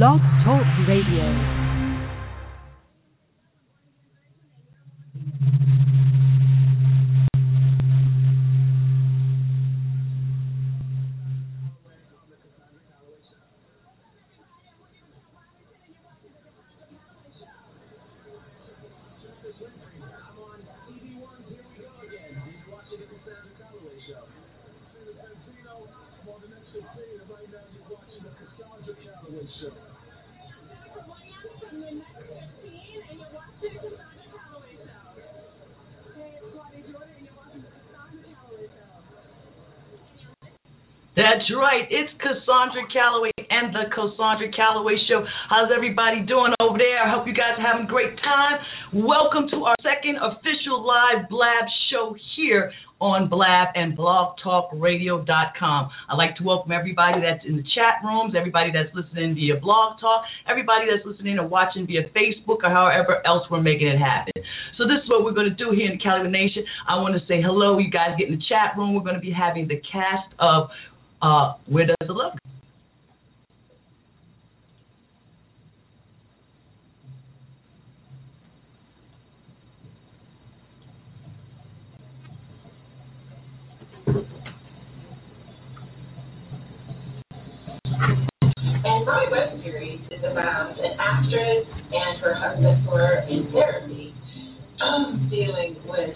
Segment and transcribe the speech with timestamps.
[0.00, 1.49] Blog Talk Radio.
[43.80, 45.24] The Cassandra Calloway Show.
[45.48, 47.00] How's everybody doing over there?
[47.00, 48.60] I hope you guys are having a great time.
[48.92, 55.80] Welcome to our second official live Blab show here on Blab and blogtalkradio.com.
[56.12, 59.96] I'd like to welcome everybody that's in the chat rooms, everybody that's listening via Blog
[59.96, 64.36] Talk, everybody that's listening or watching via Facebook or however else we're making it happen.
[64.76, 66.68] So this is what we're going to do here in the Cali Nation.
[66.84, 67.80] I want to say hello.
[67.80, 68.92] You guys get in the chat room.
[68.92, 70.68] We're going to be having the cast of
[71.24, 72.49] uh, where does the love go?
[89.00, 94.12] And my web series is about an actress and her husband who are in therapy,
[94.84, 96.12] um, dealing with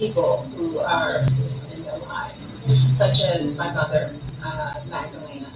[0.00, 2.40] people who are in their lives
[2.96, 5.52] such as my mother, uh, Magdalena,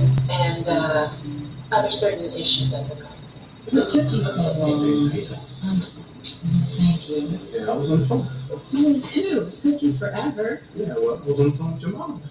[0.00, 3.20] and uh, other certain issues at the time.
[6.80, 7.28] Thank you.
[7.52, 8.24] Yeah, I was on the phone.
[8.72, 9.52] Me too.
[9.62, 10.64] Took you forever.
[10.74, 12.22] Yeah, well, I was on the phone with your mom.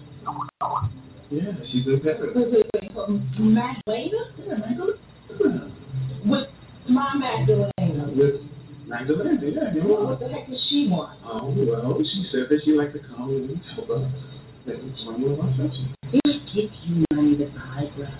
[1.32, 2.28] Yeah, she's in Paris.
[2.36, 2.92] Wait, wait, wait.
[3.40, 4.20] Magdalena?
[4.36, 5.72] Yeah, Magdalena.
[6.28, 6.52] With
[6.92, 8.12] my Magdalena.
[8.12, 8.44] With
[8.84, 11.16] Magdalena, yeah, your Well, what the heck does she want?
[11.24, 14.12] Oh, well, she said that she liked to come and help us.
[14.68, 15.96] That was one of my sessions.
[16.12, 16.20] They
[16.52, 18.12] give you money to buy drugs.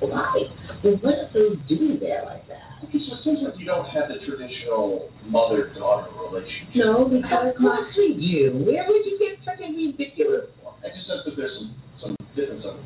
[0.00, 0.48] Why?
[0.80, 2.80] Well, what if they do there like that?
[2.88, 6.80] Okay, so it seems like you don't have the traditional mother-daughter relationship.
[6.80, 8.16] No, because of course we.
[8.56, 10.80] Where would you get such a ridiculous one?
[10.80, 11.71] I just sense that there's some,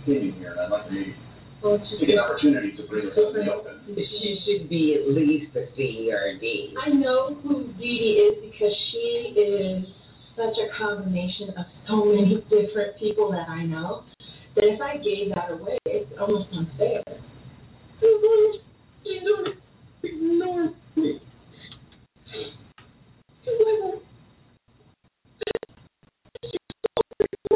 [0.06, 1.14] some opinion here, and I'd like to maybe
[1.62, 3.80] Well, take an opportunity to bring it out in the open.
[3.86, 6.74] She should be at least a C or a D.
[6.78, 9.86] I know who Dee Dee is because she is
[10.36, 14.04] such a combination of so many different people that I know
[14.54, 17.02] that if I gave that away, it's almost unfair.
[20.02, 21.20] Ignore me.
[23.44, 23.52] The
[27.50, 27.55] character,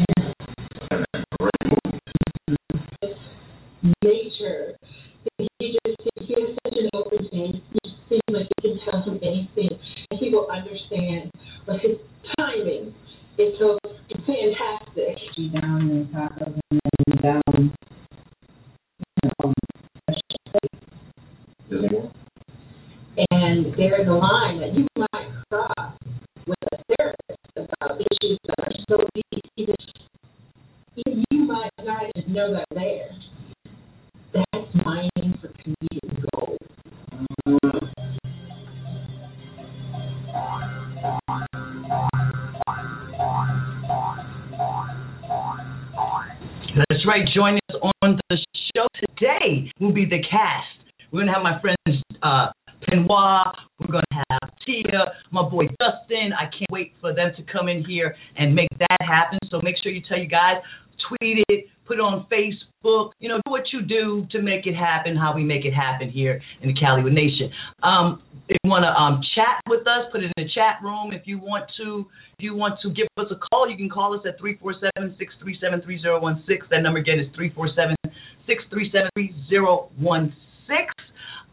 [65.21, 67.51] How we make it happen here in the Caliwood Nation.
[67.83, 71.13] Um, if you want to um, chat with us, put it in the chat room.
[71.13, 72.07] If you want to,
[72.39, 76.69] if you want to give us a call, you can call us at 347-637-3016.
[76.69, 80.33] That number again is 347-637-3016.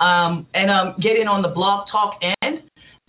[0.01, 2.63] Um, and um, get in on the blog talk end.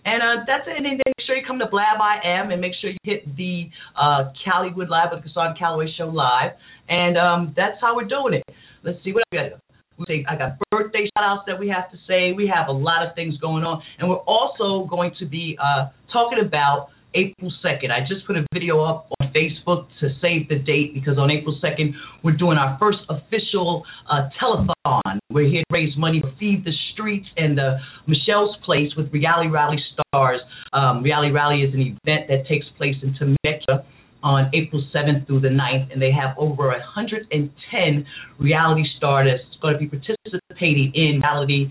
[0.04, 0.76] And uh, that's it.
[0.76, 3.36] And then make sure you come to Blab I Am and make sure you hit
[3.36, 3.68] the
[3.98, 6.52] uh, Caliwood Live with Cassandra Calloway Show live.
[6.88, 8.44] And um, that's how we're doing it.
[8.82, 9.60] let's see what we got.
[10.06, 12.32] Say I got birthday shout outs that we have to say.
[12.32, 15.90] We have a lot of things going on, and we're also going to be uh,
[16.12, 17.90] talking about April 2nd.
[17.90, 21.58] I just put a video up on Facebook to save the date because on April
[21.62, 21.92] 2nd,
[22.22, 25.18] we're doing our first official uh, telethon.
[25.30, 29.50] We're here to raise money to Feed the Streets and uh, Michelle's Place with Reality
[29.50, 30.40] Rally Stars.
[30.72, 33.84] Um, Reality Rally is an event that takes place in Temecula
[34.22, 38.06] on April 7th through the 9th, and they have over 110
[38.38, 41.70] reality stars going to be participating in reality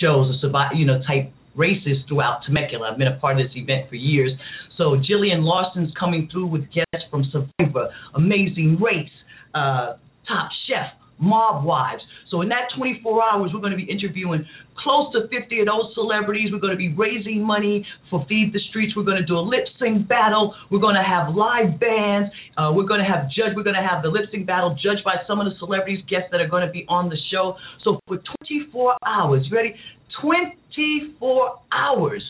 [0.00, 2.90] shows, or you know, type races throughout Temecula.
[2.90, 4.32] I've been a part of this event for years.
[4.76, 9.10] So Gillian Larson's coming through with guests from Survivor, Amazing Race,
[9.54, 9.96] uh,
[10.26, 12.02] Top Chef, Mob Wives.
[12.30, 14.46] So in that 24 hours, we're going to be interviewing
[14.82, 16.50] close to 50 of those celebrities.
[16.52, 18.96] We're going to be raising money for Feed the Streets.
[18.96, 20.54] We're going to do a lip sync battle.
[20.70, 22.32] We're going to have live bands.
[22.56, 23.52] Uh, we're going to have judge.
[23.54, 26.28] We're going to have the lip sync battle judged by some of the celebrities guests
[26.32, 27.56] that are going to be on the show.
[27.84, 28.18] So for
[28.48, 29.74] 24 hours, ready?
[30.22, 32.22] 24 hours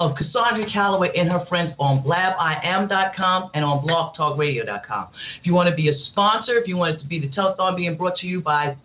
[0.00, 5.08] of Cassandra Calloway and her friends on blabiam.com and on blogtalkradio.com.
[5.38, 7.76] If you want to be a sponsor, if you want it to be the telethon
[7.76, 8.76] being brought to you by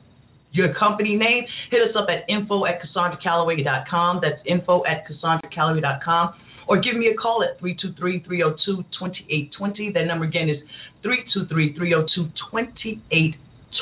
[0.51, 4.19] your company name, hit us up at info at cassandra.calloway.com.
[4.21, 6.33] That's info at cassandra.calloway.com.
[6.67, 9.93] Or give me a call at 323-302-2820.
[9.93, 10.57] That number again is
[11.05, 13.35] 323-302-2820.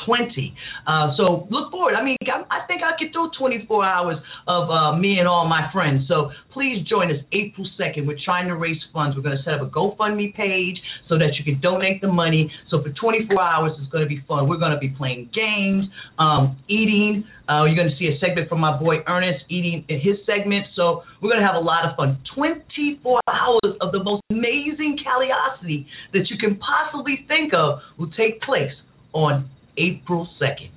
[0.06, 0.54] 20.
[0.86, 1.94] Uh, so look forward.
[1.94, 5.70] I mean, I, think I could do 24 hours of uh, me and all my
[5.72, 6.06] friends.
[6.08, 8.06] So please join us April 2nd.
[8.06, 9.16] We're trying to raise funds.
[9.16, 10.76] We're going to set up a GoFundMe page
[11.08, 12.50] so that you can donate the money.
[12.70, 14.48] So for 24 hours, it's going to be fun.
[14.48, 15.86] We're going to be playing games,
[16.18, 17.24] um, eating.
[17.48, 20.66] Uh, you're going to see a segment from my boy Ernest eating in his segment.
[20.74, 22.18] So we're going to have a lot of fun.
[22.34, 28.40] 24 hours of the most amazing caliosity that you can possibly think of will take
[28.40, 28.72] place
[29.12, 30.70] on April 2nd.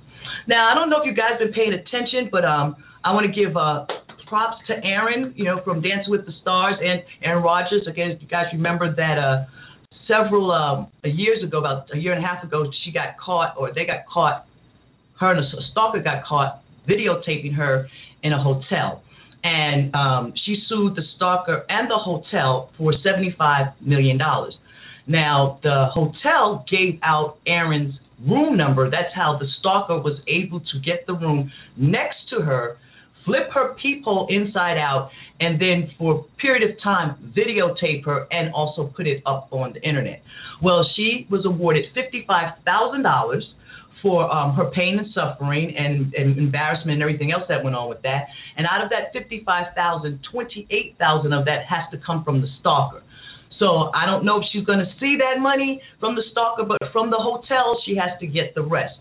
[0.46, 3.32] Now, I don't know if you guys been paying attention, but um, I want to
[3.32, 3.86] give uh,
[4.28, 7.86] props to Erin, you know, from Dancing with the Stars and Erin Andrews.
[7.88, 9.44] Again, if you guys remember that uh,
[10.06, 13.72] several um, years ago, about a year and a half ago, she got caught, or
[13.74, 14.46] they got caught,
[15.20, 17.88] her and a stalker got caught videotaping her
[18.22, 19.02] in a hotel.
[19.44, 24.18] And um, she sued the stalker and the hotel for $75 million.
[25.06, 27.94] Now, the hotel gave out Erin's
[28.26, 28.90] room number.
[28.90, 32.78] That's how the stalker was able to get the room next to her,
[33.24, 35.10] flip her peephole inside out,
[35.40, 39.74] and then for a period of time videotape her and also put it up on
[39.74, 40.22] the internet.
[40.62, 43.42] Well, she was awarded $55,000
[44.02, 47.88] for um, her pain and suffering and, and, embarrassment and everything else that went on
[47.88, 48.26] with that.
[48.56, 53.02] And out of that 55,000, 28,000 of that has to come from the stalker.
[53.58, 56.78] So I don't know if she's going to see that money from the stalker, but
[56.92, 58.94] from the hotel, she has to get the rest.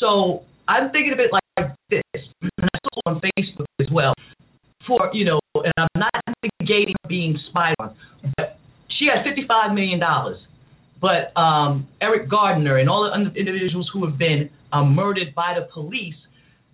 [0.00, 2.02] So I'm thinking of it like this,
[2.42, 4.14] and I saw on Facebook as well.
[4.86, 6.10] For you know, and I'm not
[6.60, 7.94] negating being spied on,
[8.36, 8.58] but
[8.98, 10.38] she had 55 million dollars.
[11.00, 15.68] But um, Eric Garner and all the individuals who have been um, murdered by the
[15.72, 16.14] police,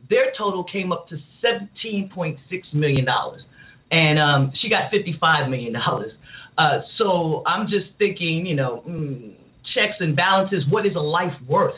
[0.08, 2.36] their total came up to 17.6
[2.72, 3.42] million dollars,
[3.90, 6.12] and um, she got 55 million dollars.
[6.58, 9.32] Uh, so I'm just thinking, you know, mm,
[9.74, 10.64] checks and balances.
[10.68, 11.76] What is a life worth?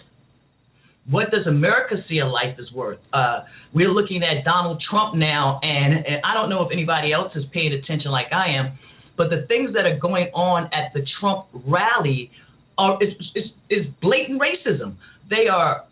[1.09, 2.99] What does America see a life is worth?
[3.13, 3.41] Uh,
[3.75, 7.45] we're looking at Donald Trump now, and, and I don't know if anybody else is
[7.53, 8.79] paying attention like I am,
[9.17, 12.31] but the things that are going on at the Trump rally
[12.79, 14.97] are is, is, is blatant racism.
[15.29, 15.85] They are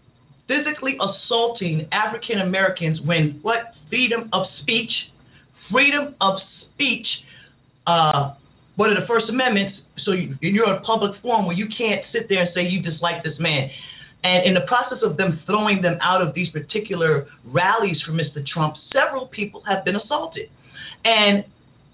[0.46, 4.90] physically assaulting African Americans when what freedom of speech,
[5.70, 6.38] freedom of
[6.72, 7.06] speech.
[7.86, 8.34] Uh,
[8.78, 12.30] one of the First Amendments, so you, you're a public forum where you can't sit
[12.30, 13.68] there and say you dislike this man.
[14.22, 18.38] And in the process of them throwing them out of these particular rallies for Mr.
[18.46, 20.48] Trump, several people have been assaulted.
[21.04, 21.44] And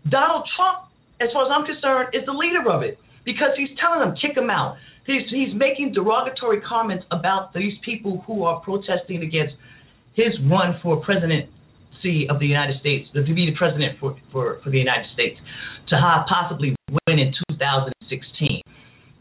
[0.09, 4.01] Donald Trump, as far as I'm concerned, is the leader of it because he's telling
[4.01, 4.77] them, kick him out.
[5.07, 9.55] He's, he's making derogatory comments about these people who are protesting against
[10.13, 14.69] his run for presidency of the United States, to be the president for, for, for
[14.69, 15.41] the United States
[15.89, 18.63] to possibly win in 2016.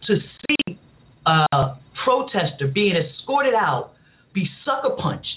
[0.07, 0.79] To see
[1.25, 3.91] a protester being escorted out,
[4.33, 5.27] be sucker punched,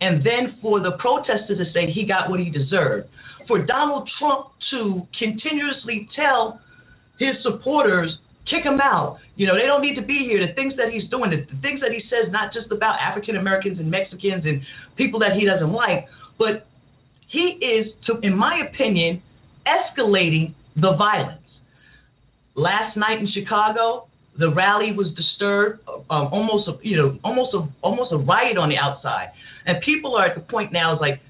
[0.00, 3.08] and then for the protester to say he got what he deserved,
[3.48, 6.60] for Donald Trump to continuously tell
[7.18, 8.10] his supporters
[8.50, 9.18] kick him out.
[9.36, 10.44] You know, they don't need to be here.
[10.46, 13.36] The things that he's doing, the, the things that he says, not just about African
[13.36, 14.62] Americans and Mexicans and
[14.96, 16.06] people that he doesn't like,
[16.38, 16.66] but
[17.28, 19.22] he is, to, in my opinion,
[19.66, 21.42] escalating the violence.
[22.54, 24.08] Last night in Chicago,
[24.38, 28.68] the rally was disturbed, um, almost a, you know, almost a almost a riot on
[28.68, 29.32] the outside,
[29.66, 31.20] and people are at the point now is like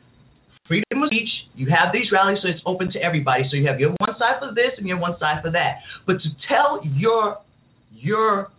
[0.68, 1.28] freedom of speech.
[1.54, 3.44] You have these rallies, so it's open to everybody.
[3.50, 5.80] So you have your one side for this and your one side for that.
[6.06, 7.38] But to tell your
[7.92, 8.50] your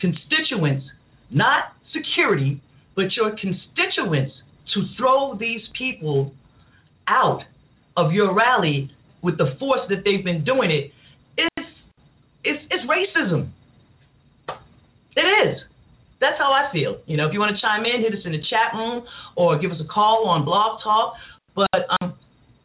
[0.00, 0.86] constituents,
[1.30, 2.60] not security,
[2.94, 4.34] but your constituents,
[4.74, 6.32] to throw these people
[7.06, 7.42] out
[7.96, 8.90] of your rally
[9.26, 10.94] with the force that they've been doing it,
[11.36, 11.66] it's
[12.46, 13.50] it's, it's racism.
[15.18, 15.58] It is.
[16.20, 17.02] That's how I feel.
[17.06, 19.02] You know, if you want to chime in, hit us in the chat room
[19.34, 21.14] or give us a call on Blog Talk.
[21.56, 22.14] But um,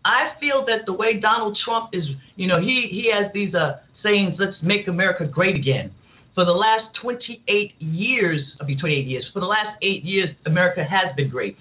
[0.06, 2.04] I feel that the way Donald Trump is,
[2.36, 5.92] you know, he he has these uh, sayings, "Let's make America great again."
[6.36, 10.80] For the last 28 years, I mean 28 years, for the last eight years, America
[10.80, 11.58] has been great.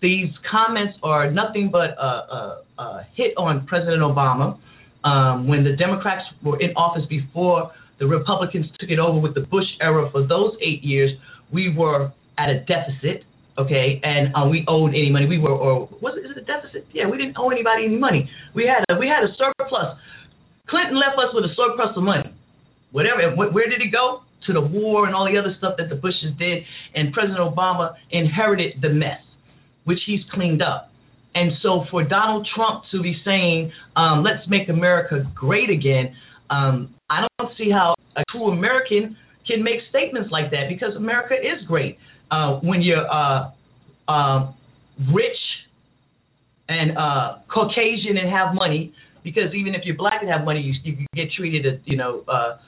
[0.00, 4.58] These comments are nothing but a, a, a hit on President Obama.
[5.04, 9.40] Um, when the Democrats were in office before the Republicans took it over with the
[9.40, 11.10] Bush era, for those eight years,
[11.52, 13.24] we were at a deficit
[13.58, 15.26] okay, and uh, we owed any money.
[15.26, 16.86] We were, or was it, is it a deficit?
[16.94, 18.30] Yeah, we didn't owe anybody any money.
[18.54, 19.98] We had a, we had a surplus.
[20.70, 22.32] Clinton left us with a surplus of money.
[22.92, 24.22] Whatever, where did it go?
[24.46, 26.64] To the war and all the other stuff that the Bushes did,
[26.94, 29.20] and President Obama inherited the mess,
[29.88, 30.90] which he's cleaned up.
[31.34, 36.14] And so for Donald Trump to be saying, um, let's make America great again,
[36.50, 39.16] um, I don't see how a true American
[39.46, 41.96] can make statements like that because America is great
[42.30, 43.50] uh, when you're uh,
[44.08, 44.52] uh,
[45.14, 45.40] rich
[46.68, 48.92] and uh, Caucasian and have money,
[49.24, 52.58] because even if you're black and have money, you, you get treated, you know, uh,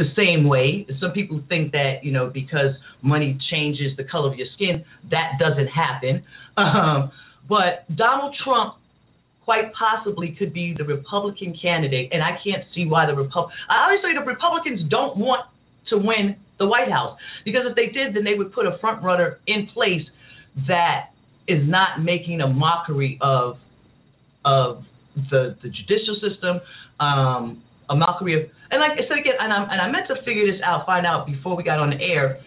[0.00, 0.86] the same way.
[0.98, 5.38] Some people think that you know because money changes the color of your skin, that
[5.38, 6.24] doesn't happen.
[6.56, 7.12] Um,
[7.48, 8.76] but Donald Trump
[9.44, 13.50] quite possibly could be the Republican candidate, and I can't see why the Repub.
[13.68, 15.46] Obviously, the Republicans don't want
[15.90, 17.18] to win the White House.
[17.44, 20.06] Because if they did, then they would put a front runner in place
[20.68, 21.10] that
[21.48, 23.58] is not making a mockery of
[24.44, 24.84] of
[25.30, 26.60] the the judicial system,
[27.00, 30.16] um, a mockery of and like I said again, and I and I meant to
[30.22, 32.40] figure this out, find out before we got on the air.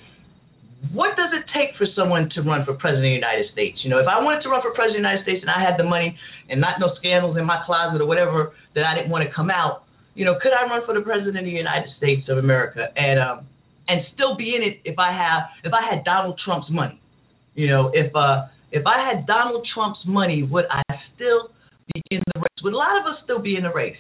[0.91, 3.79] What does it take for someone to run for president of the United States?
[3.83, 5.63] You know, if I wanted to run for president of the United States and I
[5.63, 6.17] had the money
[6.49, 9.47] and not no scandals in my closet or whatever that I didn't want to come
[9.47, 12.91] out, you know, could I run for the president of the United States of America?
[12.99, 13.47] And um,
[13.87, 16.99] and still be in it if I have if I had Donald Trump's money.
[17.55, 20.81] You know, if uh if I had Donald Trump's money, would I
[21.15, 21.51] still
[21.93, 22.59] be in the race?
[22.63, 23.99] Would a lot of us still be in the race?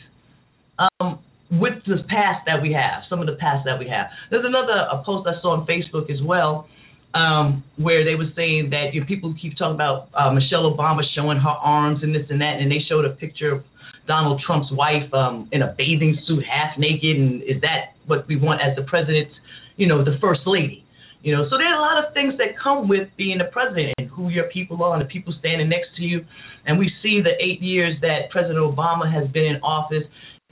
[0.79, 1.19] Um,
[1.59, 4.07] with the past that we have, some of the past that we have.
[4.29, 6.67] There's another a post I saw on Facebook as well,
[7.13, 11.01] um, where they were saying that you know, people keep talking about uh, Michelle Obama
[11.15, 13.63] showing her arms and this and that, and they showed a picture of
[14.07, 18.35] Donald Trump's wife um, in a bathing suit, half naked, and is that what we
[18.35, 19.33] want as the president's
[19.75, 20.85] you know, the first lady.
[21.21, 23.93] You know, so there are a lot of things that come with being the president
[23.97, 26.25] and who your people are and the people standing next to you.
[26.65, 30.03] And we see the eight years that President Obama has been in office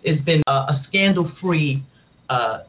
[0.05, 1.84] has been uh, a scandal-free
[2.29, 2.60] uh,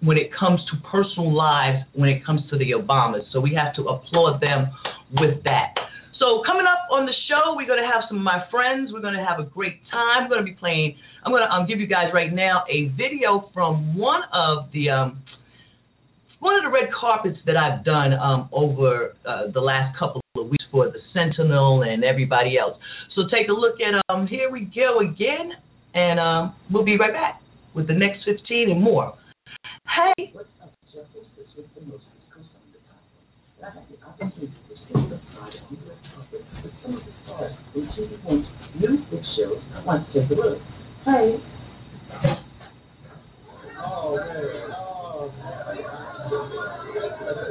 [0.00, 3.22] when it comes to personal lives, when it comes to the Obamas.
[3.32, 4.72] So we have to applaud them
[5.12, 5.74] with that.
[6.18, 8.90] So coming up on the show, we're going to have some of my friends.
[8.92, 10.24] We're going to have a great time.
[10.24, 10.96] We're going to be playing.
[11.24, 14.90] I'm going to um, give you guys right now a video from one of the
[14.90, 15.22] um,
[16.38, 20.48] one of the red carpets that I've done um, over uh, the last couple of
[20.48, 22.78] weeks for the Sentinel and everybody else.
[23.14, 25.52] So take a look at um, here we go again,
[25.94, 27.40] and um, we'll be right back
[27.74, 29.14] with the next 15 and more.
[29.86, 30.30] Hey.
[30.32, 31.28] What's up, Justice?
[31.36, 32.04] This is the most
[33.62, 37.02] I had the opportunity to see the project on the red carpet with some of
[37.06, 39.62] the stars in TV1's new hit shows.
[39.74, 40.58] I want to take a look.
[41.06, 41.38] Hey.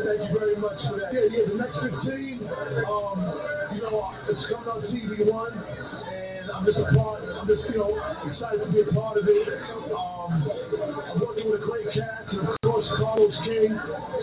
[0.03, 1.15] Thank you very much for that.
[1.15, 2.43] Yeah, yeah, the next 15,
[2.91, 3.23] um,
[3.71, 7.20] you know, it's coming on TV One, and I'm just a part,
[7.51, 7.91] just, you know,
[8.31, 9.43] excited to be a part of it.
[9.91, 13.75] Um, I'm working with a great cast, and of course, Carlos King,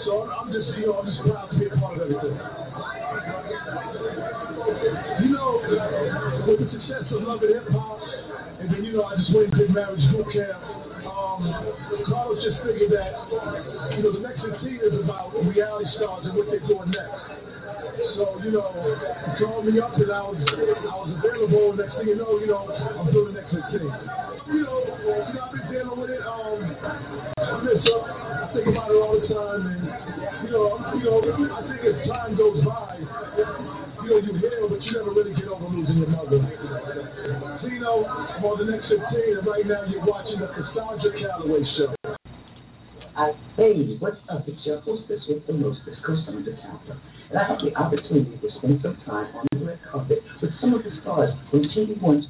[0.08, 2.36] so I'm just, you know, I'm just proud to be a part of everything.
[5.20, 5.60] You know,
[6.48, 8.00] with the success of Love and Hip Hop,
[8.64, 10.64] and then, you know, I just went and Marriage Boot Camp,
[11.04, 11.44] um,
[12.08, 13.12] Carlos just figured that,
[13.92, 17.37] you know, the next 15 is about reality stars and what they're doing next.
[18.18, 21.70] So, you know, he called me up and I was I was available.
[21.78, 23.78] Next thing you know, you know, I'm doing the next thing.
[23.78, 26.26] You know, you know, I've been dealing with it.
[26.26, 26.58] Um,
[27.38, 28.10] I miss up.
[28.10, 29.86] I think about it all the time, and
[30.42, 34.82] you know, you know, I think as time goes by, you know, you heal, but
[34.82, 36.42] you never really get over losing your mother.
[37.62, 38.98] So, you know, I'm on the next 15,
[39.38, 41.94] and right now you're watching the Cassandra Calloway show.
[43.14, 44.42] I say, what's up?
[44.50, 46.57] It's your hostess with the mostest, Cassandra
[47.30, 50.74] and I had the opportunity to spend some time on the red carpet with some
[50.74, 52.24] of the stars from TV One's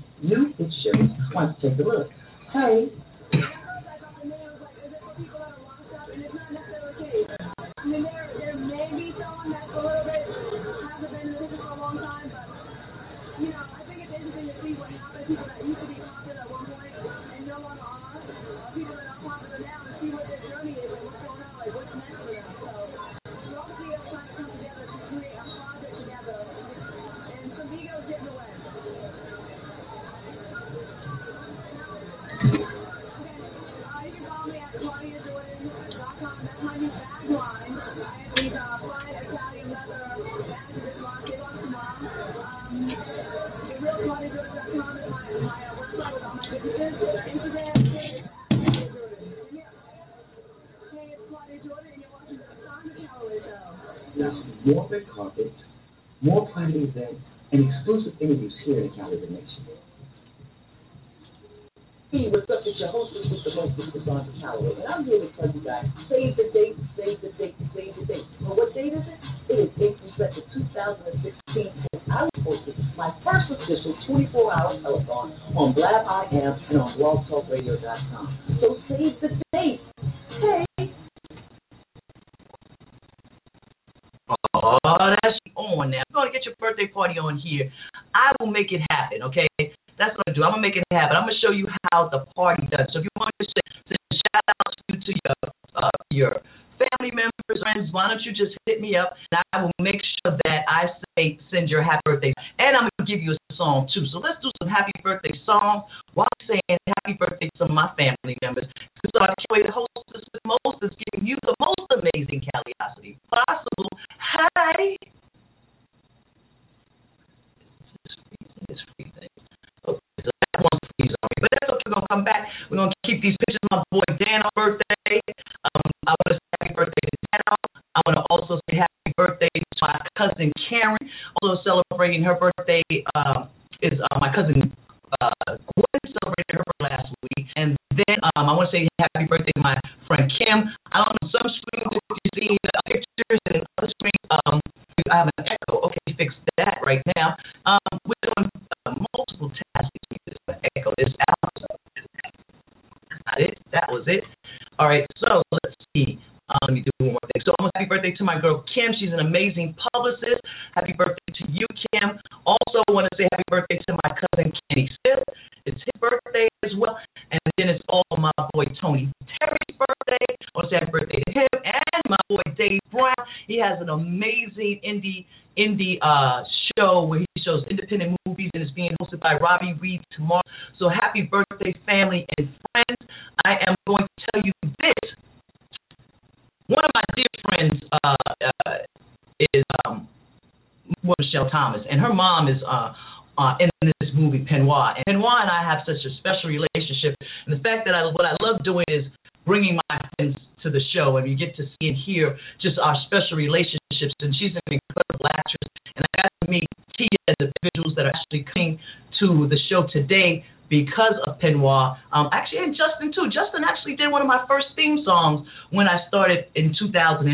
[212.19, 213.31] Um, actually, and Justin too.
[213.31, 217.31] Justin actually did one of my first theme songs when I started in 2009.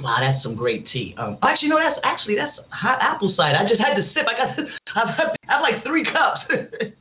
[0.00, 1.14] Wow, that's some great tea.
[1.20, 3.56] Um, actually, no, that's actually that's hot apple cider.
[3.60, 4.24] I just had to sip.
[4.24, 4.48] I got,
[4.96, 6.48] I've, I've like three cups.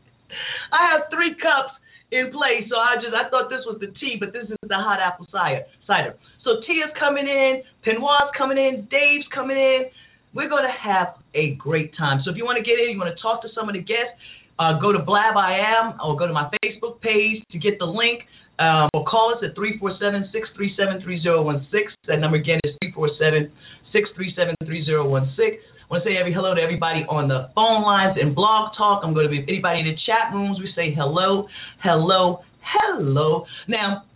[0.75, 1.75] I have three cups
[2.11, 4.75] in place, so I just I thought this was the tea, but this is the
[4.75, 5.63] hot apple cider.
[5.87, 6.15] Cider.
[6.43, 9.87] So Tia's coming in, Penoir's coming in, Dave's coming in.
[10.35, 12.19] We're gonna have a great time.
[12.23, 13.83] So if you want to get in, you want to talk to some of the
[13.83, 14.19] guests,
[14.57, 17.85] uh, go to Blab I Am or go to my Facebook page to get the
[17.85, 18.23] link.
[18.57, 21.91] Um, or call us at 347 637 3016.
[22.07, 23.51] That number again is 347
[23.91, 24.95] 637 3016.
[24.95, 29.03] I want to say every hello to everybody on the phone lines and blog talk.
[29.03, 30.57] I'm going to be anybody in the chat rooms.
[30.63, 31.51] We say hello,
[31.83, 33.45] hello, hello.
[33.67, 34.07] Now,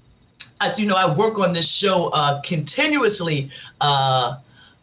[0.61, 3.51] as you know, I work on this show uh, continuously.
[3.79, 4.39] Uh,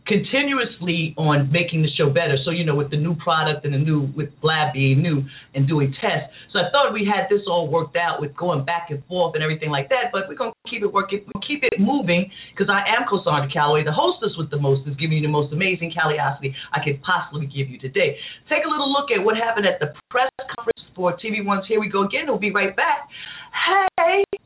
[0.07, 2.39] continuously on making the show better.
[2.45, 5.23] So, you know, with the new product and the new, with Blab being new
[5.55, 6.31] and doing tests.
[6.53, 9.43] So I thought we had this all worked out with going back and forth and
[9.43, 12.71] everything like that, but we're going to keep it working, we keep it moving because
[12.71, 15.93] I am Cassandra Calloway, the hostess with the most, is giving you the most amazing
[15.93, 18.17] Calliope I could possibly give you today.
[18.49, 21.81] Take a little look at what happened at the press conference for TV One's Here
[21.81, 22.27] We Go Again.
[22.27, 23.09] We'll be right back.
[23.51, 24.46] Hey!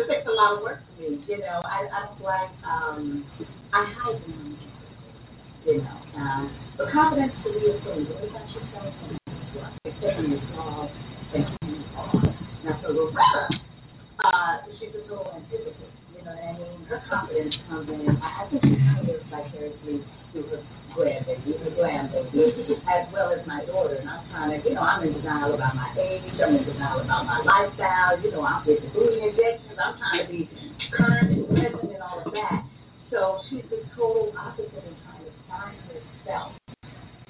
[0.00, 1.24] Style works for me.
[1.28, 3.26] You know, I, I don't like, um,
[3.72, 4.58] I hide behind
[5.64, 5.98] you know.
[6.16, 8.94] Um, but confidence to me is so good about yourself
[9.84, 10.90] accepting your flaws
[11.34, 12.12] and who you are.
[12.64, 13.48] Now, so Loretta,
[14.24, 15.91] uh, she's a total antithesis.
[16.22, 16.86] You know what I mean?
[16.86, 18.06] Her confidence comes in.
[18.22, 20.62] I, think she kind of vicariously through her
[20.94, 23.98] grandbaby, her grandbaby, as well as my daughter.
[23.98, 26.22] And I'm trying to, you know, I'm in denial about my age.
[26.38, 28.22] I'm in denial about my lifestyle.
[28.22, 29.74] You know, I'm getting booty injections.
[29.74, 30.46] I'm trying to be
[30.94, 32.70] current and present and all of that.
[33.10, 36.54] So she's the total opposite in trying to find herself.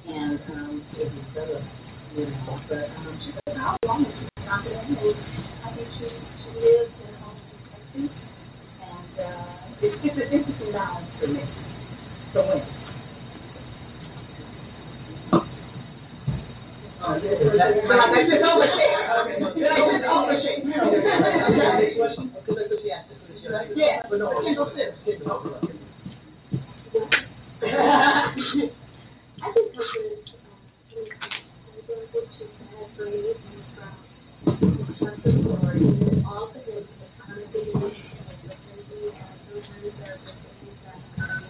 [0.04, 1.64] And um, it was better,
[2.12, 2.60] you know.
[2.68, 4.84] But um, she does how long is she confident?
[5.64, 6.12] I think she
[6.44, 7.40] she lives in home
[7.96, 8.31] peace.
[9.18, 11.42] And uh, it's just an interesting balance for me.
[12.34, 12.62] So when.
[17.04, 18.96] Oh, yeah, that's just overshare.
[19.22, 20.58] Okay, that's just overshare.
[21.80, 22.32] Next question?
[22.36, 23.76] Okay, let's just ask it.
[23.76, 24.02] Yeah.
[24.08, 24.94] But no, single sip.
[25.02, 25.44] I just hope
[29.84, 30.84] that, um,
[31.88, 33.34] with what she has for me
[34.44, 35.80] from trusted story,
[36.26, 37.92] all the good, the accountability, and
[38.48, 41.42] the listening, and sometimes there are just things that, um,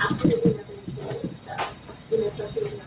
[0.00, 1.74] absolutely nothing to do with stuff,
[2.10, 2.86] you know, especially when you're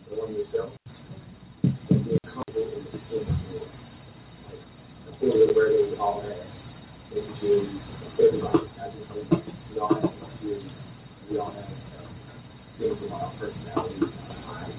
[0.11, 0.73] knowing yourself.
[1.63, 3.31] And being comfortable in the like,
[5.07, 5.55] I feel that.
[5.55, 7.81] Where we all have insecurities,
[8.19, 9.07] everybody, I just
[9.71, 10.71] we all have insecurities,
[11.29, 11.65] we all have
[12.77, 14.73] things about our personality, our eyes,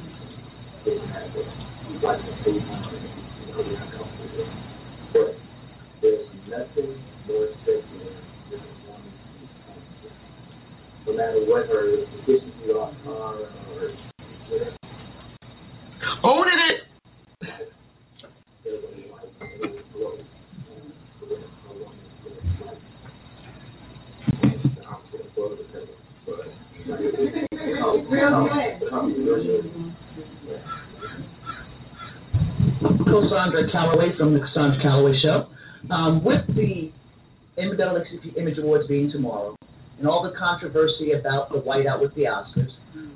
[0.85, 1.29] things that,
[1.89, 2.61] we like to and you
[3.47, 4.53] know, we're not comfortable with.
[5.13, 5.37] But
[6.03, 6.93] there's nothing
[7.27, 7.99] more sexy
[8.51, 9.13] than a woman.
[11.07, 13.49] No matter what her deficiencies are or
[14.49, 14.82] whatever,
[16.25, 16.79] Owning it.
[18.65, 20.19] there's a light, there's a glow.
[20.19, 22.79] And for them, a woman is like,
[24.75, 25.95] the opposite of glow, the devil.
[26.27, 26.51] But, like,
[28.11, 28.91] Real good.
[28.91, 29.61] controversial.
[32.83, 35.47] Co-Sandra Calloway from the Cassandra Calloway Show.
[35.91, 36.91] Um, with the
[37.59, 39.55] Image Awards being tomorrow,
[39.99, 42.71] and all the controversy about the whiteout with the Oscars,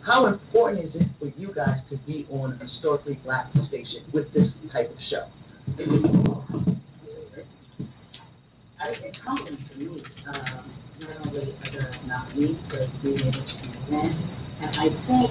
[0.04, 4.32] how important is it for you guys to be on a historically black station with
[4.32, 5.26] this type of show?
[8.78, 14.14] I it's humbling for me, um, not only a nominee, but being able to present.
[14.62, 15.30] And I think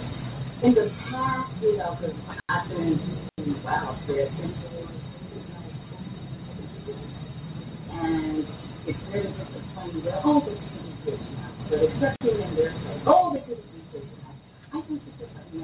[0.63, 2.17] in the past, you know, because
[2.49, 4.53] I've been, wow, there's been
[8.05, 8.45] and
[8.85, 10.03] it's really disappointing.
[10.03, 10.59] They're all this
[11.13, 14.35] is now, but especially when they're like, oh, this is this now.
[14.73, 15.44] I think it's just like never needed to show up.
[15.55, 15.63] And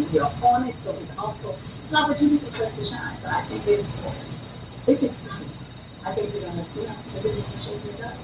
[0.00, 1.58] is we're on it, so it's also
[1.90, 3.18] an opportunity for us to shine.
[3.20, 3.84] So I think it's
[4.86, 5.52] it's exciting.
[6.06, 7.44] I think we're gonna, you know, we're gonna
[7.84, 8.16] it up.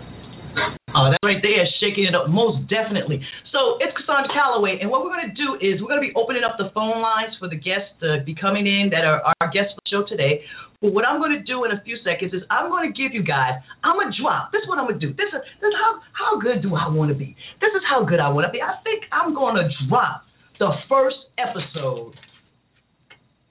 [0.91, 3.23] Oh, that right there is shaking it up, most definitely.
[3.55, 6.15] So it's Cassandra Calloway, and what we're going to do is we're going to be
[6.19, 9.49] opening up the phone lines for the guests to be coming in that are our
[9.55, 10.43] guests for the show today.
[10.83, 13.15] But what I'm going to do in a few seconds is I'm going to give
[13.15, 14.51] you guys, I'm going to drop.
[14.51, 15.15] This is what I'm going to do.
[15.15, 17.39] This is, this is how, how good do I want to be?
[17.63, 18.59] This is how good I want to be.
[18.59, 20.27] I think I'm going to drop
[20.59, 22.19] the first episode.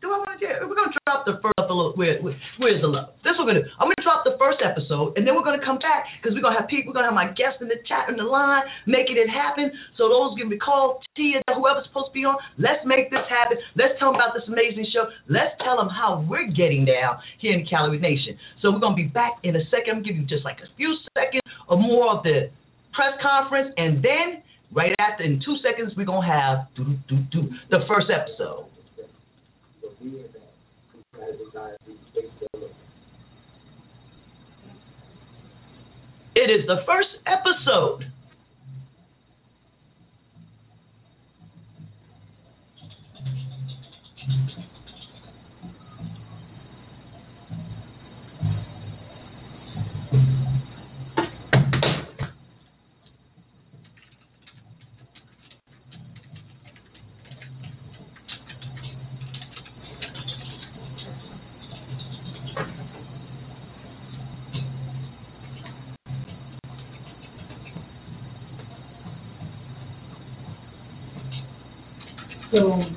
[0.01, 0.28] Do I want to do?
[0.39, 1.99] We're to drop the first episode.
[1.99, 3.11] Where, where, where's the love?
[3.27, 3.69] This what we're to do.
[3.75, 6.59] I'm to drop the first episode, and then we're to come back because we're to
[6.63, 6.91] have people.
[6.91, 9.71] We're to have my guests in the chat in the line, making it happen.
[9.99, 12.39] So those give me call, Tia, whoever's supposed to be on.
[12.55, 13.59] Let's make this happen.
[13.75, 15.11] Let's tell them about this amazing show.
[15.27, 18.39] Let's tell them how we're getting down here in Callaway Nation.
[18.63, 19.99] So we're to be back in a second.
[19.99, 22.49] I'm give you just like a few seconds or more of the
[22.95, 27.49] press conference, and then right after, in two seconds, we're to have do, do, do,
[27.69, 28.65] the first episode.
[29.99, 31.77] That.
[36.35, 38.05] It is the first episode.
[72.63, 72.88] con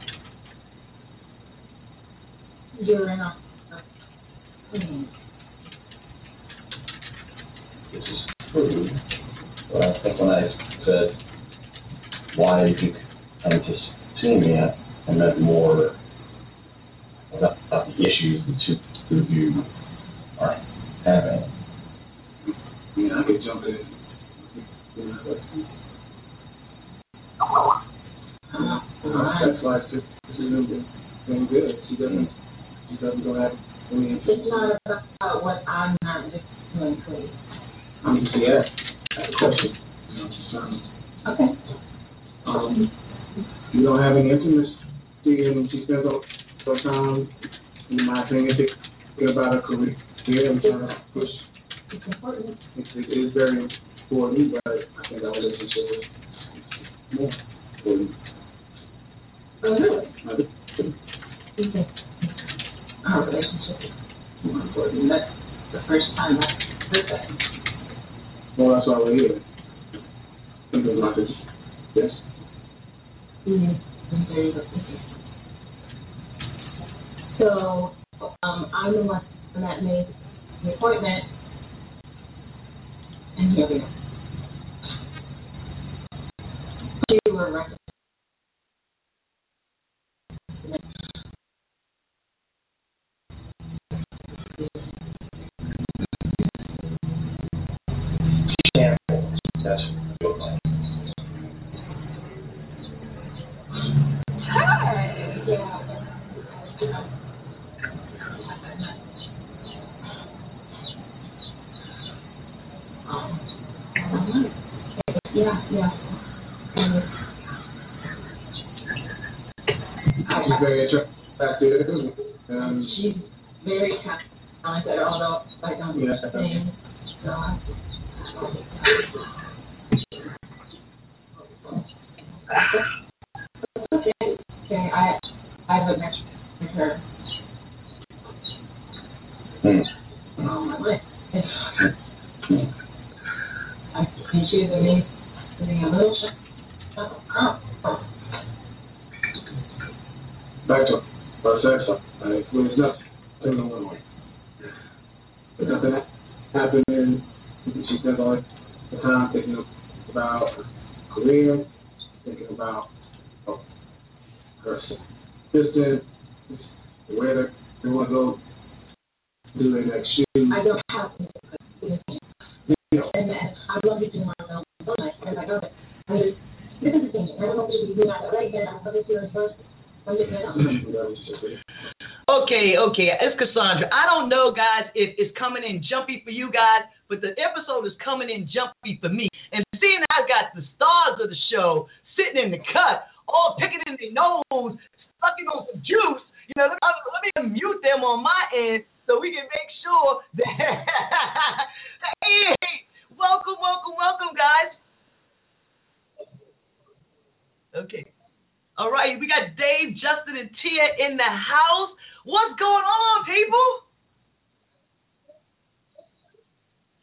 [208.78, 211.92] All right, we got Dave, Justin, and Tia in the house.
[212.24, 213.68] What's going on, people?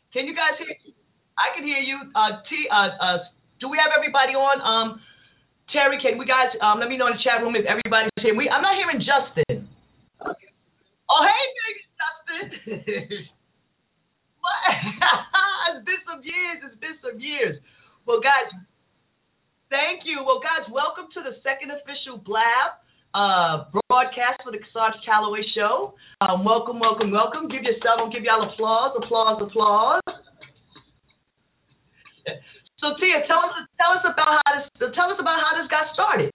[0.09, 0.73] Can you guys hear?
[1.37, 2.09] I can hear you.
[2.17, 3.17] Uh, T, uh, uh,
[3.61, 4.57] do we have everybody on?
[4.65, 4.97] Um,
[5.69, 6.49] Terry, can we guys?
[6.57, 8.33] Um, let me know in the chat room if everybody's here.
[8.33, 9.69] We, I'm not hearing Justin.
[10.25, 12.45] Oh, hey, baby Justin.
[14.41, 14.57] what?
[15.77, 16.57] it's been some years.
[16.65, 17.61] It's been some years.
[18.09, 18.49] Well, guys,
[19.69, 20.25] Thank you.
[20.25, 22.81] Well, guys, welcome to the second official Blab
[23.13, 25.93] uh, broadcast for the Cassandra Calloway Show.
[26.21, 27.45] Um, welcome, welcome, welcome.
[27.49, 30.01] Give yourself, give y'all applause, applause, applause.
[32.81, 35.93] So Tia, tell us tell us about how this tell us about how this got
[35.93, 36.33] started.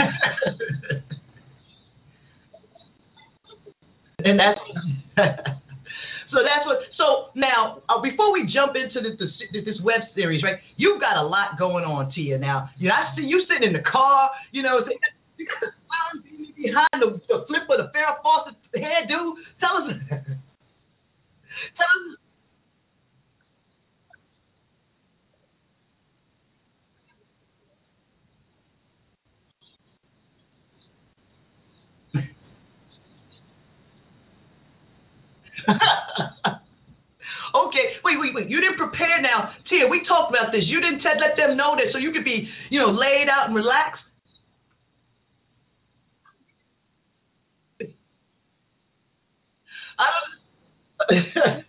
[4.24, 4.60] and that's
[6.30, 6.78] so that's what.
[6.96, 9.30] So now, uh, before we jump into this, this,
[9.64, 10.58] this web series, right?
[10.76, 12.38] You've got a lot going on, Tia.
[12.38, 14.30] Now, you know, I see you sitting in the car.
[14.52, 14.80] You know,
[15.36, 16.22] you got a clown
[16.56, 19.34] behind the, the flip of the Farrah Fawcett hairdo.
[19.60, 19.90] Tell us,
[21.76, 22.16] tell us
[37.54, 38.48] okay, wait, wait, wait.
[38.48, 39.52] You didn't prepare now.
[39.68, 40.62] Tia, we talked about this.
[40.66, 43.54] You didn't let them know this so you could be, you know, laid out and
[43.54, 44.02] relaxed?
[50.00, 50.30] I don't.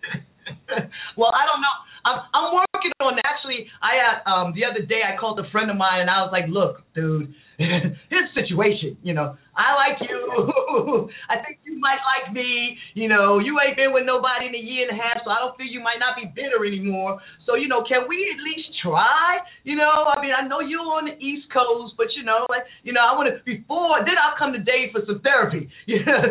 [1.17, 1.75] well, I don't know.
[2.05, 3.67] I'm I'm working on actually.
[3.81, 6.29] I had um the other day I called a friend of mine and I was
[6.31, 7.33] like, look, dude,
[8.09, 8.97] his situation.
[9.03, 10.17] You know, I like you.
[11.29, 12.77] I think you might like me.
[12.93, 15.39] You know, you ain't been with nobody in a year and a half, so I
[15.39, 17.19] don't feel you might not be bitter anymore.
[17.45, 19.39] So you know, can we at least try?
[19.63, 22.63] You know, I mean, I know you're on the East Coast, but you know, like
[22.83, 25.69] you know, I want to before then I'll come to Dave for some therapy.
[25.85, 26.25] You know.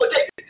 [0.00, 0.44] Okay.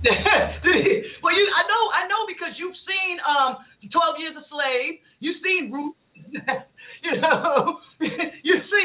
[1.20, 3.60] well, you, I know, I know because you've seen um,
[3.92, 4.96] Twelve Years a Slave.
[5.20, 5.96] You've seen Ruth.
[7.04, 8.84] you know, you see,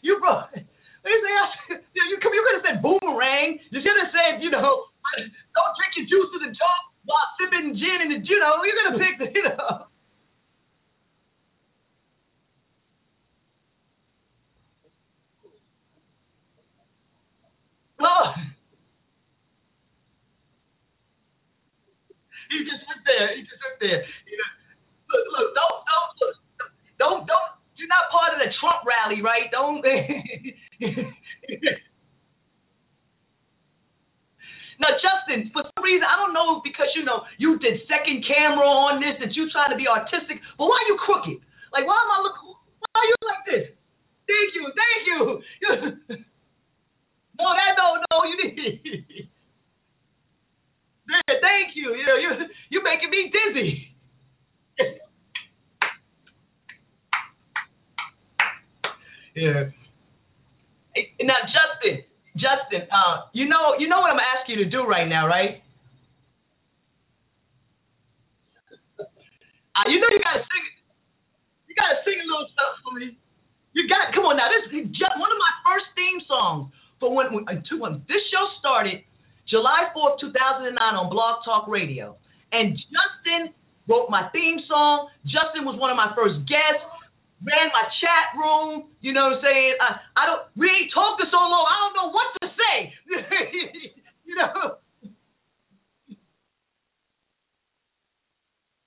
[0.00, 0.48] you brought.
[0.56, 3.60] You say, you could, you could have said boomerang.
[3.68, 4.88] You should have said, you know,
[5.20, 8.80] don't drink your juice to the top while sipping gin and the, you know, you're
[8.80, 9.86] gonna pick the, you know.
[18.00, 18.32] Oh.
[22.50, 23.30] He just sit there.
[23.38, 24.02] He just sit there.
[24.26, 24.50] You know,
[25.14, 26.36] look, look, don't, don't, look,
[26.98, 27.50] don't, don't.
[27.78, 29.46] You're not part of the Trump rally, right?
[29.54, 29.80] Don't.
[34.82, 38.66] now, Justin, for some reason, I don't know because you know you did second camera
[38.66, 41.38] on this, that you trying to be artistic, but why are you crooked?
[41.72, 42.36] Like, why am I look?
[42.44, 43.72] Why are you like this?
[44.26, 45.40] Thank you, thank you.
[47.38, 49.30] no, that no, no, you didn't.
[51.10, 51.94] Yeah, thank you.
[51.96, 52.30] You know, you
[52.70, 53.90] you making me dizzy.
[59.36, 59.70] yeah.
[61.22, 62.04] Now, Justin,
[62.36, 65.62] Justin, uh, you know, you know what I'm asking you to do right now, right?
[69.76, 70.64] Uh, you know you gotta sing.
[71.68, 73.16] You gotta sing a little stuff for me.
[73.74, 74.50] You got come on now.
[74.50, 77.46] This is just one of my first theme songs for when, when,
[77.80, 79.02] when this show started.
[79.50, 82.16] July 4th, 2009 on Blog Talk Radio.
[82.52, 83.52] And Justin
[83.90, 85.10] wrote my theme song.
[85.26, 86.86] Justin was one of my first guests,
[87.42, 88.94] ran my chat room.
[89.02, 89.74] You know what I'm saying?
[89.82, 92.76] I, I don't, we ain't talked so long, I don't know what to say.
[94.24, 94.78] you know?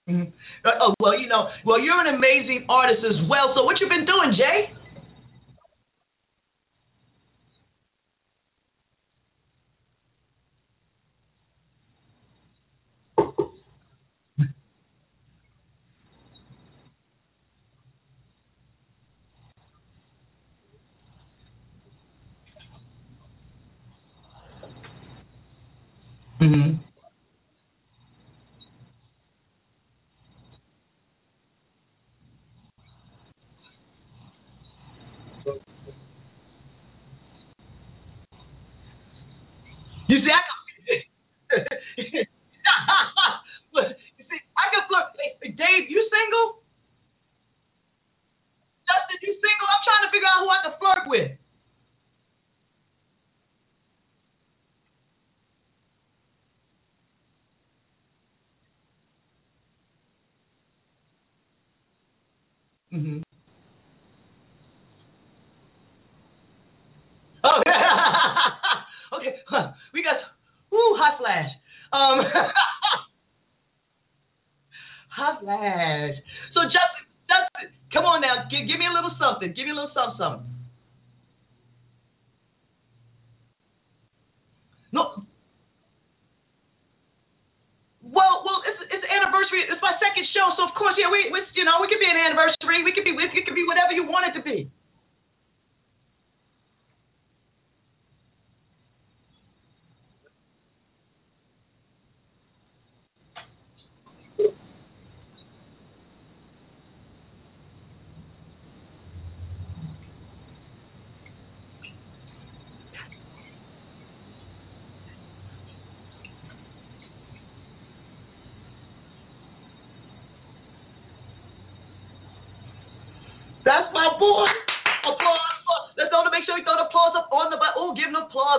[0.10, 0.32] Mhm.
[0.66, 3.54] Uh, Oh, well, you know, well, you're an amazing artist as well.
[3.56, 4.72] So what you been doing, Jay?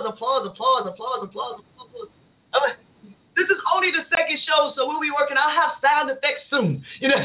[0.05, 2.09] Applause, applause, applause, applause, applause.
[2.53, 2.77] All right.
[3.35, 5.35] This is only the second show, so we'll be working.
[5.37, 6.83] I'll have sound effects soon.
[7.01, 7.19] You know.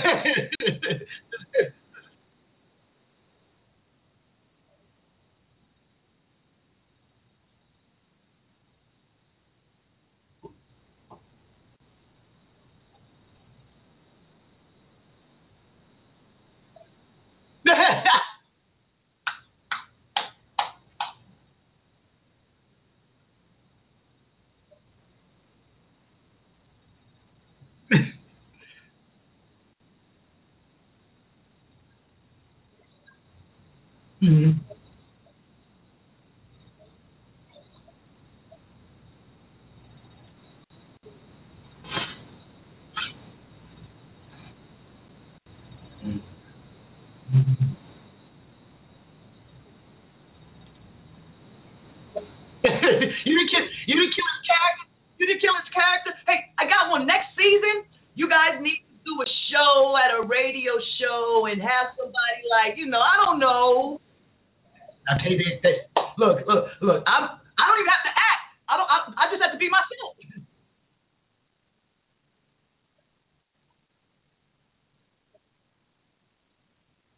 [34.22, 34.60] Mhm.
[52.64, 54.86] you didn't kill you didn't kill his character.
[55.18, 56.10] You didn't kill his character.
[56.28, 57.88] Hey, I got one next season.
[58.14, 62.76] You guys need to do a show at a radio show and have somebody like,
[62.76, 64.00] you know, I don't know.
[65.16, 65.74] Okay, they, they,
[66.18, 67.00] look, look, look.
[67.08, 67.24] I'm
[67.56, 68.44] I don't even have to act.
[68.68, 70.16] I don't I, I just have to be myself.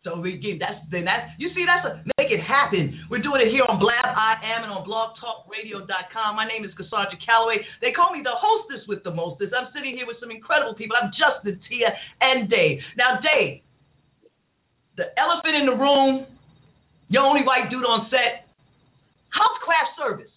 [0.04, 3.06] So we give that's then that's you see that's a make it happen.
[3.10, 6.36] We're doing it here on Blab.im and on blogtalkradio.com.
[6.36, 7.64] My name is Cassandra Calloway.
[7.80, 9.56] They call me the hostess with the mostest.
[9.56, 10.96] I'm sitting here with some incredible people.
[11.00, 12.80] I'm Justin, Tia, and Dave.
[13.00, 13.64] Now Dave,
[15.00, 16.26] the elephant in the room,
[17.08, 18.44] your only white dude on set.
[19.32, 20.28] How's craft service?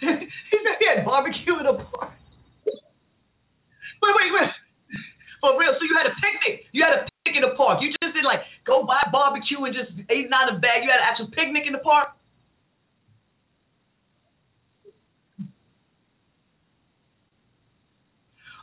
[0.00, 2.12] he said he had barbecue in a park.
[4.02, 4.50] Wait, wait, wait.
[5.40, 5.84] For real, so
[6.46, 6.70] you had a picnic.
[6.72, 7.82] You had a picnic in the park.
[7.82, 10.84] You just didn't like go buy barbecue and just it out of a bag.
[10.84, 12.14] You had an actual picnic in the park.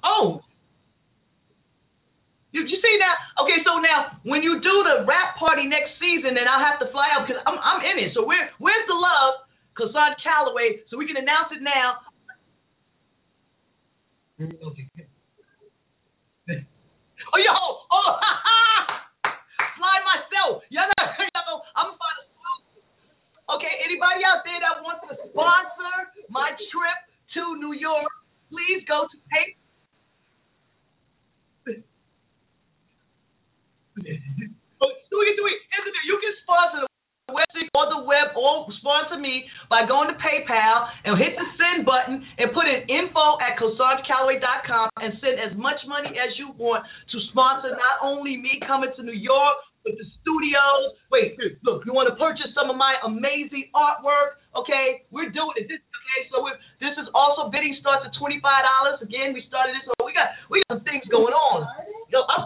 [0.04, 0.44] Oh,
[2.54, 3.16] you, you see now?
[3.44, 6.92] Okay, so now when you do the rap party next season, then I'll have to
[6.92, 8.14] fly out because I'm I'm in it.
[8.14, 10.86] So where where's the love, Cassandra Calloway?
[10.92, 12.04] So we can announce it now.
[17.34, 19.34] Oh yo, oh ha ha!
[19.74, 20.62] Fly myself.
[20.70, 22.34] Y'all know, y'all know I'm find a
[23.58, 27.00] Okay, anybody out there that wants to sponsor my trip
[27.34, 28.14] to New York,
[28.54, 29.58] please go to pay.
[33.98, 35.58] do it, do it.
[36.06, 36.93] You can sponsor the
[37.74, 42.22] or the web or sponsor me by going to PayPal and hit the send button
[42.38, 47.18] and put in info at CassandraCalloway.com and send as much money as you want to
[47.34, 50.94] sponsor not only me coming to New York, but the studios.
[51.10, 51.34] Wait,
[51.66, 54.38] look, you want to purchase some of my amazing artwork?
[54.54, 55.66] Okay, we're doing it.
[55.66, 56.46] This okay, so
[56.78, 59.02] this is also bidding starts at twenty five dollars.
[59.02, 61.66] Again, we started this, so we got we got some things going on.
[62.14, 62.46] Yo, I'm,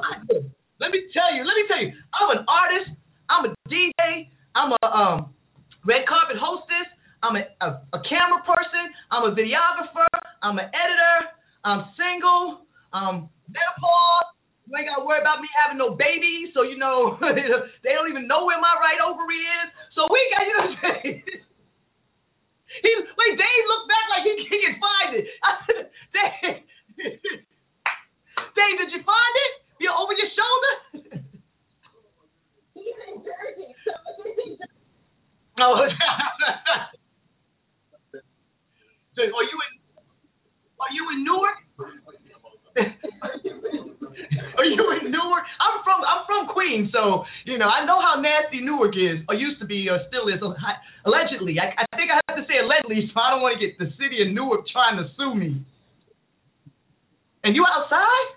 [0.80, 2.96] let me tell you, let me tell you, I'm an artist,
[3.28, 5.18] I'm a DJ, I'm a um,
[5.86, 6.90] red carpet hostess,
[7.22, 10.10] I'm a, a, a camera person, I'm a videographer,
[10.42, 11.18] I'm an editor,
[11.62, 14.34] I'm single, um, menopause.
[14.66, 17.22] You ain't gotta worry about me having no babies, so you know
[17.86, 19.70] they don't even know where my right ovary is.
[19.94, 21.22] So we got you know what I'm saying.
[22.84, 25.26] He wait, Dave looked back like he, he can find it.
[25.42, 26.62] I said, Dave,
[28.54, 29.52] Dave, did you find it?
[29.80, 31.26] You're over your shoulder?
[35.60, 35.88] Oh.
[39.16, 39.74] so, are you in?
[40.78, 41.58] Are you in Newark?
[44.58, 45.44] are you in Newark?
[45.60, 49.36] I'm from I'm from Queens, so you know I know how nasty Newark is, or
[49.36, 50.42] used to be, or still is.
[51.06, 53.78] Allegedly, I, I think I have to say allegedly, so I don't want to get
[53.80, 55.66] the city of Newark trying to sue me.
[57.44, 58.30] And you outside?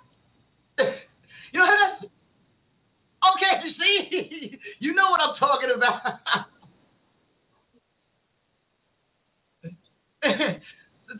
[1.52, 2.06] You know that's
[3.22, 3.52] okay.
[3.64, 6.00] You see, you know what I'm talking about.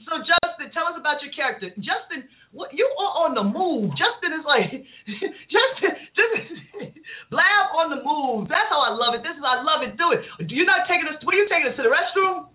[0.05, 1.71] so Justin, tell us about your character.
[1.81, 3.91] Justin, what you are on the move.
[3.97, 4.71] Justin is like
[5.55, 6.93] Justin, Justin,
[7.31, 8.49] blab on the move.
[8.49, 9.23] That's how I love it.
[9.25, 9.97] This is I love it.
[9.97, 10.21] Do it.
[10.51, 11.17] You're not taking us.
[11.25, 12.49] Where are you taking us to the restroom?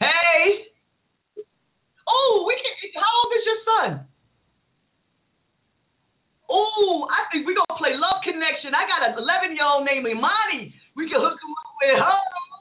[0.00, 0.71] Hey.
[2.08, 2.72] Oh, we can.
[2.98, 3.90] How old is your son?
[6.50, 8.74] Oh, I think we're gonna play Love Connection.
[8.76, 10.74] I got an 11 year old named Imani.
[10.96, 12.18] We can hook him up with her.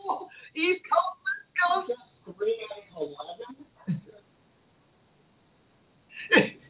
[0.07, 1.91] Oh, East Coast, West Coast.
[2.37, 3.67] Three and eleven.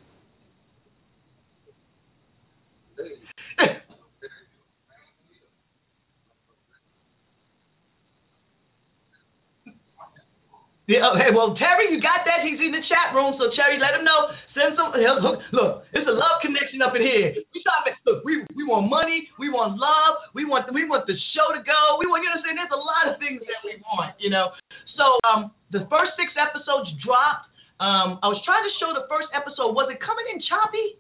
[10.92, 12.44] Yeah, okay, well, Terry, you got that?
[12.44, 14.36] He's in the chat room, so Terry, let him know.
[14.52, 14.92] Send some.
[14.92, 17.32] Look, look, it's a love connection up in here.
[17.32, 18.28] We try to look.
[18.28, 19.24] We we want money.
[19.40, 20.20] We want love.
[20.36, 21.80] We want we want the show to go.
[21.96, 22.60] We want you know what I'm saying.
[22.60, 24.52] There's a lot of things that we want, you know.
[25.00, 27.48] So um, the first six episodes dropped.
[27.80, 29.72] Um, I was trying to show the first episode.
[29.72, 31.00] Was it coming in choppy?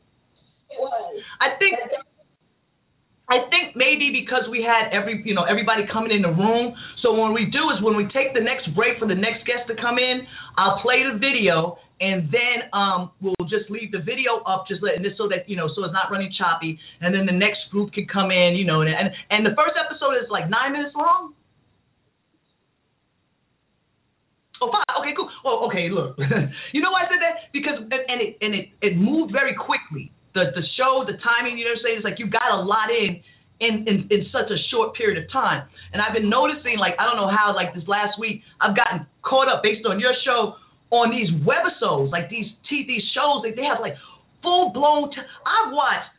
[0.71, 1.19] It was.
[1.43, 1.75] I think
[3.31, 6.75] I think maybe because we had every you know everybody coming in the room.
[6.99, 9.71] So what we do is when we take the next break for the next guest
[9.71, 10.27] to come in,
[10.59, 15.03] I'll play the video and then um we'll just leave the video up just letting
[15.07, 17.93] this so that you know so it's not running choppy and then the next group
[17.93, 20.91] can come in you know and and, and the first episode is like nine minutes
[20.91, 21.31] long.
[24.61, 24.85] Oh, fine.
[25.01, 25.29] Okay, cool.
[25.43, 25.89] Oh, okay.
[25.89, 26.19] Look,
[26.75, 27.47] you know why I said that?
[27.55, 30.11] Because and it and it it moved very quickly.
[30.33, 31.57] The the show, the timing.
[31.57, 31.97] You know what I'm saying?
[31.97, 33.21] It's like you got a lot in.
[33.61, 35.69] In, in, in such a short period of time.
[35.93, 39.05] And I've been noticing, like, I don't know how, like this last week, I've gotten
[39.21, 40.57] caught up based on your show
[40.89, 43.93] on these webisodes, like these t- these shows that they have like
[44.41, 45.13] full blown.
[45.13, 46.09] T- I've watched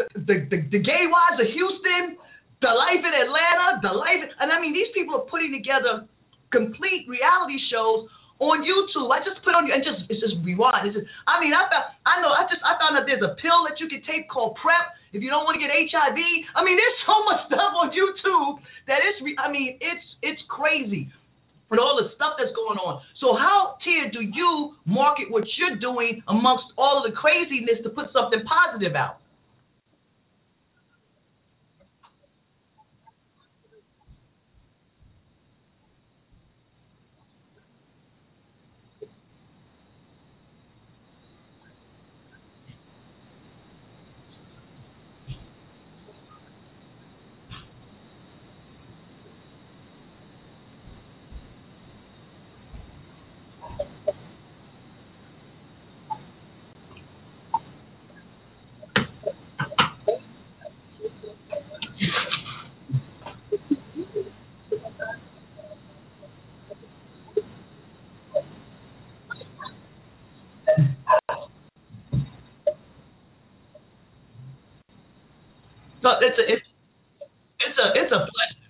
[0.00, 2.16] the, the the the Gay Wives of Houston,
[2.64, 6.08] The Life in Atlanta, The Life, and I mean these people are putting together
[6.50, 8.08] complete reality shows
[8.42, 9.06] on YouTube.
[9.14, 10.90] I just put on you, and just it's just rewind.
[10.90, 13.38] It's just, I mean I found I know I just I found out there's a
[13.38, 16.18] pill that you can take called PrEP if you don't want to get HIV.
[16.58, 18.58] I mean there's so much stuff on YouTube
[18.90, 21.06] that it's I mean it's it's crazy
[21.70, 23.00] with all the stuff that's going on.
[23.16, 27.88] So how, Tia, do you market what you're doing amongst all of the craziness to
[27.88, 29.22] put something positive out?
[76.02, 76.66] So it's a it's
[77.60, 78.62] it's a it's a blessing.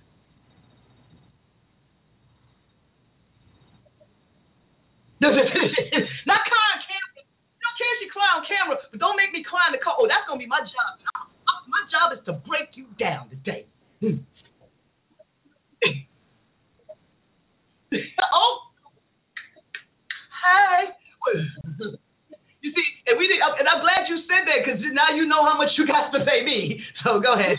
[5.23, 7.23] Not cry on camera.
[7.23, 9.83] You don't care if you cry on camera, but don't make me cry in the
[9.83, 9.95] car.
[9.99, 10.99] Oh, that's gonna be my job.
[11.69, 13.67] My job is to break you down today.
[18.35, 18.59] oh,
[20.43, 20.91] hey.
[22.63, 25.45] You see, and we did, and I'm glad you said that because now you know
[25.45, 26.83] how much you got to pay me.
[27.05, 27.59] So go ahead.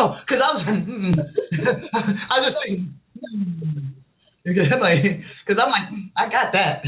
[0.00, 0.40] Oh, because
[1.00, 1.16] I mm.
[1.16, 1.26] was,
[2.30, 2.56] I just
[4.72, 4.82] I'm hmm.
[4.82, 6.82] like, because I'm like, I got that.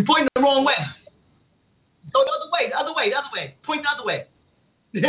[0.00, 0.72] You're pointing the wrong way.
[2.10, 3.54] Go the other way, the other way, the other way.
[3.62, 4.26] Point the other way.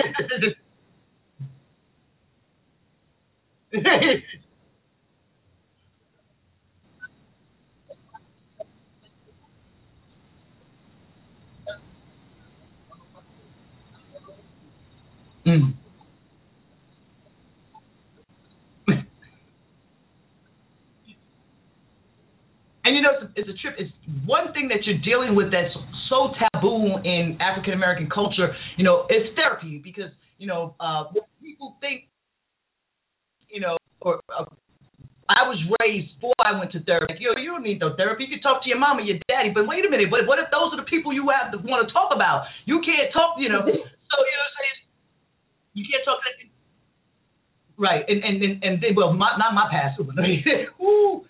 [15.45, 15.73] mm.
[22.83, 23.75] And you know, it's a, it's a trip.
[23.79, 23.93] It's
[24.25, 25.75] one thing that you're dealing with that's
[26.07, 28.55] so taboo in African American culture.
[28.77, 30.09] You know, it's therapy because
[30.39, 31.11] you know uh,
[31.43, 32.07] people think,
[33.51, 34.47] you know, or uh,
[35.27, 37.19] I was raised before I went to therapy.
[37.19, 38.23] You know, you don't need no therapy.
[38.23, 39.51] You can talk to your mama, your daddy.
[39.53, 40.07] But wait a minute.
[40.07, 42.47] But what if those are the people you have to want to talk about?
[42.63, 43.35] You can't talk.
[43.37, 43.67] You know.
[44.11, 44.79] So you know, what I'm saying
[45.71, 46.19] you can't talk.
[46.19, 46.51] To,
[47.79, 48.03] right.
[48.11, 50.19] And and and, and they, well, my, not my pastor, but
[50.83, 51.23] Ooh.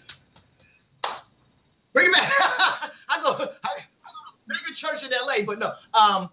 [1.94, 2.32] Bring him back.
[3.12, 3.84] I go, I,
[4.48, 5.76] big church in L.A., but no.
[5.92, 6.30] Um,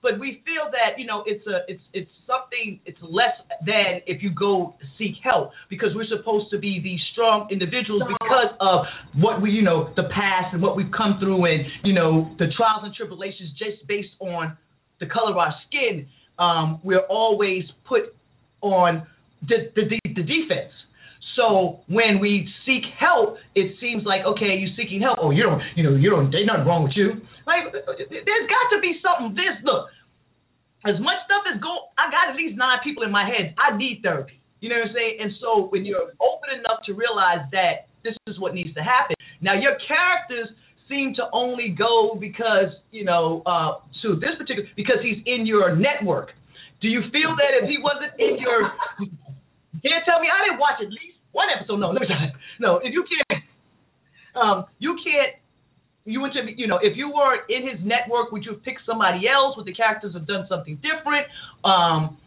[0.00, 3.36] but we feel that you know it's a it's it's something it's less
[3.66, 8.52] than if you go seek help because we're supposed to be these strong individuals because
[8.60, 8.86] of
[9.20, 12.46] what we you know the past and what we've come through and you know the
[12.56, 14.56] trials and tribulations just based on
[15.00, 16.06] the color of our skin.
[16.38, 18.14] Um, we're always put
[18.62, 19.06] on
[19.42, 20.72] the the, the defense.
[21.36, 25.18] So when we seek help, it seems like okay, you're seeking help.
[25.20, 26.30] Oh, you don't, you know, you don't.
[26.30, 27.20] There's nothing wrong with you.
[27.46, 29.34] Like there's got to be something.
[29.34, 29.88] This look,
[30.84, 33.54] as much stuff as go, I got at least nine people in my head.
[33.58, 34.40] I need therapy.
[34.60, 35.14] You know what I'm saying?
[35.20, 39.14] And so when you're open enough to realize that this is what needs to happen.
[39.40, 40.50] Now your characters
[40.88, 45.74] seem to only go because you know uh, to this particular because he's in your
[45.74, 46.30] network.
[46.80, 48.74] Do you feel that if he wasn't in your,
[49.86, 51.78] can't tell me I didn't watch at least one episode.
[51.78, 52.32] No, let me try.
[52.58, 53.42] No, if you can't,
[54.34, 55.41] um, you can't.
[56.04, 59.28] You went to, you know, if you were in his network, would you pick somebody
[59.28, 59.56] else?
[59.56, 61.26] Would the characters have done something different?
[61.64, 62.18] Um,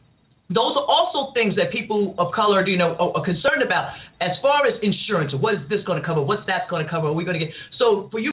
[0.48, 3.92] those are also things that people of color, you know, are, are concerned about.
[4.22, 6.22] As far as insurance, what is this going to cover?
[6.22, 7.08] What's that going to cover?
[7.08, 7.54] Are we going to get?
[7.80, 8.32] So for you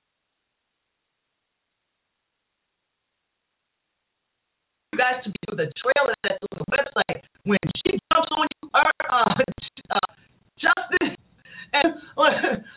[4.93, 8.71] guys to be with the trailer that's on the website when she jumps on you,
[8.77, 8.87] uh,
[9.91, 10.09] uh,
[10.61, 11.17] Justin.
[11.73, 11.97] And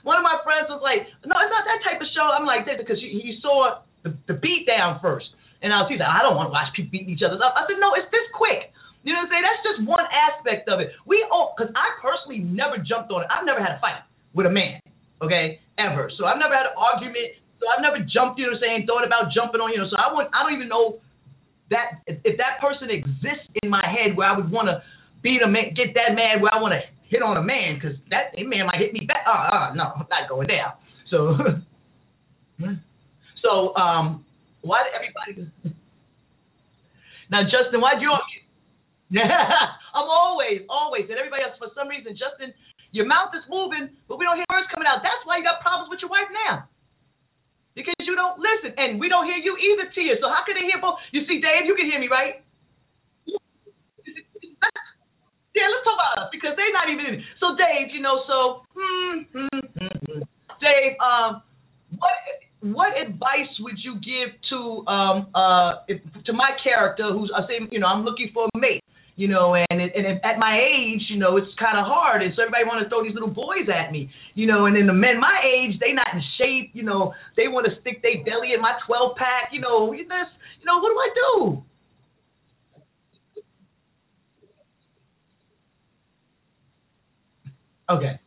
[0.08, 2.64] one of my friends was like, "No, it's not that type of show." I'm like,
[2.64, 5.26] "That because you, you saw the, the beat down first.
[5.66, 7.66] And I was like, "I don't want to watch people beating each other up." I
[7.66, 8.70] said, "No, it's this quick."
[9.06, 9.46] You know what I'm saying?
[9.46, 10.90] That's just one aspect of it.
[11.06, 13.30] We all, because I personally never jumped on it.
[13.30, 14.02] I've never had a fight
[14.34, 14.82] with a man,
[15.22, 16.10] okay, ever.
[16.18, 17.38] So I've never had an argument.
[17.62, 19.90] So I've never jumped, you know what I'm saying, thought about jumping on, you know.
[19.94, 20.98] So I would, I don't even know
[21.70, 24.82] that if that person exists in my head where I would want to
[25.22, 27.98] beat a man, get that mad where I want to hit on a man because
[28.10, 29.22] that man might hit me back.
[29.30, 30.74] Uh, uh, no, I'm not going there.
[31.10, 31.38] So,
[33.44, 34.26] so um,
[34.62, 35.52] why did everybody?
[37.32, 38.12] now, Justin, why'd you?
[39.96, 42.52] I'm always, always, and everybody else for some reason, Justin,
[42.92, 45.06] your mouth is moving, but we don't hear words coming out.
[45.06, 46.68] That's why you got problems with your wife now.
[47.76, 50.16] Because you don't listen, and we don't hear you either, Tia.
[50.24, 50.96] So how can they hear both?
[51.12, 52.40] You see, Dave, you can hear me, right?
[55.56, 57.16] Yeah, let's talk about us because they're not even in.
[57.40, 60.22] So Dave, you know, so hmm, hmm, hmm, hmm.
[60.60, 61.44] Dave, um,
[61.96, 62.12] what
[62.74, 67.60] what advice would you give to um uh if, to my character who's I say
[67.72, 68.82] you know I'm looking for a mate,
[69.16, 72.42] you know, and and at my age, you know, it's kind of hard, and so
[72.42, 75.20] everybody want to throw these little boys at me, you know, and then the men
[75.20, 78.62] my age, they not in shape, you know, they want to stick their belly in
[78.62, 81.64] my 12 pack, you know, know, you know, what do I do?
[87.88, 88.20] Okay.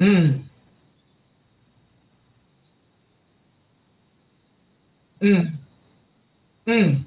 [0.00, 0.42] Mm.
[5.22, 5.58] Mm.
[6.68, 7.04] Mm.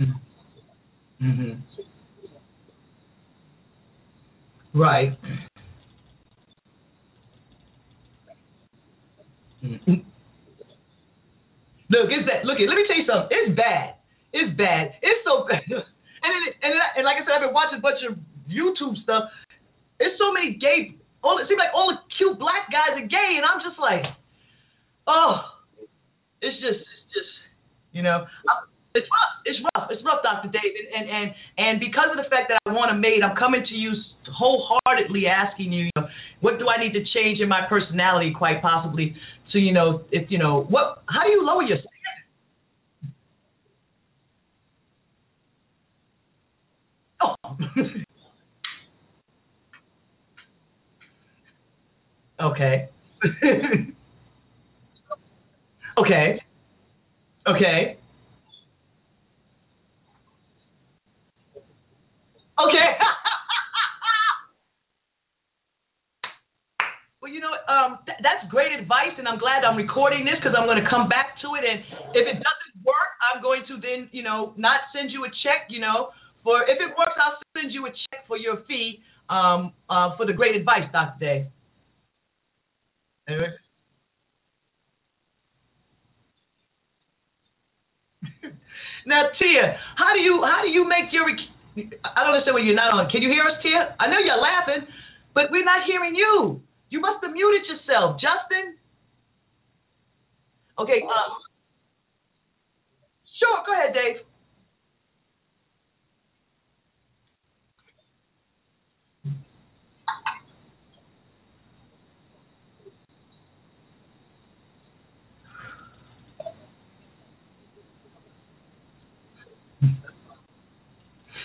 [0.00, 0.14] Mm.
[1.22, 1.62] Mhm.
[4.74, 5.18] Right.
[9.64, 10.04] Mm.
[11.90, 12.44] Look, it's that.
[12.44, 12.58] Look.
[12.58, 13.28] Let me tell you something.
[13.30, 13.94] It's bad.
[14.32, 14.94] It's bad.
[15.02, 15.62] It's so bad.
[16.24, 18.18] And it, and it, and like I said, I've been watching a bunch of
[18.48, 19.30] YouTube stuff.
[20.00, 20.96] It's so many gay.
[21.22, 24.04] All it seems like all the cute black guys are gay, and I'm just like,
[25.06, 25.42] oh,
[26.42, 27.32] it's just, it's just,
[27.92, 28.26] you know.
[28.96, 29.34] It's rough.
[29.44, 29.88] It's rough.
[29.90, 30.48] It's rough, Dr.
[30.48, 30.88] David.
[30.96, 33.74] And and and because of the fact that I want a mate, I'm coming to
[33.74, 33.92] you
[34.32, 36.08] wholeheartedly asking you, you know,
[36.40, 39.14] what do I need to change in my personality, quite possibly,
[39.52, 41.02] to you know, if you know, what?
[41.08, 41.94] How do you lower your standard?
[47.20, 47.34] Oh.
[52.40, 52.88] okay.
[55.98, 56.40] okay.
[57.46, 57.98] Okay.
[62.58, 62.88] Okay.
[67.20, 70.56] well, you know, um, th- that's great advice, and I'm glad I'm recording this because
[70.58, 71.64] I'm going to come back to it.
[71.64, 71.80] And
[72.16, 75.68] if it doesn't work, I'm going to then, you know, not send you a check,
[75.68, 76.08] you know,
[76.42, 80.26] for if it works, I'll send you a check for your fee um, uh, for
[80.26, 81.18] the great advice, Dr.
[81.20, 81.48] Day.
[83.28, 83.50] Anyway.
[89.06, 91.26] now, Tia, how do you how do you make your
[91.76, 93.10] I don't understand when you're not on.
[93.10, 93.96] Can you hear us, Tia?
[94.00, 94.88] I know you're laughing,
[95.34, 96.62] but we're not hearing you.
[96.88, 98.76] You must have muted yourself, Justin.
[100.78, 101.02] Okay.
[101.02, 101.32] Um,
[103.38, 103.58] sure.
[103.66, 104.22] Go ahead, Dave.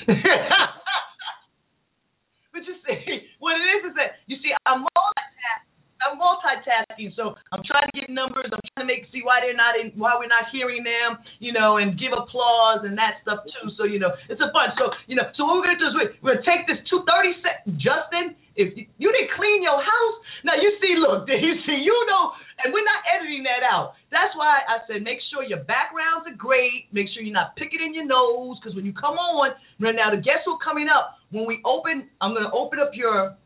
[2.54, 5.70] but you see, what it is is that you see, I'm multitasking.
[6.02, 8.50] I'm multitasking, so I'm trying to get numbers.
[8.50, 11.54] I'm trying to make see why they're not in, why we're not hearing them, you
[11.54, 13.70] know, and give applause and that stuff too.
[13.78, 14.74] So you know, it's a bunch.
[14.82, 17.38] So you know, so what we're gonna do is we're, gonna take this two thirty
[17.46, 17.78] seconds.
[17.78, 21.94] Justin, if you, you didn't clean your house, now you see, look, you see, you
[22.10, 22.34] know,
[22.66, 23.94] and we're not editing that out.
[24.12, 26.92] That's why I said make sure your backgrounds are great.
[26.92, 30.12] Make sure you're not picking in your nose, because when you come on, right now
[30.12, 33.40] the guests who are coming up, when we open, I'm gonna open up your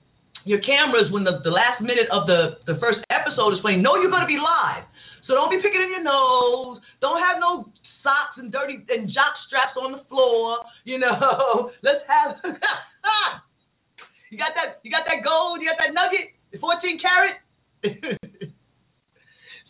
[0.46, 3.82] your cameras when the, the last minute of the, the first episode is playing.
[3.82, 4.86] No, you're gonna be live.
[5.30, 6.82] So don't be picking in your nose.
[7.02, 7.70] Don't have no
[8.06, 10.62] socks and dirty and jock straps on the floor.
[10.86, 12.38] You know, let's have.
[14.30, 14.82] you got that?
[14.86, 15.62] You got that gold?
[15.62, 16.34] You got that nugget?
[16.62, 17.42] 14 carat?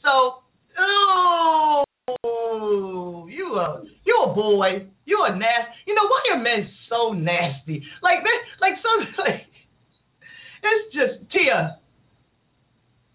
[0.03, 0.44] so,
[0.77, 1.83] oh,
[3.29, 4.87] you a you a boy.
[5.05, 5.73] You a nasty.
[5.85, 7.83] You know why are men so nasty?
[8.01, 8.89] Like they like so
[9.23, 9.47] like.
[10.65, 11.77] It's just Tia.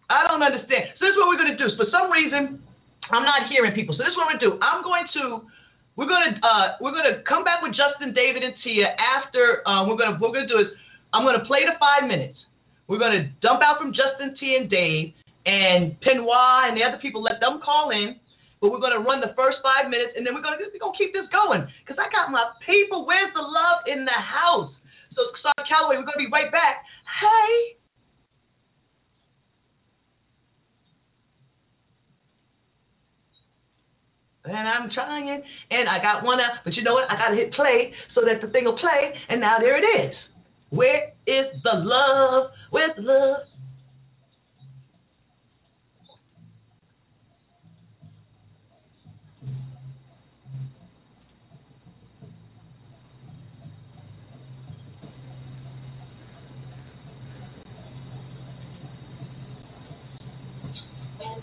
[0.09, 0.95] I don't understand.
[0.99, 1.67] So this is what we're gonna do.
[1.77, 2.63] For some reason,
[3.11, 3.95] I'm not hearing people.
[3.99, 4.63] So this is what we're gonna do.
[4.63, 5.47] I'm going to
[6.01, 9.99] we're gonna uh, we're gonna come back with Justin, David, and Tia after uh, we're
[9.99, 10.73] gonna we're gonna do is
[11.13, 12.39] I'm gonna play the five minutes.
[12.89, 15.13] We're gonna dump out from Justin, Tia, and Dave,
[15.47, 17.23] and Penoir and the other people.
[17.23, 18.17] Let them call in.
[18.61, 21.17] But we're gonna run the first five minutes, and then we're gonna we're gonna keep
[21.17, 23.09] this going because I got my people.
[23.09, 24.69] Where's the love in the house?
[25.17, 26.87] So, Cassandra Calloway, we're going to be right back.
[27.05, 27.77] Hey.
[34.45, 37.11] And I'm trying, and I got one out, but you know what?
[37.11, 39.87] I got to hit play so that the thing will play, and now there it
[40.07, 40.15] is.
[40.71, 42.51] Where is the love?
[42.71, 43.50] Where's the love?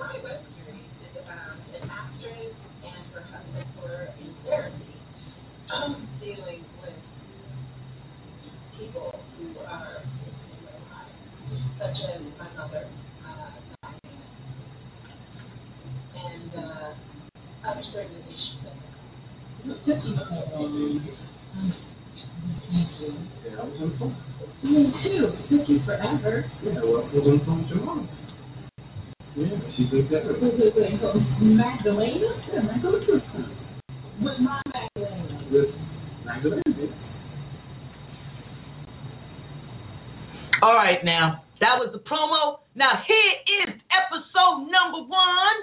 [0.07, 4.95] My web series is about an actress and her husband were in therapy,
[5.69, 6.95] um, dealing with
[8.79, 11.19] people who are in their lives,
[11.77, 12.87] such as my mother,
[13.27, 13.51] uh,
[16.15, 16.51] and
[17.67, 18.63] other certain issues.
[24.63, 25.33] Me too.
[25.49, 26.49] Took you forever.
[26.63, 28.09] Yeah, well, I was on the phone with your mom.
[29.37, 30.25] Yeah, she said that.
[30.41, 30.99] Wait, wait, wait.
[30.99, 31.13] So
[31.45, 32.41] Magdalena?
[32.57, 33.21] Magdalena.
[34.19, 35.49] With my Magdalena.
[35.51, 35.69] With
[36.25, 36.95] Magdalene.
[40.63, 42.65] All right, now that was the promo.
[42.73, 45.57] Now here is episode number one.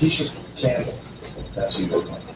[0.00, 0.98] He's just a sample.
[1.54, 2.29] That's what you're like.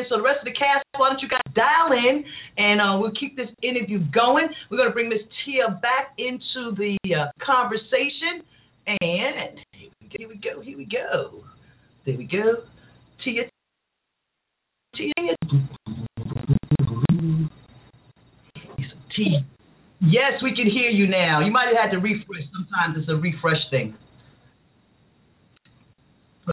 [0.00, 0.08] in.
[0.08, 2.24] So the rest of the cast, why don't you guys dial in
[2.56, 4.48] and uh, we'll keep this interview going.
[4.70, 8.42] We're going to bring Miss Tia back into the uh, conversation.
[8.88, 9.60] And
[10.10, 11.44] here we go, here we go.
[12.06, 12.64] There we go.
[13.24, 13.44] Tia.
[14.96, 15.36] Tia.
[19.14, 19.44] Tia.
[20.00, 21.44] Yes, we can hear you now.
[21.44, 22.48] You might have had to refresh.
[22.56, 23.79] Sometimes it's a refresh thing.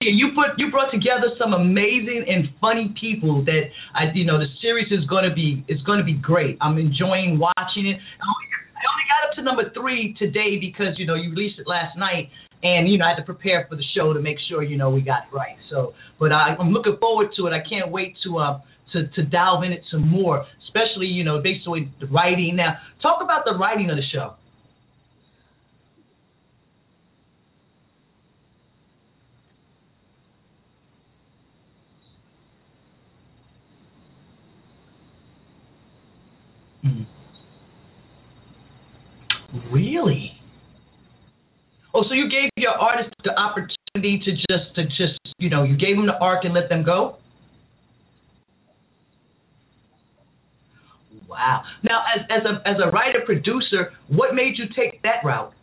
[0.02, 4.48] You put you brought together some amazing and funny people that I you know the
[4.62, 6.58] series is to be going to be great.
[6.62, 7.98] I'm enjoying watching it.
[7.98, 11.60] I only, I only got up to number three today because you know you released
[11.60, 12.30] it last night,
[12.62, 14.90] and you know I had to prepare for the show to make sure you know
[14.92, 15.58] we got it right.
[15.70, 17.54] So, but I, I'm looking forward to it.
[17.54, 18.60] I can't wait to uh
[18.94, 22.56] to to delve in it some more, especially you know based on the writing.
[22.56, 24.36] Now, talk about the writing of the show.
[39.72, 40.32] Really?
[41.94, 45.78] Oh, so you gave your artist the opportunity to just to just you know you
[45.78, 47.18] gave them the arc and let them go.
[51.28, 51.64] Wow.
[51.84, 55.54] Now, as as a as a writer producer, what made you take that route?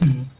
[0.00, 0.37] Mhm.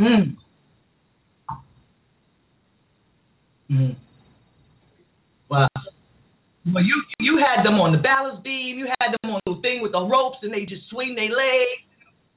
[0.00, 0.36] Mm.
[3.70, 3.96] Mm.
[5.50, 5.68] Wow.
[6.66, 8.78] Well, you you had them on the balance beam.
[8.78, 11.82] You had them on the thing with the ropes, and they just swing their legs.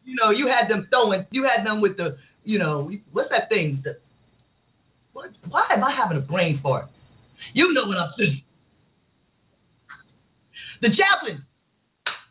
[0.06, 1.26] You know, you had them throwing.
[1.32, 3.82] You had them with the, you know, what's that thing?
[3.84, 3.98] The,
[5.14, 6.90] what, why am I having a brain fart?
[7.54, 8.42] You know what I'm saying.
[10.82, 11.46] The javelin.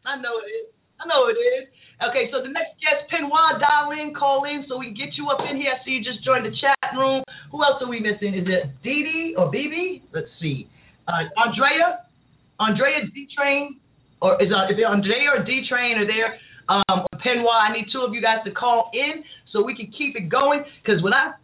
[0.05, 0.73] I know it is.
[0.99, 1.69] I know it is.
[2.01, 5.45] Okay, so the next guest, Penwa, dial in, call in, so we get you up
[5.45, 5.69] in here.
[5.77, 7.21] I see you just joined the chat room.
[7.53, 8.33] Who else are we missing?
[8.33, 10.09] Is it Dee Dee or BB?
[10.09, 10.65] Let's see.
[11.05, 12.09] Uh, Andrea,
[12.57, 13.77] Andrea D Train,
[14.25, 16.41] or is, uh, is it Andrea or D Train are there?
[16.73, 19.21] Um, Penwa, I need two of you guys to call in
[19.53, 20.65] so we can keep it going.
[20.81, 21.37] Because when I,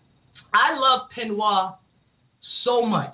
[0.56, 1.76] I love Penwa
[2.64, 3.12] so much.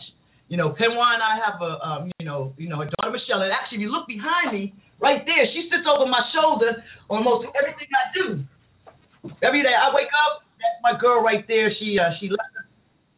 [0.49, 3.43] You know, Penwa and I have a, um, you know, you know, her daughter Michelle.
[3.43, 6.79] And actually, if you look behind me, right there, she sits over my shoulder
[7.11, 8.27] on most everything I do.
[9.43, 11.75] Every day I wake up, that's my girl right there.
[11.79, 12.67] She, uh, she left us,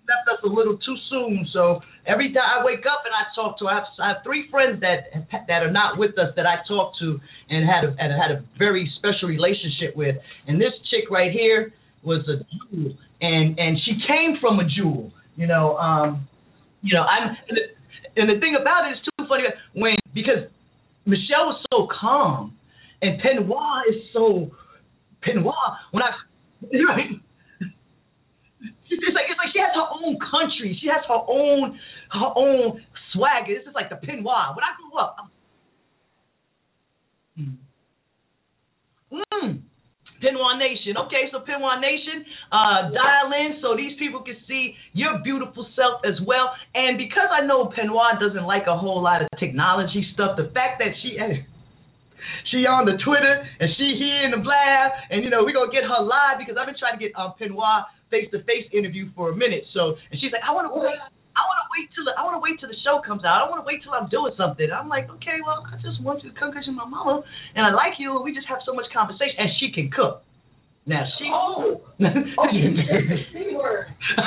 [0.09, 1.47] left us a little too soon.
[1.53, 4.49] So every time I wake up and I talk to, I have, I have three
[4.51, 5.13] friends that
[5.49, 8.45] that are not with us that I talk to and had a, and had a
[8.59, 10.17] very special relationship with.
[10.49, 11.73] And this chick right here
[12.03, 15.13] was a jewel, and and she came from a jewel.
[15.37, 16.29] You know, um,
[16.83, 20.49] you know, I'm, and the, and the thing about it is too funny when because
[21.07, 22.57] Michelle was so calm,
[23.03, 24.51] and Penwa is so
[25.27, 25.53] Penwa.
[25.91, 26.11] When I,
[26.63, 27.11] right,
[28.91, 30.79] it's like it's like she has her own country.
[30.81, 31.79] She has her own
[32.13, 32.83] her own
[33.13, 33.55] swagger.
[33.55, 34.55] This is like the Penwa.
[34.57, 35.17] When I grew up,
[37.37, 37.59] I'm,
[39.43, 39.63] mm.
[40.25, 40.97] Penwa Nation.
[41.05, 46.01] Okay, so Penwa Nation, uh, dial in so these people can see your beautiful self
[46.09, 46.49] as well.
[46.73, 50.81] And because I know Penwa doesn't like a whole lot of technology stuff, the fact
[50.81, 51.21] that she
[52.51, 55.71] she on the Twitter and she here in the blab, and you know we're gonna
[55.71, 59.13] get her live because I've been trying to get um, Penwa face to face interview
[59.13, 59.69] for a minute.
[59.77, 61.13] So and she's like, I want to.
[61.35, 63.43] I want to wait till the, I want to wait till the show comes out.
[63.43, 64.71] I want to wait till I'm doing something.
[64.71, 67.23] I'm like, okay, well, I just want you to come because you're my mama,
[67.55, 69.35] and I like you, and we just have so much conversation.
[69.39, 70.23] And she can cook.
[70.87, 71.27] Now she.
[71.33, 73.87] Oh, oh, you said the C word.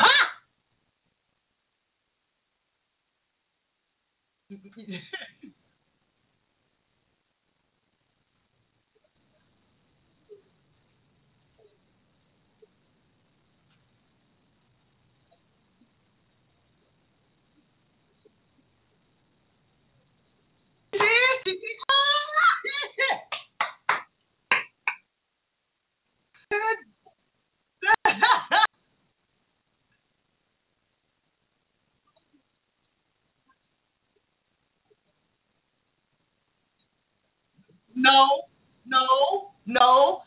[37.95, 38.43] no,
[38.85, 40.21] no, no,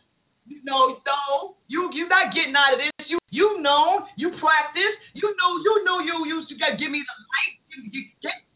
[0.65, 1.57] no, no.
[1.69, 3.07] You you not getting out of this.
[3.09, 7.03] You you known, you practice, you know, you know you used to get give me
[7.03, 7.55] the light,
[7.93, 8.50] give, get.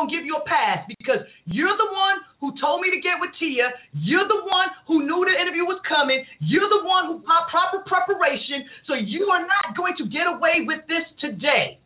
[0.00, 3.20] Not gonna give you a pass because you're the one who told me to get
[3.20, 3.68] with Tia.
[3.92, 6.24] You're the one who knew the interview was coming.
[6.40, 8.64] You're the one who got proper preparation.
[8.86, 11.78] So you are not going to get away with this today.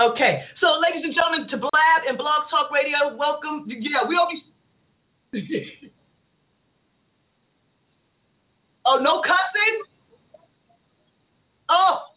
[0.00, 3.64] Okay, so ladies and gentlemen, to Blab and Blog Talk Radio, welcome.
[3.68, 4.42] Yeah, we always.
[8.84, 9.82] oh, no cussing.
[11.70, 12.11] Oh,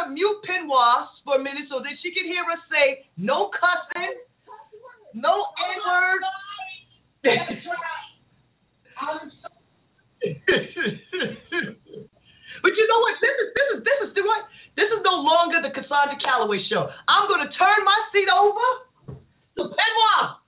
[0.00, 4.16] gonna mute Pinwas for a minute so that she can hear us say no cussing,
[5.14, 6.24] no N words.
[12.62, 13.14] but you know what?
[13.20, 14.48] This is this is this is the what?
[14.76, 16.88] This is no longer the Cosandra Calloway show.
[17.08, 18.68] I'm gonna turn my seat over
[19.60, 20.40] to Pinwas.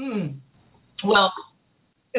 [0.00, 0.28] Hmm.
[1.04, 1.32] Well.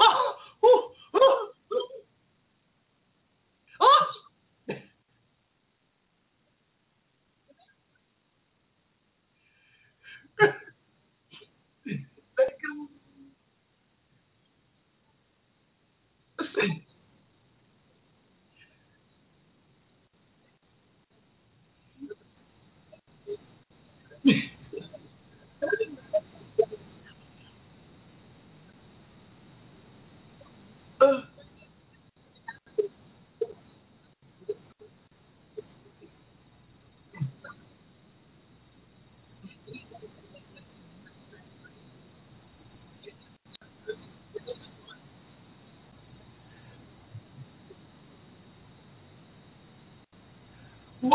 [0.00, 0.34] oh,
[0.64, 1.48] oh, oh,
[3.80, 4.06] oh.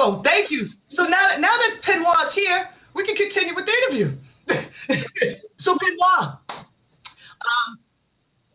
[0.10, 0.65] Well, thank you.
[0.98, 2.65] So now, that now that Penwa's here,
[2.95, 4.18] we can continue with the interview.
[5.61, 7.77] so Penwa, um,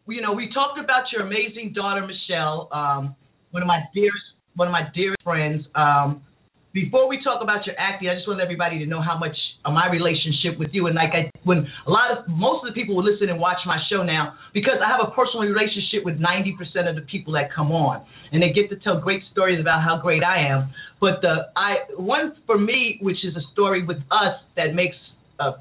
[0.08, 3.14] you know, we talked about your amazing daughter Michelle, um,
[3.52, 5.62] one of my dearest, one of my dearest friends.
[5.76, 6.24] Um,
[6.72, 9.36] before we talk about your acting, I just want everybody to know how much
[9.72, 12.96] my relationship with you and like I, when a lot of most of the people
[12.96, 16.88] will listen and watch my show now because I have a personal relationship with 90%
[16.88, 19.98] of the people that come on and they get to tell great stories about how
[20.00, 20.72] great I am.
[21.00, 24.96] But the I one for me, which is a story with us that makes
[25.40, 25.52] uh,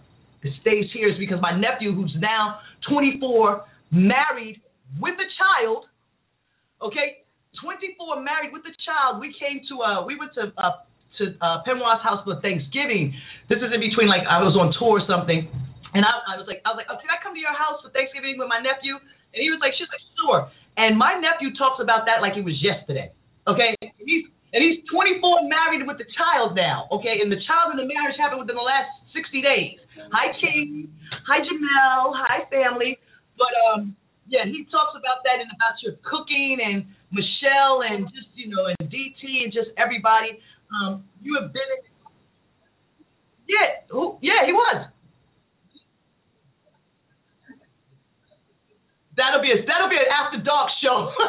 [0.61, 2.59] stays here, is because my nephew, who's now
[2.89, 4.61] 24, married
[4.99, 5.85] with a child.
[6.81, 7.23] Okay,
[7.63, 9.21] 24, married with a child.
[9.21, 10.83] We came to uh, we went to uh,
[11.19, 13.13] to uh, Penwa's house for Thanksgiving.
[13.49, 15.45] This is in between, like I was on tour or something,
[15.93, 17.81] and I, I was like, I was like, oh, can I come to your house
[17.85, 18.97] for Thanksgiving with my nephew?
[18.97, 20.49] And he was like, she's like, sure.
[20.77, 23.13] And my nephew talks about that like it was yesterday.
[23.45, 26.85] Okay, he's and he's 24, married with a child now.
[26.93, 29.81] Okay, and the child and the marriage happened within the last 60 days.
[30.13, 30.93] Hi, King.
[31.25, 32.13] Hi, Jamel.
[32.13, 33.01] Hi, family.
[33.33, 33.97] But um,
[34.29, 38.69] yeah, he talks about that and about your cooking and Michelle and just you know
[38.69, 40.37] and DT and just everybody.
[40.73, 41.61] Um, you have been.
[41.61, 41.85] In,
[43.47, 44.87] yeah, who, yeah, he was.
[49.15, 51.13] That'll be a that'll be an after dark show.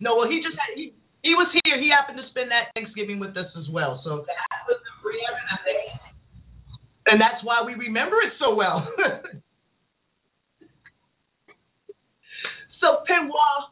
[0.00, 1.78] no, well, he just had, he he was here.
[1.78, 4.00] He happened to spend that Thanksgiving with us as well.
[4.04, 4.24] So
[7.06, 8.88] and that's why we remember it so well.
[12.82, 13.70] so Penwa,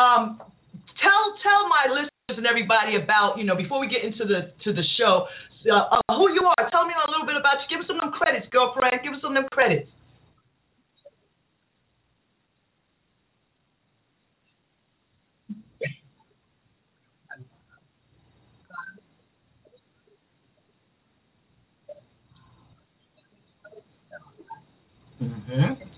[0.00, 0.40] um,
[0.98, 4.72] tell tell my listeners and everybody about you know before we get into the to
[4.72, 5.28] the show
[5.70, 6.70] uh, uh, who you are.
[6.70, 7.76] Tell me a little bit about you.
[7.76, 9.00] Give us some of them credits, girlfriend.
[9.04, 9.88] Give us some of them credits.
[25.22, 25.91] Mm-hmm.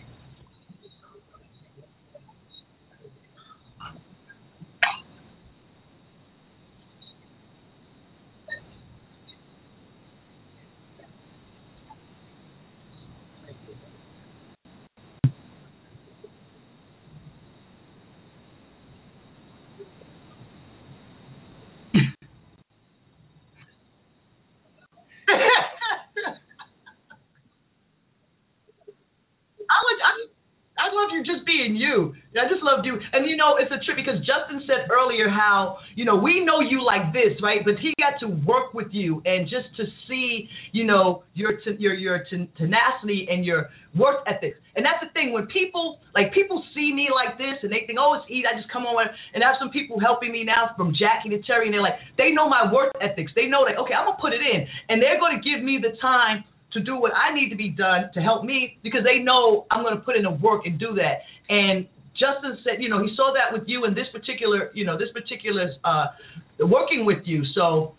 [31.14, 31.34] Seeing you.
[31.34, 32.14] Just being you.
[32.34, 32.98] I just loved you.
[33.12, 36.60] And you know, it's a trip because Justin said earlier how, you know, we know
[36.60, 37.60] you like this, right?
[37.64, 41.94] But he got to work with you and just to see, you know, your your
[41.94, 42.24] your
[42.56, 44.56] tenacity and your work ethic.
[44.74, 47.98] And that's the thing when people like people see me like this and they think,
[48.00, 48.44] "Oh, it's easy.
[48.46, 51.40] I just come on and I have some people helping me now from Jackie to
[51.42, 53.32] Terry and they're like, they know my work ethics.
[53.34, 55.62] They know that, okay, I'm going to put it in and they're going to give
[55.62, 56.44] me the time
[56.74, 59.82] to do what I need to be done to help me because they know I'm
[59.82, 61.22] going to put in the work and do that.
[61.48, 64.98] And Justin said, you know, he saw that with you in this particular, you know,
[64.98, 66.14] this particular uh,
[66.60, 67.42] working with you.
[67.54, 67.94] So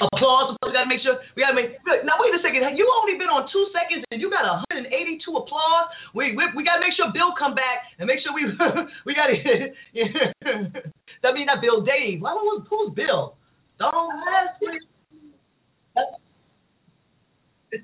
[0.00, 0.56] applause.
[0.64, 1.20] We gotta make sure.
[1.36, 1.78] We gotta make.
[2.02, 2.64] Now wait a second.
[2.74, 4.90] You only been on two seconds and you got 182
[5.28, 5.86] applause.
[6.14, 8.48] We we, we gotta make sure Bill come back and make sure we
[9.06, 9.36] we gotta.
[11.22, 12.22] that mean that Bill Dave.
[12.22, 13.36] Why was who's Bill?
[13.78, 14.80] Don't ask me.
[17.74, 17.80] So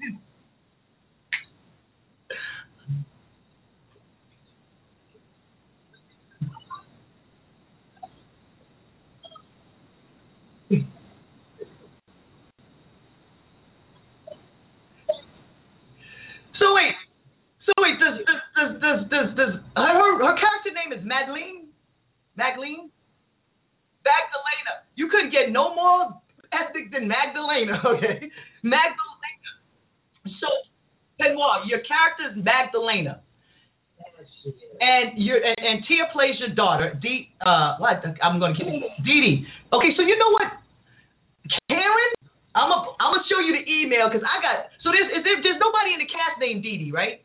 [16.77, 16.95] wait,
[17.67, 21.69] so wait, does does does does does, does her her character name is Madeline?
[22.37, 22.91] Magdalene?
[24.05, 24.85] Magdalena.
[24.95, 26.21] You couldn't get no more
[26.53, 28.31] ethnic than Magdalena, okay?
[28.63, 29.10] Magdalena.
[30.41, 30.49] So
[31.21, 33.21] Penwa, your character is Magdalena.
[34.81, 37.29] And you and, and Tia plays your daughter, Dee.
[37.45, 38.01] Uh, what?
[38.25, 39.47] I'm going to keep Dee Dee.
[39.73, 40.49] Okay, so you know what,
[41.69, 42.11] Karen?
[42.57, 45.39] I'm gonna I'm gonna show you the email because I got so there's is there,
[45.45, 47.21] there's nobody in the cast named Dee Dee, right?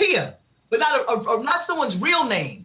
[0.00, 0.40] Tia,
[0.72, 2.64] but not a, a, a, not someone's real name.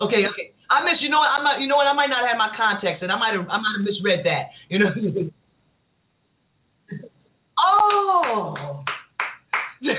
[0.00, 0.52] Okay, okay.
[0.68, 1.00] I miss.
[1.00, 1.32] You know what?
[1.32, 1.58] I might.
[1.60, 1.88] You know what?
[1.88, 3.48] I might not have my context, and I might have.
[3.48, 4.52] I might have misread that.
[4.68, 4.92] You know.
[7.60, 8.84] Oh.
[9.80, 9.94] you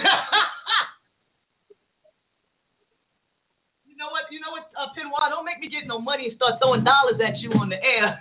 [3.98, 4.26] know what?
[4.32, 5.30] You know what, uh, Pinoy?
[5.30, 8.20] Don't make me get no money and start throwing dollars at you on the air.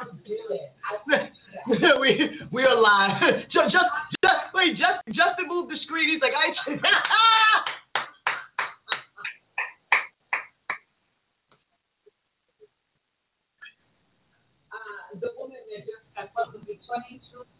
[0.00, 0.72] I'll do it.
[2.00, 3.44] we we are live.
[3.52, 3.90] Just just
[4.22, 4.76] just wait.
[4.76, 6.08] Just Justin moved the screen.
[6.12, 6.54] He's like I.
[14.68, 17.57] Uh, the woman that just got probably 22.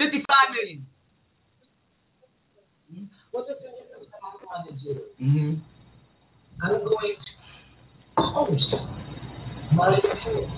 [0.00, 0.86] Fifty-five million.
[3.32, 5.60] Well, the thing is, what I want to do, Mm-hmm.
[6.62, 8.74] I'm going to host
[9.74, 10.00] my.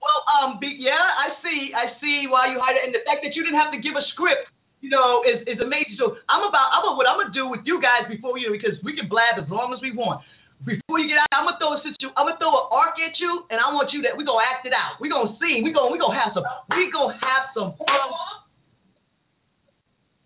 [0.00, 3.34] Well, um, yeah, I see, I see why you hired it, and the fact that
[3.34, 4.46] you didn't have to give a script,
[4.80, 5.98] you know, is is amazing.
[5.98, 8.78] So I'm about, I'm about what I'm gonna do with you guys before you, because
[8.86, 10.22] we can blab as long as we want.
[10.66, 13.14] Before you get out, I'm gonna throw a situ, I'm gonna throw an arc at
[13.18, 14.98] you, and I want you that we gonna act it out.
[15.02, 15.62] We gonna sing.
[15.62, 16.42] We gonna we gonna have some.
[16.70, 17.86] We gonna have some fun.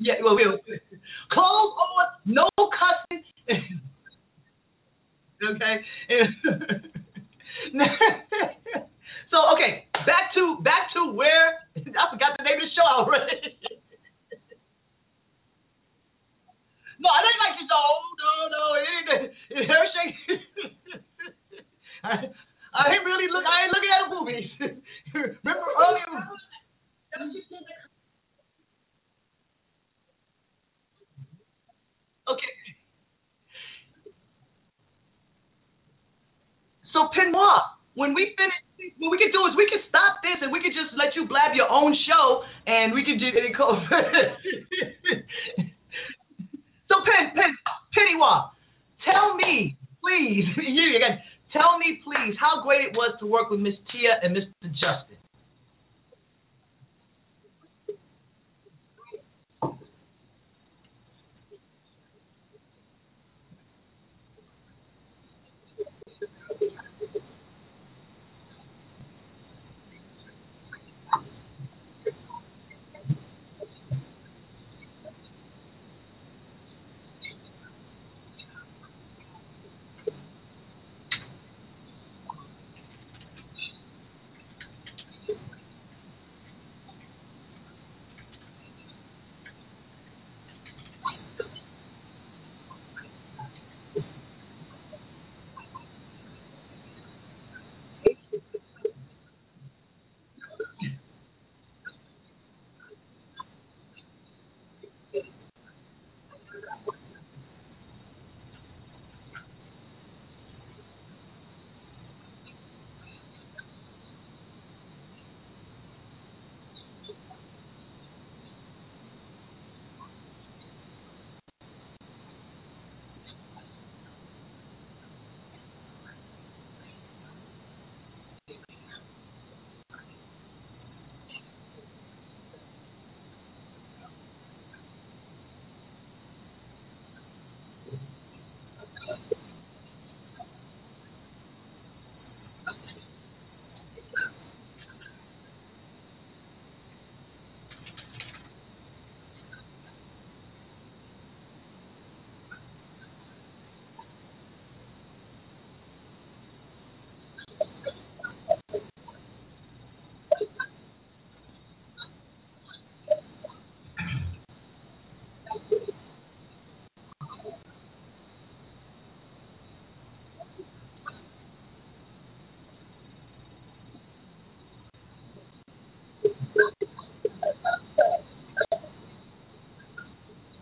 [0.01, 0.59] Yeah, well, we'll
[1.33, 3.25] clothes on, no cussing.
[5.53, 5.75] okay.
[9.31, 13.59] so okay, back to back to where I forgot the name of the show already.
[17.03, 17.71] No, I didn't like this.
[17.75, 19.11] Oh no, no, it ain't.
[19.51, 19.83] It, her.
[22.05, 22.15] I,
[22.75, 23.45] I ain't really look.
[23.45, 24.51] I ain't looking at movies.
[25.15, 26.07] Remember earlier?
[32.31, 32.55] Okay.
[36.93, 37.59] So Pinoy,
[37.95, 38.55] when we finish,
[38.99, 41.27] what we can do is we can stop this and we can just let you
[41.29, 43.57] blab your own show, and we can do it.
[46.93, 47.57] So Pen Pen
[47.97, 48.53] Pennywise,
[49.09, 51.17] tell me, please, you again.
[51.53, 54.69] Tell me, please, how great it was to work with Miss Tia and Mr.
[54.77, 55.17] Justin.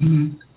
[0.03, 0.50] Mm-hmm.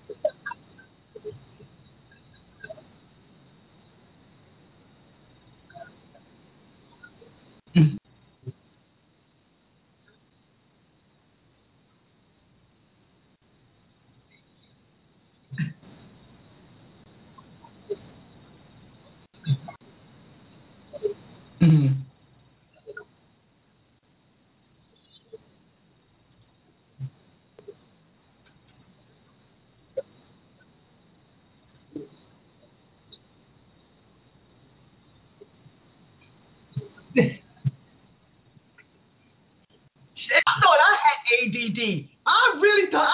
[42.26, 43.08] I really thought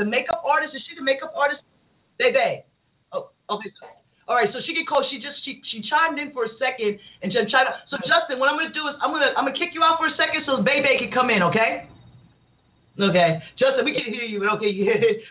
[0.00, 0.72] the makeup artist.
[0.72, 1.60] Is she the makeup artist?
[2.16, 2.64] Bebe.
[3.12, 3.68] Oh, okay.
[4.24, 6.96] All right, so she get call She just she she chimed in for a second
[7.20, 7.68] and just chimed.
[7.92, 10.08] So Justin, what I'm gonna do is I'm gonna I'm gonna kick you out for
[10.08, 11.84] a second so Bebe can come in, okay?
[12.94, 15.22] Okay, Justin, we can hear you, but okay, it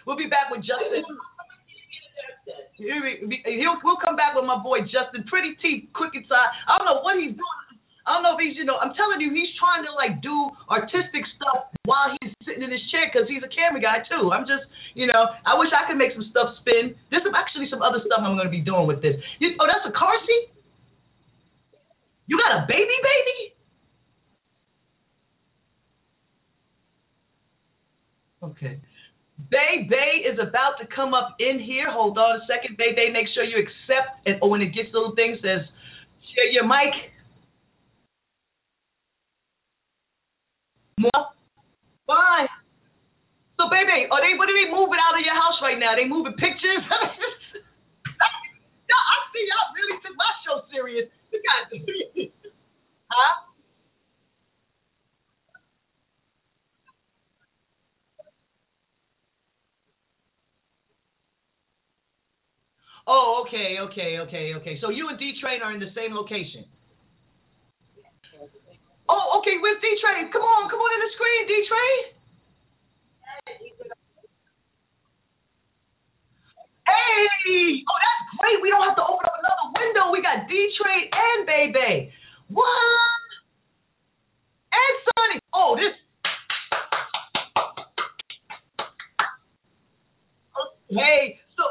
[90.90, 91.64] Hey, so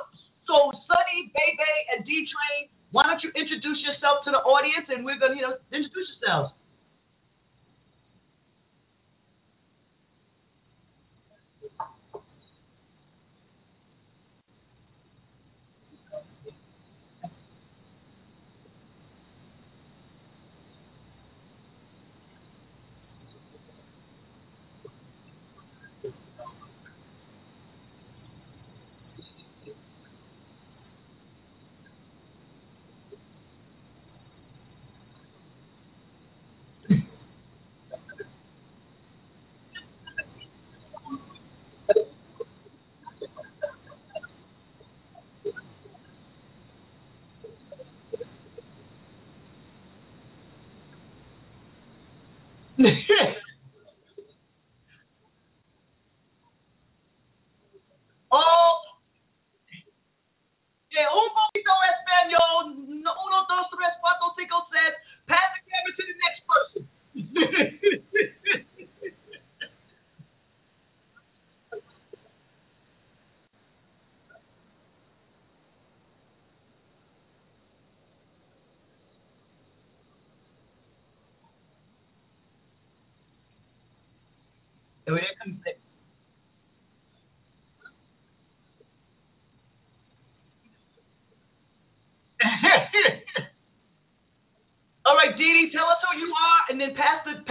[0.46, 0.54] so
[0.86, 5.18] Sonny, Bebe, and D Train, why don't you introduce yourself to the audience and we're
[5.18, 6.54] gonna you know introduce yourselves.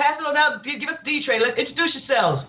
[0.08, 0.64] Pass it on out.
[0.64, 1.42] Give give us D Train.
[1.44, 2.48] Let's introduce yourselves.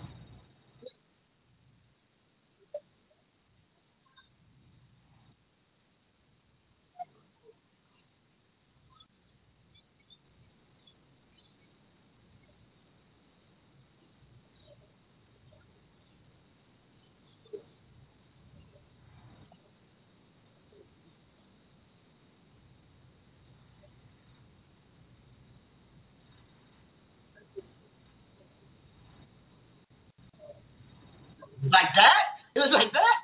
[31.61, 32.39] Like that?
[32.55, 33.15] It was like that?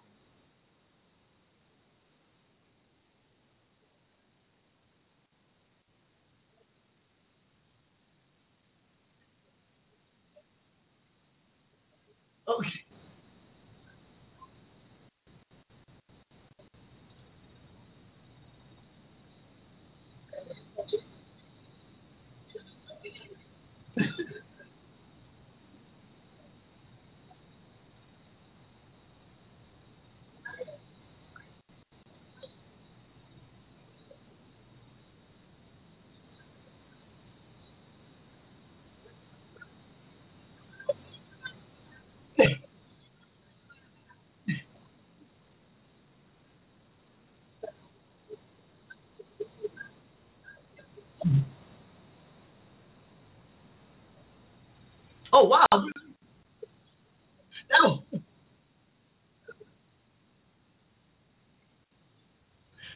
[12.48, 12.86] Okay.
[55.36, 55.68] Oh wow.
[55.72, 55.84] That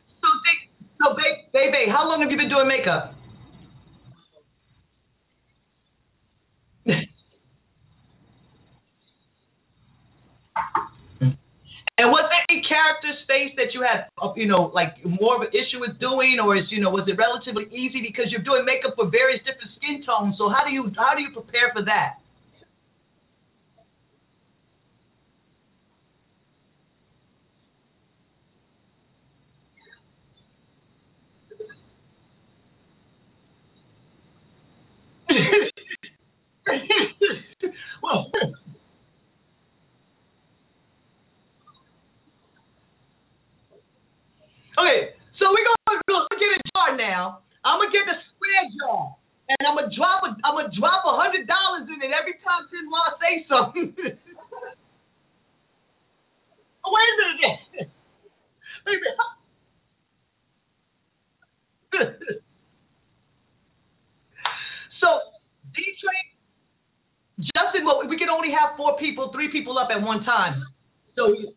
[0.08, 0.56] so, they,
[1.00, 3.14] so babe, baby, how long have you been doing makeup?
[12.00, 14.08] And was there any character space that you had,
[14.40, 17.20] you know, like more of an issue with doing, or is you know, was it
[17.20, 20.36] relatively easy because you're doing makeup for various different skin tones?
[20.40, 22.24] So how do you how do you prepare for that?
[38.04, 38.32] well,
[44.78, 47.42] okay, so we're gonna go get a jar now.
[47.64, 49.16] I'm gonna get the square jar,
[49.50, 52.66] and I'm gonna drop a I'm gonna drop a hundred dollars in it every time
[52.74, 53.94] Penwa say something.
[56.86, 57.60] oh, wait a minute.
[58.86, 59.18] Wait a minute.
[65.02, 65.08] so
[65.76, 66.30] D Train
[67.40, 70.60] Justin, well, we can only have four people, three people up at one time.
[71.16, 71.56] So you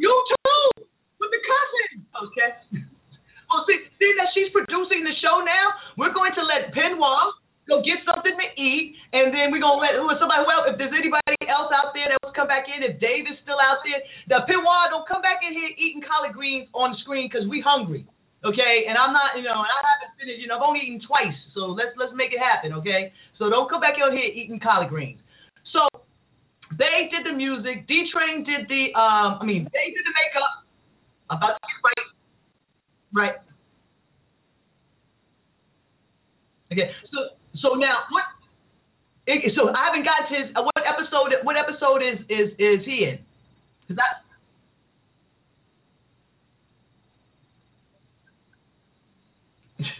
[0.00, 0.88] you too
[1.20, 1.88] with the cousin.
[2.24, 2.50] Okay.
[3.52, 5.76] Oh, see, see that she's producing the show now.
[6.00, 7.36] We're going to let Penwa
[7.68, 10.44] go get something to eat, and then we're gonna let who somebody.
[10.48, 13.28] Well, if there's anybody else out there that wants to come back in, if Dave
[13.28, 14.00] is still out there,
[14.32, 18.04] the Penwa don't come back in here eating collard greens on screen because we hungry.
[18.44, 20.38] Okay, and I'm not, you know, and I haven't finished.
[20.38, 22.72] You know, I've only eaten twice, so let's let's make it happen.
[22.82, 25.18] Okay, so don't come back out here eating collard greens.
[25.74, 25.86] So
[26.78, 27.86] they did the music.
[27.90, 30.52] D Train did the, um, I mean, they did the makeup.
[31.30, 32.06] About to get right.
[33.10, 33.36] Right.
[36.72, 36.90] Okay.
[37.10, 37.18] So
[37.60, 38.24] so now what?
[39.26, 40.54] it- So I haven't got to his.
[40.54, 41.34] What episode?
[41.42, 43.18] What episode is is is he in?
[43.88, 44.08] 'Cause I.
[49.80, 49.90] Okay.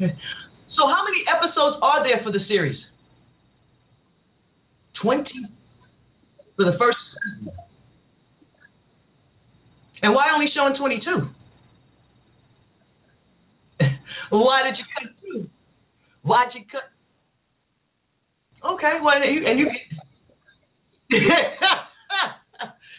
[0.76, 2.78] So how many episodes are there for the series?
[5.02, 5.44] Twenty
[6.56, 6.96] for the first.
[10.00, 11.28] And why only showing twenty-two?
[14.30, 15.50] why did you cut two?
[16.22, 16.88] Why'd you cut?
[18.64, 19.66] Okay, well, and you, and you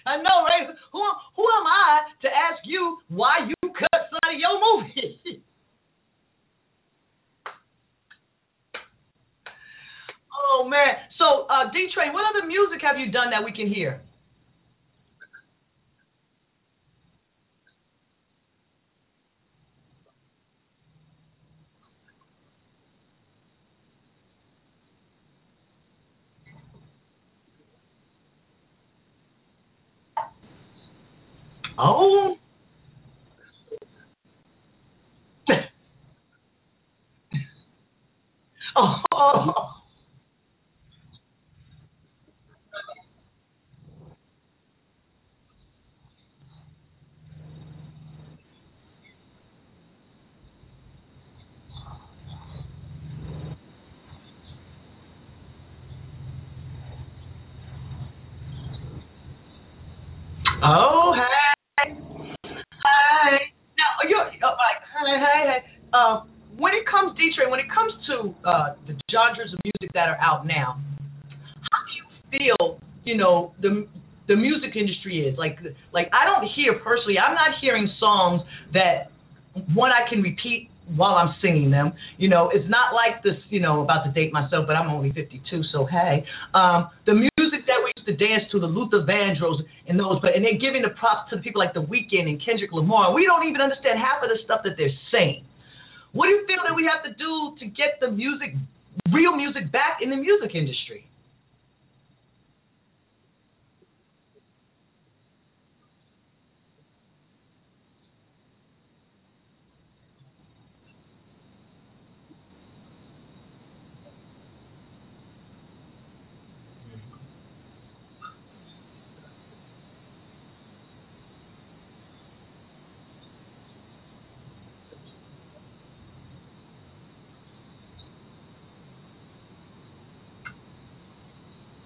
[0.05, 0.67] I know, right?
[0.91, 1.01] Who
[1.35, 5.20] who am I to ask you why you cut some of your movie?
[10.51, 10.95] Oh man.
[11.17, 14.01] So uh D Train, what other music have you done that we can hear?
[31.77, 32.35] Oh.
[38.77, 39.67] oh.
[60.63, 61.93] Oh, hey.
[62.45, 63.37] Hey.
[63.73, 65.59] Now, you're, uh, like, hey, hey, hey.
[65.93, 66.21] Uh,
[66.57, 70.20] when it comes, D-Trey, when it comes to uh, the genres of music that are
[70.31, 70.79] out now,
[71.71, 73.87] how do you feel, you know, the
[74.27, 75.37] the music industry is?
[75.37, 75.57] Like,
[75.93, 78.41] like I don't hear personally, I'm not hearing songs
[78.73, 79.11] that,
[79.75, 81.93] one, I can repeat while I'm singing them.
[82.17, 85.11] You know, it's not like this, you know, about to date myself, but I'm only
[85.11, 86.23] 52, so hey.
[86.53, 90.35] Um, the music that we used to dance to, the Luther Vandross and those, but
[90.35, 93.13] and they're giving the props to people like The Weeknd and Kendrick Lamar.
[93.13, 95.43] We don't even understand half of the stuff that they're saying.
[96.11, 98.55] What do you feel that we have to do to get the music,
[99.13, 101.10] real music, back in the music industry?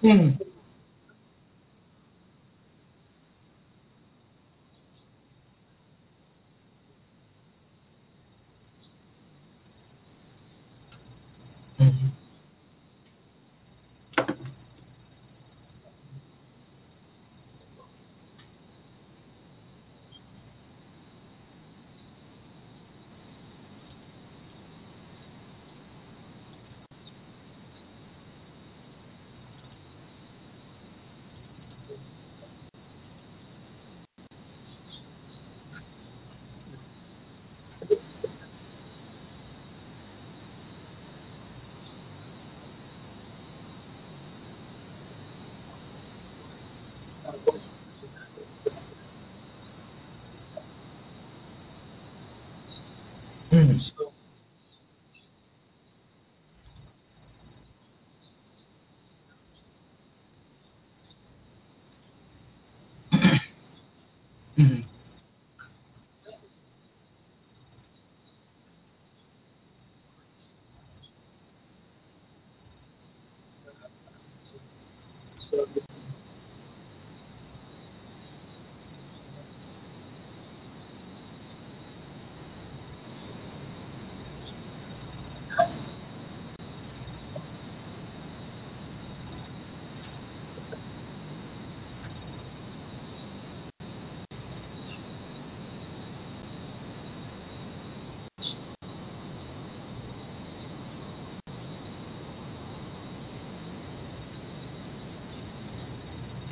[0.06, 0.45] thing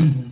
[0.04, 0.30] Mm-hmm.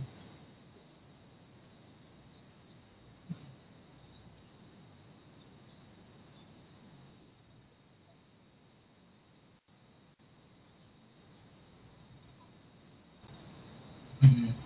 [14.21, 14.62] Hmm.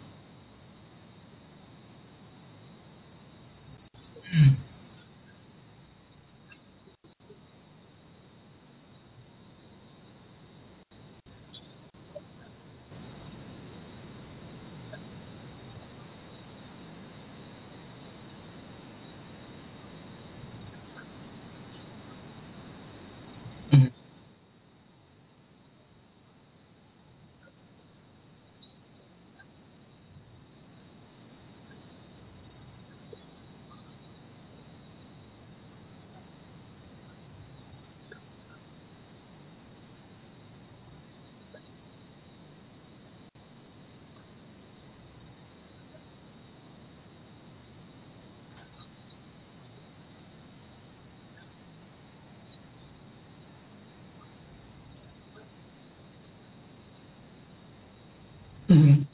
[58.69, 59.07] Mhm.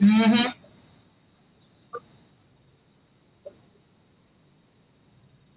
[0.00, 0.54] Mhm.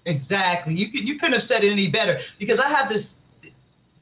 [0.06, 0.74] Exactly.
[0.74, 3.04] You could you couldn't have said it any better because I have this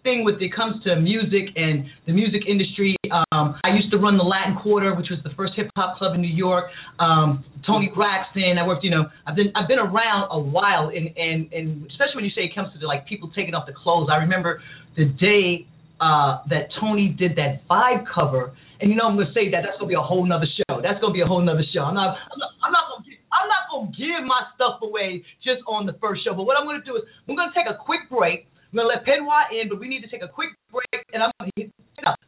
[0.04, 2.96] thing with it comes to music and the music industry.
[3.12, 6.14] Um, I used to run the Latin Quarter, which was the first hip hop club
[6.14, 6.66] in New York.
[7.00, 8.58] Um, Toni Braxton.
[8.58, 12.22] I worked, you know, I've been I've been around a while, and and and especially
[12.22, 14.10] when you say it comes to the, like people taking off the clothes.
[14.12, 14.62] I remember
[14.96, 15.68] the day
[16.00, 19.78] uh, that Tony did that vibe cover, and you know I'm gonna say that that's
[19.80, 20.82] gonna be a whole nother show.
[20.82, 21.82] That's gonna be a whole nother show.
[21.82, 25.26] I'm not I'm not, I'm not gonna give, I'm not gonna give my stuff away
[25.42, 26.36] just on the first show.
[26.36, 28.48] But what I'm to do is we're to take a quick break.
[28.76, 31.32] I'm to let Penwa in, but we need to take a quick break, and I'm.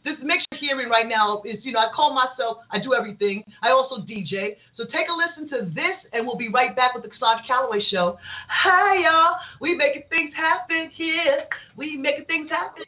[0.07, 3.43] This mix you're hearing right now is, you know, I call myself, I do everything.
[3.63, 4.59] I also DJ.
[4.75, 7.79] So take a listen to this, and we'll be right back with the Cosandra Calloway
[7.87, 8.17] Show.
[8.51, 9.39] Hi, y'all.
[9.61, 11.47] We making things happen here.
[11.77, 12.83] We making things happen.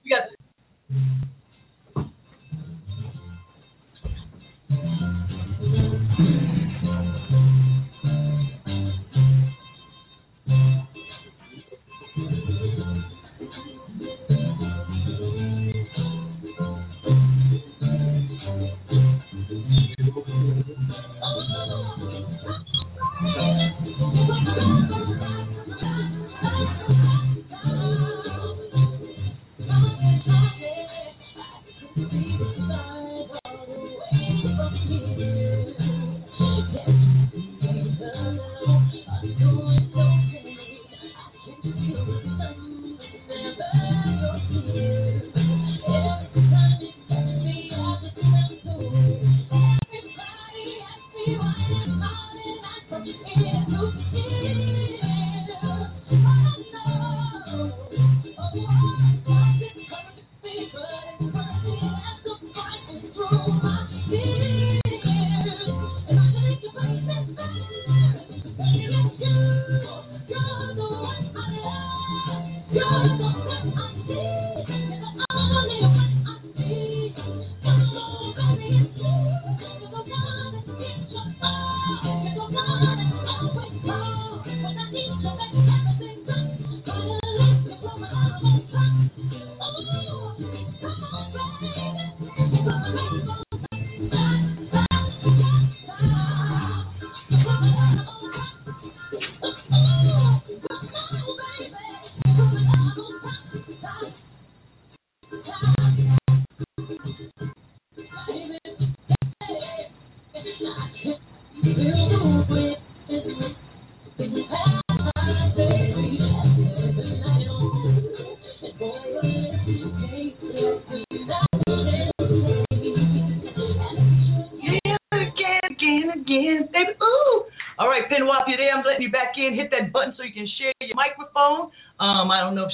[0.00, 0.32] We got.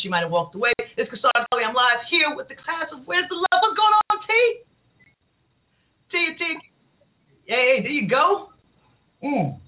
[0.08, 0.72] She might have walked away.
[0.80, 1.68] It's Cosandra Kelly.
[1.68, 3.60] I'm live here with the class of Where's the Love?
[3.60, 4.32] What's going on, T?
[6.08, 6.44] T, T.
[7.44, 8.48] Hey, there you go.
[9.22, 9.60] Mm.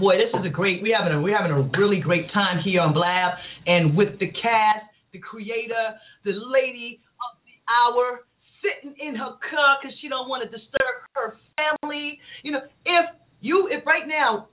[0.00, 0.82] Boy, this is a great.
[0.82, 3.38] We having a we're having a really great time here on Blab,
[3.68, 8.26] and with the cast, the creator, the lady of the hour,
[8.58, 12.18] sitting in her car because she don't want to disturb her family.
[12.42, 13.06] You know, if
[13.40, 14.48] you if right now,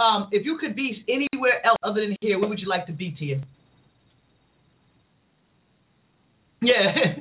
[0.00, 2.94] um, if you could be anywhere else other than here, where would you like to
[2.94, 3.42] be, Tia?
[6.62, 7.16] Yeah.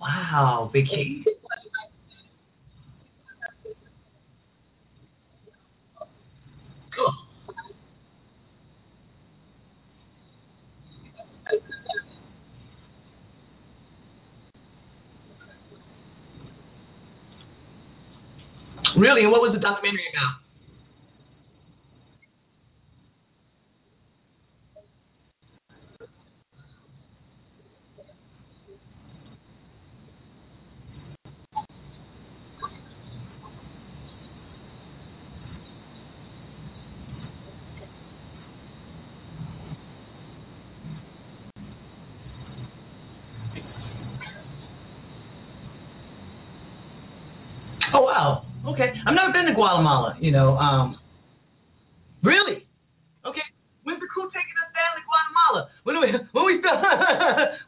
[0.00, 1.24] wow, vacation.
[18.96, 19.22] Really?
[19.22, 20.40] And what was the documentary about?
[47.94, 48.44] Oh wow.
[48.64, 48.96] Okay.
[49.04, 50.56] I've never been to Guatemala, you know.
[50.56, 50.98] Um
[52.22, 52.64] Really?
[53.24, 53.44] Okay.
[53.84, 55.68] When's the crew taking us down to Guatemala?
[55.84, 56.58] When we when we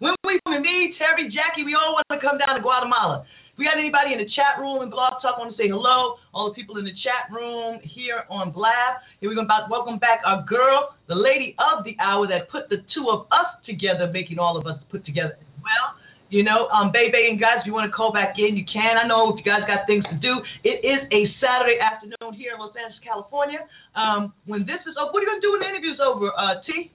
[0.01, 3.29] when we me, Terry, Jackie, we all want to come down to Guatemala.
[3.53, 6.17] If we got anybody in the chat room and Blog Talk want to say hello,
[6.33, 9.01] all the people in the chat room here on Blab.
[9.21, 12.85] Here we're to welcome back our girl, the lady of the hour that put the
[12.93, 15.97] two of us together, making all of us put together as well.
[16.29, 18.97] You know, um, Bebe and guys, if you want to call back in, you can.
[18.99, 20.43] I know if you guys got things to do.
[20.65, 23.61] It is a Saturday afternoon here in Los Angeles, California.
[23.95, 26.33] Um, when this is over, what are you going to do when the interview's over,
[26.35, 26.91] uh, T?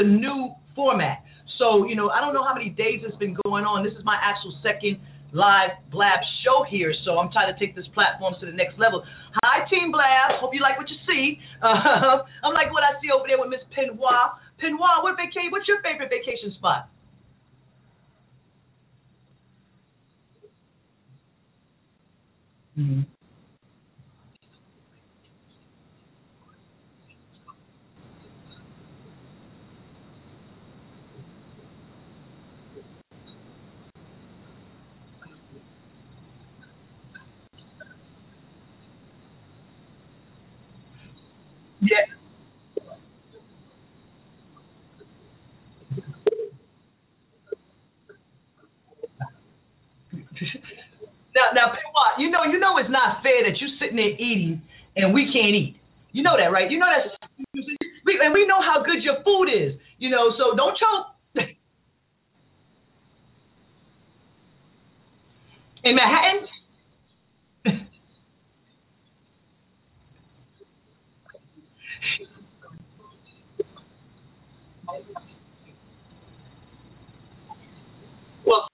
[0.04, 1.24] a new format.
[1.58, 3.88] So, you know, I don't know how many days it's been going on.
[3.88, 5.00] This is my actual second
[5.32, 9.04] live Blab show here, so I'm trying to take this platform to the next level.
[9.42, 10.44] Hi, Team Blab.
[10.44, 11.40] Hope you like what you see.
[11.64, 14.36] Uh, I'm like what I see over there with Miss Penwa.
[14.60, 15.50] Penwa, what vacation?
[15.50, 16.90] What's your favorite vacation spot?
[22.78, 23.13] Mm-hmm.
[52.74, 54.62] Know, it's not fair that you're sitting there eating
[54.96, 55.78] and we can't eat.
[56.12, 56.70] You know that, right?
[56.70, 57.12] You know that,
[57.56, 59.74] and we know how good your food is.
[59.98, 61.08] You know, so don't choke.
[65.84, 66.48] In Manhattan,
[78.46, 78.70] well,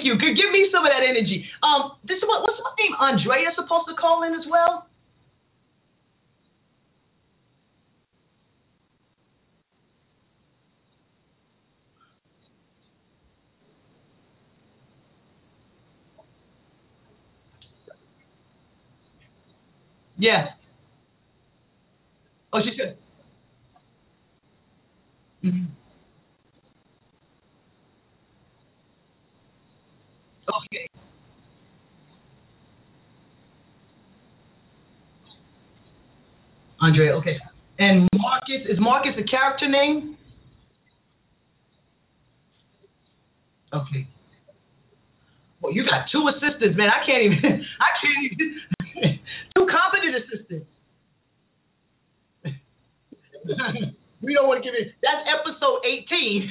[0.00, 0.14] thank you.
[0.18, 1.44] Give give me some of that energy.
[1.62, 2.94] Um, this is what what's my name?
[2.98, 4.86] Andrea supposed to call in as well.
[20.18, 20.48] Yeah.
[22.52, 22.96] Oh, she should.
[25.42, 25.79] hmm
[30.50, 30.86] Okay.
[36.80, 37.36] Andrea, okay.
[37.78, 40.16] And Marcus, is Marcus a character name?
[43.72, 44.08] Okay.
[45.60, 46.88] Well, you got two assistants, man.
[46.88, 47.38] I can't even.
[47.80, 48.60] I can't even.
[49.56, 50.66] two competent assistants.
[54.22, 54.94] we don't want to give it.
[55.02, 56.50] That's episode eighteen.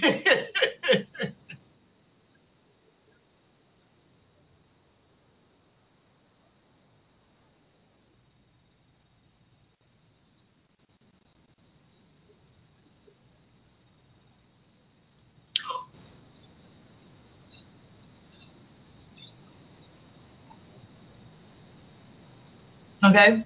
[23.10, 23.45] Okay.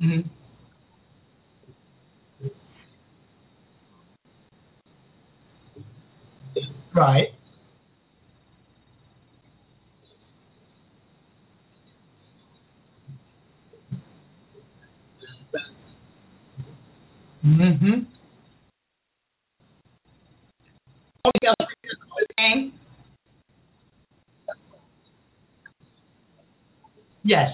[0.00, 0.20] hmm
[6.94, 7.28] Right.
[17.44, 18.04] Mm-hmm.
[21.24, 21.52] Oh, yeah.
[21.60, 22.72] Okay.
[27.24, 27.50] Yes.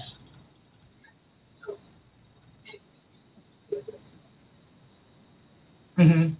[5.97, 6.33] Mm-hmm.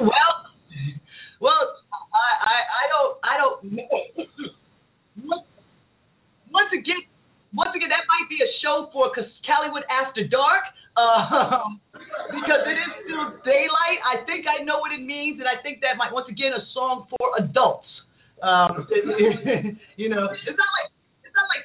[0.00, 0.34] well,
[1.40, 1.62] well,
[2.14, 3.56] I, I, I don't, I don't.
[5.24, 5.46] Once
[6.50, 7.02] once again,
[7.54, 10.64] once again, that might be a show for Cause Callywood After Dark,
[10.96, 11.80] um,
[12.32, 14.00] because it is still daylight.
[14.02, 16.62] I think I know what it means, and I think that might once again a
[16.74, 17.86] song for adults.
[18.42, 18.86] Um,
[19.96, 20.90] you know, it's not like
[21.22, 21.64] it's not like.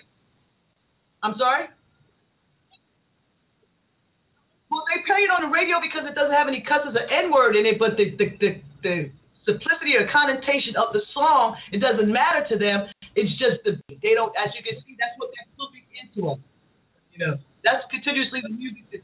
[1.24, 1.70] I'm sorry.
[4.74, 7.30] Well, they play it on the radio because it doesn't have any cusses or N
[7.30, 8.50] word in it, but the the the,
[8.84, 8.96] the
[9.48, 12.92] simplicity or connotation of the song, it doesn't matter to them.
[13.16, 16.44] It's just the they don't, as you can see, that's what they're looking into them.
[17.16, 17.34] You know,
[17.64, 19.00] that's continuously the music.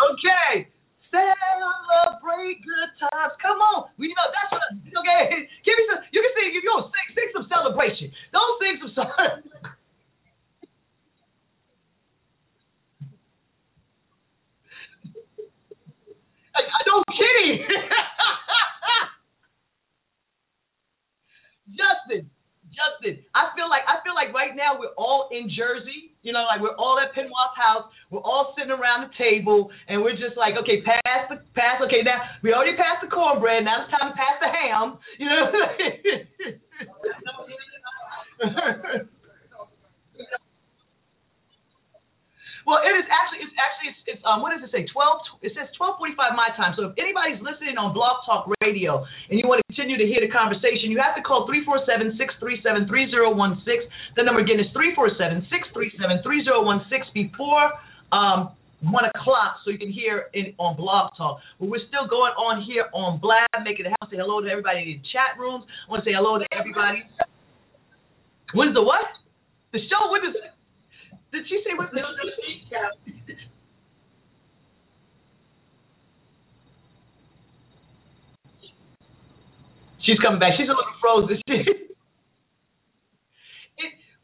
[0.00, 0.64] Okay,
[1.12, 3.36] celebrate good times.
[3.44, 4.64] Come on, we know that's what.
[4.80, 6.00] Okay, give me some.
[6.08, 6.56] You can sing.
[6.56, 8.08] If you don't sing, sing some celebration.
[8.32, 9.44] Don't sing some song.
[16.54, 17.62] I, I don't kidding.
[21.70, 22.30] Justin,
[22.74, 26.12] Justin, I feel like I feel like right now we're all in Jersey.
[26.22, 27.88] You know, like we're all at Penwa's house.
[28.10, 31.80] We're all sitting around the table, and we're just like, okay, pass the pass.
[31.86, 33.64] Okay, now we already passed the cornbread.
[33.64, 34.98] Now it's time to pass the ham.
[35.18, 35.52] You know.
[42.66, 43.30] well, it is actually
[44.24, 44.86] um, what does it say?
[44.86, 45.42] 12.
[45.42, 46.74] It says 12:45 my time.
[46.76, 50.20] So if anybody's listening on Blog Talk Radio and you want to continue to hear
[50.20, 51.46] the conversation, you have to call
[53.40, 53.88] 347-637-3016.
[54.16, 57.72] The number again is 347-637-3016 before
[58.12, 58.50] um,
[58.82, 61.40] one o'clock, so you can hear it on Blog Talk.
[61.58, 64.08] But we're still going on here on Blab, making it happen.
[64.10, 65.64] Say hello to everybody in the chat rooms.
[65.86, 67.04] I want to say hello to everybody.
[68.54, 69.04] When's the what?
[69.72, 70.10] The show?
[70.10, 70.36] When is?
[71.32, 72.00] Did she say what's the?
[80.02, 80.54] She's coming back.
[80.58, 81.38] She's a little frozen.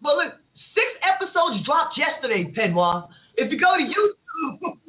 [0.06, 0.34] well, look,
[0.72, 3.08] six episodes dropped yesterday, Penwa.
[3.36, 4.78] If you go to YouTube.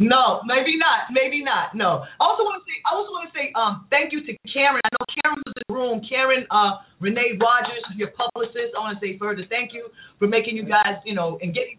[0.00, 1.12] No, maybe not.
[1.12, 1.76] Maybe not.
[1.76, 2.08] No.
[2.16, 2.80] I also want to say.
[2.88, 3.52] I also want to say.
[3.52, 4.80] Um, thank you to Karen.
[4.80, 6.00] I know Karen was in the room.
[6.08, 8.72] Karen, uh, Renee Rogers, your publicist.
[8.72, 11.76] I want to say further thank you for making you guys, you know, and getting.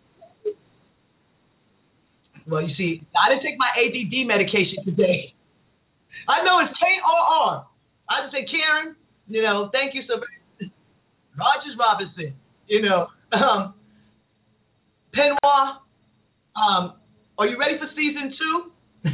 [2.46, 5.34] Well, you see, I didn't take my ADD medication today.
[6.30, 7.66] I know it's K R R.
[8.06, 8.94] I just say Karen.
[9.26, 10.70] You know, thank you so very.
[11.34, 12.38] Rogers Robinson.
[12.70, 13.74] You know, um,
[15.10, 15.82] Penwa.
[16.54, 17.01] Um,
[17.38, 18.56] are you ready for season two?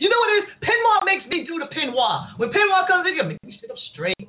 [0.00, 0.46] you know what it is?
[0.62, 2.36] Penwa makes me do the pinwall.
[2.36, 4.28] When Penwa comes in, you make me sit up straight,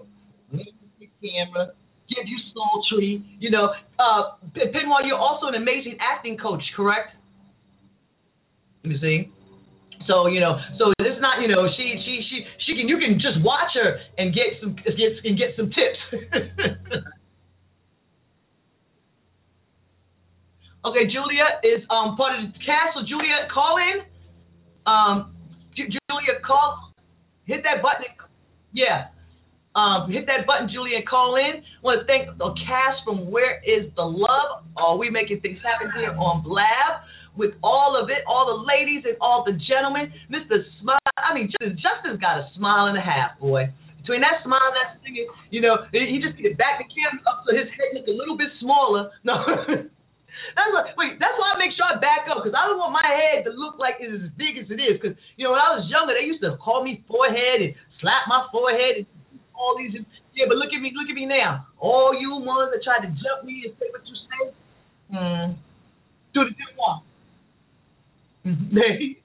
[0.51, 1.73] make the camera,
[2.09, 3.23] give you sultry.
[3.39, 7.15] You know, uh, Penwa, you're also an amazing acting coach, correct?
[8.83, 9.31] You see.
[10.07, 13.15] So you know, so it's not you know she she she she can you can
[13.15, 15.99] just watch her and get some get and get some tips.
[20.85, 22.93] Okay, Julia is um part of the cast.
[22.93, 24.05] So Julia, call in.
[24.85, 25.33] Um,
[25.75, 26.93] J- Julia, call.
[27.45, 28.05] Hit that button.
[28.71, 29.09] Yeah.
[29.75, 31.59] Um, hit that button, Julia, call in.
[31.83, 34.63] Want to thank the cast from Where Is the Love?
[34.77, 37.03] Are we making things happen here on Blab?
[37.35, 40.63] With all of it, all the ladies and all the gentlemen, Mr.
[40.79, 41.11] Smile.
[41.19, 43.67] I mean, Justin's got a smile and a half, boy.
[43.99, 47.51] Between that smile and that singing, you know, he just back the camera up so
[47.51, 49.11] his head look a little bit smaller.
[49.25, 49.43] No.
[50.55, 52.93] That's what, wait, that's why I make sure I back up because I don't want
[52.93, 54.99] my head to look like it's as big as it is.
[54.99, 58.27] Because you know when I was younger, they used to call me forehead and slap
[58.27, 59.07] my forehead and
[59.55, 59.95] all these.
[60.35, 61.67] Yeah, but look at me, look at me now.
[61.79, 64.41] All you ones that tried to jump me and say what you say,
[65.11, 65.55] hmm,
[66.33, 67.03] do the didn't want.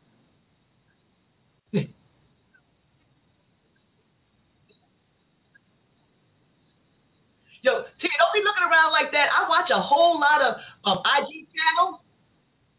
[7.60, 9.28] Yo, T, don't be looking around like that.
[9.28, 10.56] I watch a whole lot of
[10.88, 12.00] um, IG channels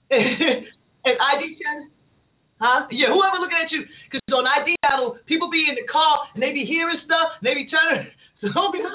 [1.05, 1.93] and IG channels.
[2.57, 2.89] Huh?
[2.89, 3.85] Yeah, whoever looking at you.
[4.09, 7.45] Because on IG channel, people be in the car and they be hearing stuff and
[7.45, 8.09] they be turning.
[8.41, 8.81] So don't be.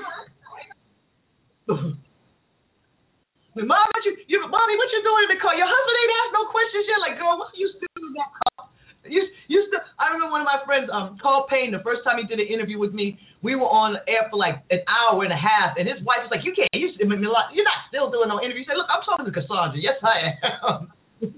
[3.55, 5.55] Mom, what you, you, mommy, what you doing in the car?
[5.55, 6.99] Your husband ain't asked no questions yet.
[6.99, 8.67] Like, girl, what are you still in that car?
[9.09, 12.19] You, you still, I remember one of my friends, um, Carl Payne, the first time
[12.19, 15.33] he did an interview with me, we were on air for like an hour and
[15.33, 18.43] a half, and his wife was like, "You can't, you, you're not still doing no
[18.43, 19.79] interview." He said, "Look, I'm talking to Cosandra.
[19.79, 20.93] Yes, I am.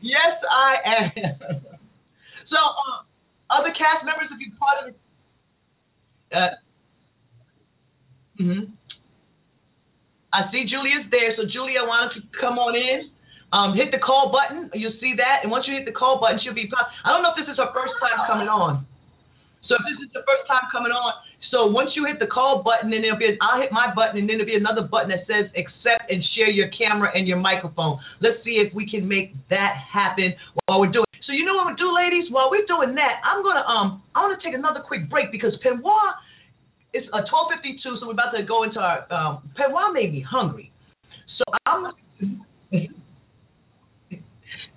[0.00, 1.12] yes, I am."
[2.50, 3.04] so, uh,
[3.52, 4.96] other cast members, if you're part of it,
[6.32, 6.54] uh,
[8.40, 8.72] mm-hmm.
[10.34, 13.13] I see Julia's there, so Julia, why don't you come on in?
[13.54, 14.66] Um, hit the call button.
[14.74, 16.66] You'll see that, and once you hit the call button, she'll be.
[17.06, 18.82] I don't know if this is her first time coming on.
[19.70, 21.22] So if this is the first time coming on,
[21.54, 23.30] so once you hit the call button, then there'll be.
[23.38, 26.50] I'll hit my button, and then there'll be another button that says accept and share
[26.50, 28.02] your camera and your microphone.
[28.18, 30.34] Let's see if we can make that happen
[30.66, 31.06] while we're doing.
[31.22, 32.26] So you know what we'll do, ladies?
[32.34, 35.54] While we're doing that, I'm gonna um I want to take another quick break because
[35.62, 35.94] Penwa
[36.90, 40.26] it's a uh, 12:52, so we're about to go into our um, Penwa made me
[40.26, 40.74] hungry,
[41.38, 41.94] so I'm.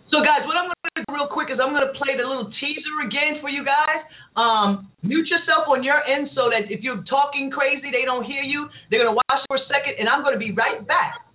[0.10, 2.26] So guys, what I'm going to do real quick is I'm going to play the
[2.26, 4.02] little teaser again for you guys.
[4.36, 8.44] Um, mute yourself on your end so that if you're talking crazy, they don't hear
[8.44, 8.68] you.
[8.90, 11.26] They're going to watch for a second, and I'm going to be right back.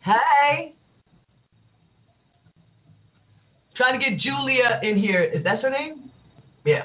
[0.00, 0.74] Hey.
[3.76, 5.22] Trying to get Julia in here.
[5.24, 6.10] Is that her name?
[6.64, 6.84] Yeah.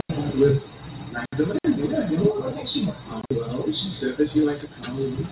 [4.33, 5.27] that she to come with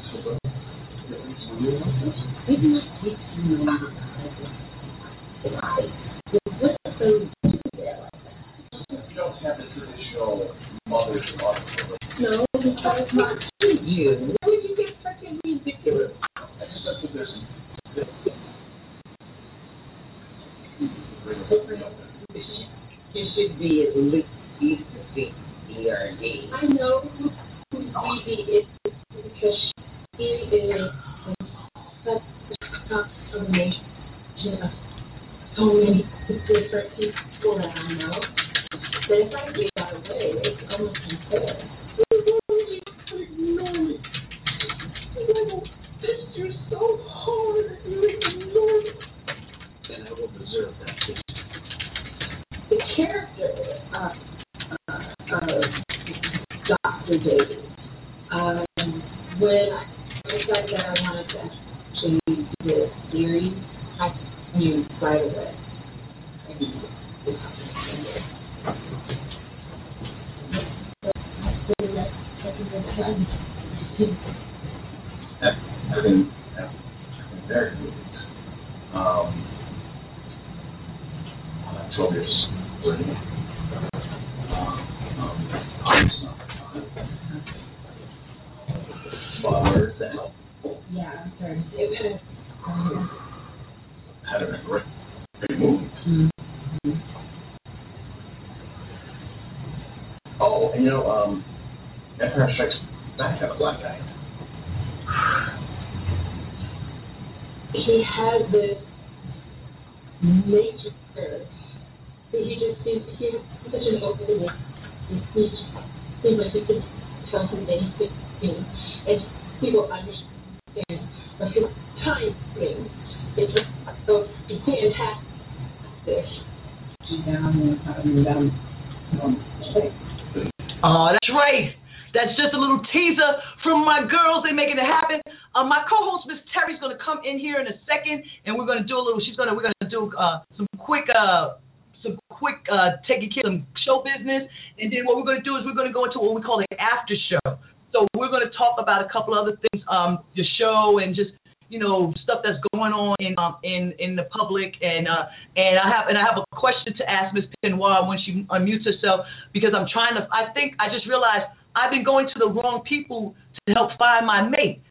[164.19, 164.81] find my mate.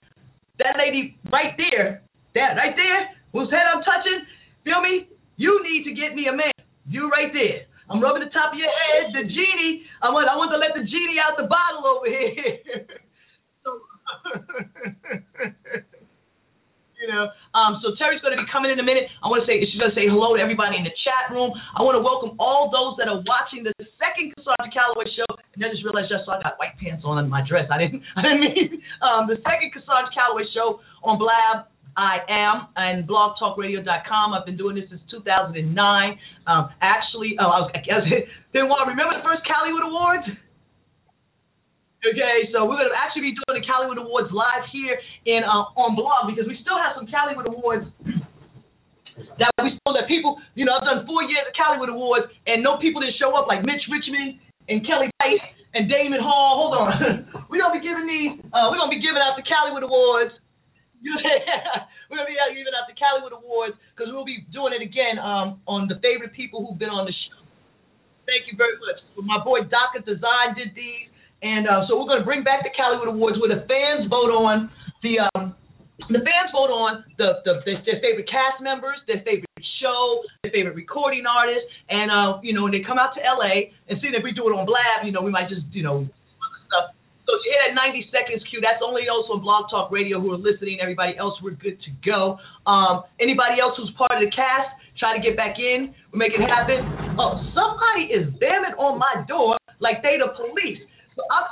[0.58, 2.02] That lady right there,
[2.34, 4.24] that right there, whose head I'm touching,
[4.64, 5.08] feel me?
[5.36, 6.52] You need to get me a man.
[6.88, 7.66] You right there.
[7.90, 9.84] I'm rubbing the top of your head, the genie.
[10.02, 12.58] I want I want to let the genie out the bottle over here.
[13.64, 13.80] so
[17.08, 19.08] Um, so Terry's going to be coming in a minute.
[19.24, 21.56] I want to say she's going to say hello to everybody in the chat room.
[21.72, 25.28] I want to welcome all those that are watching the second Cosandra Calloway show.
[25.56, 27.66] And I just realized just so I got white pants on in my dress.
[27.72, 28.04] I didn't.
[28.18, 28.68] I didn't mean
[29.00, 31.72] um, the second Cosandra Calloway show on Blab.
[31.98, 34.26] I am and blogtalkradio.com.
[34.30, 35.66] I've been doing this since 2009.
[36.46, 38.06] Um, actually, oh, I was, I was,
[38.54, 38.86] then what?
[38.86, 40.30] Remember the first Callywood Awards?
[41.98, 44.94] Okay, so we're gonna actually be doing the Callywood Awards live here
[45.26, 47.90] in uh, on blog because we still have some Callywood Awards
[49.42, 52.62] that we still that people, you know, I've done four years of Callywood Awards and
[52.62, 54.38] no people didn't show up like Mitch Richmond
[54.70, 55.42] and Kelly Price
[55.74, 56.70] and Damion Hall.
[56.70, 56.90] Hold on,
[57.50, 60.38] we're gonna be giving these, uh, we're gonna be giving out the Callywood Awards.
[61.02, 65.58] we're gonna be giving out the Callywood Awards because we'll be doing it again um,
[65.66, 67.42] on the favorite people who've been on the show.
[68.22, 69.02] Thank you very much.
[69.18, 71.07] My boy Daka Design did these.
[71.42, 74.34] And uh, so we're going to bring back the Callywood Awards where the fans vote
[74.34, 74.70] on
[75.06, 75.54] the um,
[76.10, 79.46] the fans vote on the, the, the their favorite cast members, their favorite
[79.78, 83.70] show, their favorite recording artist, and uh, you know when they come out to LA
[83.86, 86.06] and see if we do it on Blab, you know we might just you know
[86.66, 86.94] stuff.
[87.28, 90.16] So if you hear that 90 seconds cue, that's only those on Blog Talk Radio
[90.16, 90.80] who are listening.
[90.80, 92.40] Everybody else, we're good to go.
[92.64, 95.92] Um, anybody else who's part of the cast, try to get back in.
[96.10, 96.80] We make it happen.
[97.20, 100.80] Oh, somebody is bamming on my door like they the police.
[101.18, 101.50] So I'm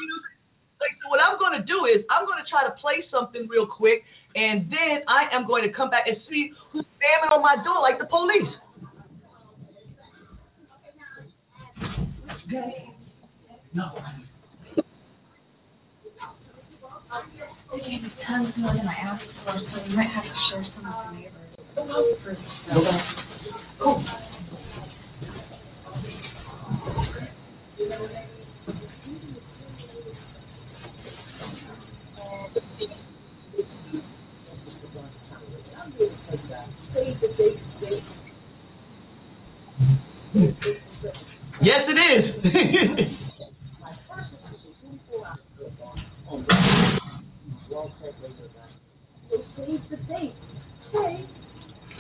[0.78, 4.06] like so what I'm gonna do is I'm gonna try to play something real quick
[4.36, 7.80] and then I am going to come back and see who's spamming on my door
[7.80, 8.52] like the police.
[13.74, 13.90] No.
[27.78, 28.36] To.
[41.62, 42.24] Yes, it is.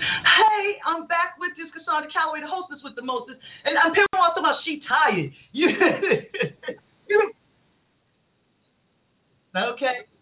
[0.02, 4.06] Hey, I'm back with this Cosandra Calloway, the hostess with the mostest, and I'm hearing
[4.12, 5.32] all about she tired.
[7.08, 7.32] You,
[9.56, 10.15] okay?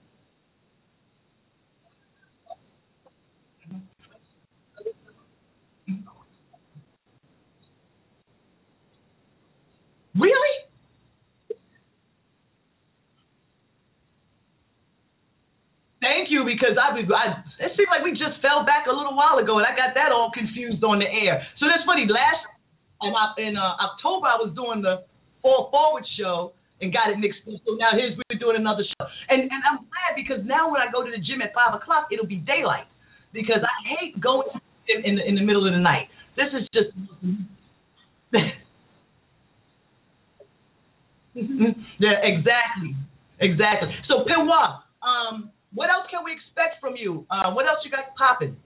[10.15, 10.55] Really?
[16.05, 17.24] Thank you, because I, I
[17.65, 20.12] it seemed like we just fell back a little while ago, and I got that
[20.12, 21.41] all confused on the air.
[21.57, 22.05] So that's funny.
[22.05, 22.45] Last
[23.01, 25.09] in, in uh, October, I was doing the
[25.41, 26.53] Fall Forward show
[26.85, 27.57] and got it mixed up.
[27.65, 30.93] So now here's we're doing another show, and and I'm glad because now when I
[30.93, 32.85] go to the gym at five o'clock, it'll be daylight
[33.32, 34.53] because I hate going
[34.93, 36.12] in in the, in the middle of the night.
[36.36, 36.93] This is just.
[41.35, 42.97] Yeah, exactly,
[43.40, 43.89] exactly.
[44.09, 47.27] So Penwa, um, what else can we expect from you?
[47.31, 48.56] Uh, what else you got popping?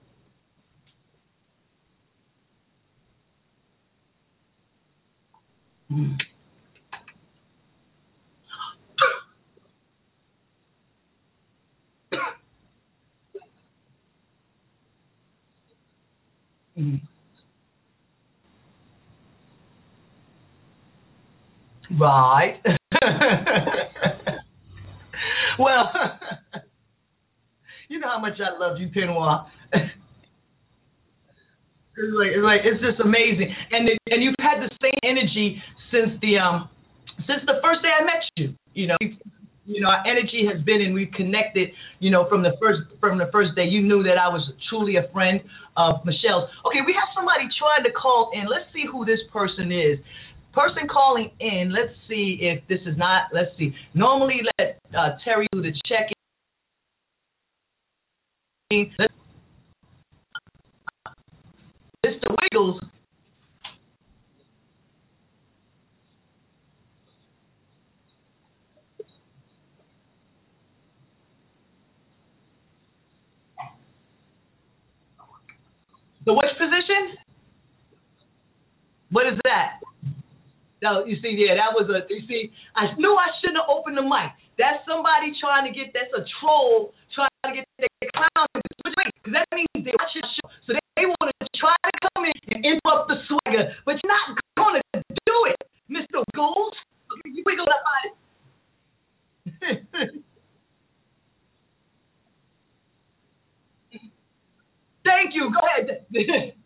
[16.77, 17.01] Mm.
[21.99, 22.55] Right.
[25.59, 25.91] well,
[27.89, 29.47] you know how much I love you, Penwa.
[31.99, 35.61] It's like, it's like it's just amazing, and it, and you've had the same energy
[35.91, 36.69] since the um
[37.27, 38.55] since the first day I met you.
[38.73, 38.95] You know,
[39.65, 41.69] you know, our energy has been, and we've connected.
[41.99, 44.95] You know, from the first from the first day, you knew that I was truly
[44.95, 45.41] a friend
[45.75, 46.47] of Michelle's.
[46.65, 48.47] Okay, we have somebody trying to call in.
[48.47, 49.99] Let's see who this person is.
[50.53, 51.71] Person calling in.
[51.71, 53.23] Let's see if this is not.
[53.31, 53.73] Let's see.
[53.93, 56.11] Normally, let uh, Terry do the check
[58.71, 58.91] in.
[62.05, 62.35] Mr.
[62.41, 62.81] Wiggles.
[76.25, 77.17] The which position?
[79.11, 79.78] What is that?
[80.83, 82.05] No, you see, yeah, that was a.
[82.13, 84.29] You see, I knew I shouldn't have opened the mic.
[84.61, 85.89] That's somebody trying to get.
[85.97, 88.93] That's a troll trying to get the clown because
[89.33, 92.35] that means they watch your show, so they, they want to try to come in
[92.53, 94.83] and interrupt the swagger, but you're not gonna
[95.25, 96.75] do it, Mister Gold.
[97.25, 98.05] You wiggle up on.
[105.05, 105.51] Thank you.
[105.51, 106.05] Go ahead.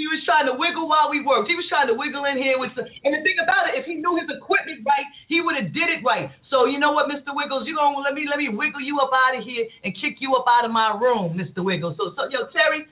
[0.00, 1.52] He was trying to wiggle while we worked.
[1.52, 2.88] He was trying to wiggle in here with some.
[3.04, 5.92] And the thing about it, if he knew his equipment right, he would have did
[5.92, 6.32] it right.
[6.48, 7.36] So you know what, Mr.
[7.36, 10.16] Wiggles, you gonna let me let me wiggle you up out of here and kick
[10.24, 11.60] you up out of my room, Mr.
[11.60, 12.00] Wiggles.
[12.00, 12.88] So so yo Terry,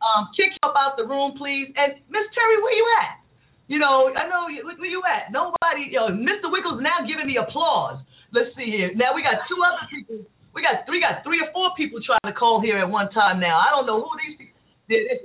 [0.00, 1.68] um, kick you up out the room, please.
[1.76, 3.20] And Miss Terry, where you at?
[3.68, 5.28] You know, I know where you at.
[5.28, 6.48] Nobody, yo, Mr.
[6.48, 8.00] Wiggles now giving me applause.
[8.32, 8.96] Let's see here.
[8.96, 10.24] Now we got two other people.
[10.56, 13.36] We got three, got three or four people trying to call here at one time
[13.36, 13.60] now.
[13.60, 14.48] I don't know who these.
[14.88, 15.20] It's,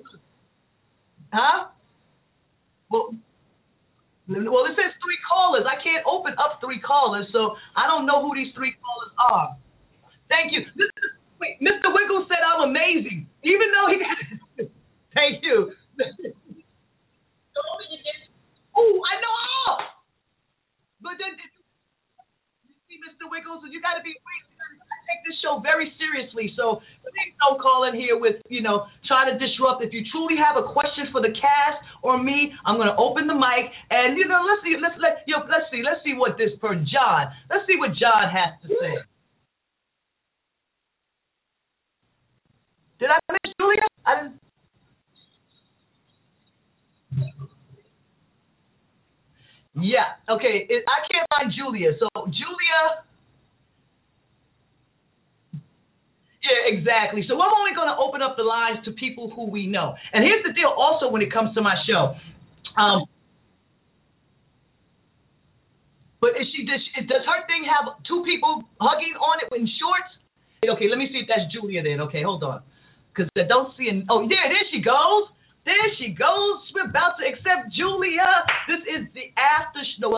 [1.32, 1.72] Huh?
[2.92, 3.16] Well,
[4.28, 5.64] well, it says three callers.
[5.68, 9.56] I can't open up three callers, so I don't know who these three callers are.
[10.28, 10.64] Thank you.
[10.76, 10.92] This,
[11.40, 11.92] wait, Mr.
[11.92, 14.00] Wiggles said I'm amazing, even though he.
[15.16, 15.76] Thank you.
[18.76, 19.36] oh, I know.
[19.68, 19.78] all.
[21.04, 21.36] But then,
[22.64, 23.28] you see, Mr.
[23.28, 24.16] Wiggles, you got to be.
[24.16, 24.51] I
[25.12, 29.28] take this show very seriously, so please don't call in here with, you know, trying
[29.28, 29.84] to disrupt.
[29.84, 33.36] If you truly have a question for the cast or me, I'm gonna open the
[33.36, 36.56] mic and you know, let's see, let's let yo, let's see, let's see what this
[36.64, 37.28] per John.
[37.52, 38.96] Let's see what John has to say.
[43.00, 43.88] Did I miss Julia?
[44.06, 44.40] I didn't.
[49.74, 50.22] Yeah.
[50.30, 50.68] Okay.
[50.70, 51.98] It, I can't find Julia.
[52.00, 53.04] So Julia.
[56.42, 57.24] Yeah, exactly.
[57.28, 59.94] So I'm only going to open up the lines to people who we know.
[60.12, 62.16] And here's the deal also when it comes to my show.
[62.82, 63.06] Um,
[66.22, 69.66] But is she does, she, does her thing have two people hugging on it in
[69.82, 70.14] shorts?
[70.62, 71.98] Okay, let me see if that's Julia then.
[72.06, 72.62] Okay, hold on.
[73.10, 74.06] Because I don't see an.
[74.06, 75.34] Oh, yeah, there she goes.
[75.66, 76.62] There she goes.
[76.78, 78.30] We're about to accept Julia.
[78.70, 80.14] This is the after show.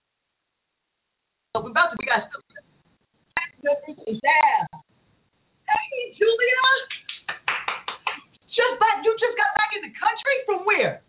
[1.55, 1.97] We're about to.
[1.97, 2.27] We got.
[3.63, 4.67] Yeah.
[5.73, 6.61] Hey, Julia.
[8.53, 9.01] Just back.
[9.01, 11.01] You just got back in the country from where?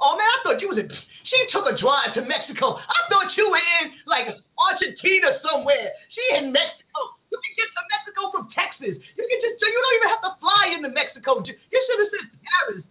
[0.00, 0.88] Oh man, I thought you was in.
[0.88, 2.76] She took a drive to Mexico.
[2.76, 5.92] I thought you were in like Argentina somewhere.
[6.12, 7.00] She in Mexico.
[7.32, 8.96] You can get to Mexico from Texas.
[9.16, 9.56] You can just.
[9.60, 11.40] You don't even have to fly into Mexico.
[11.46, 12.84] You should have said Paris.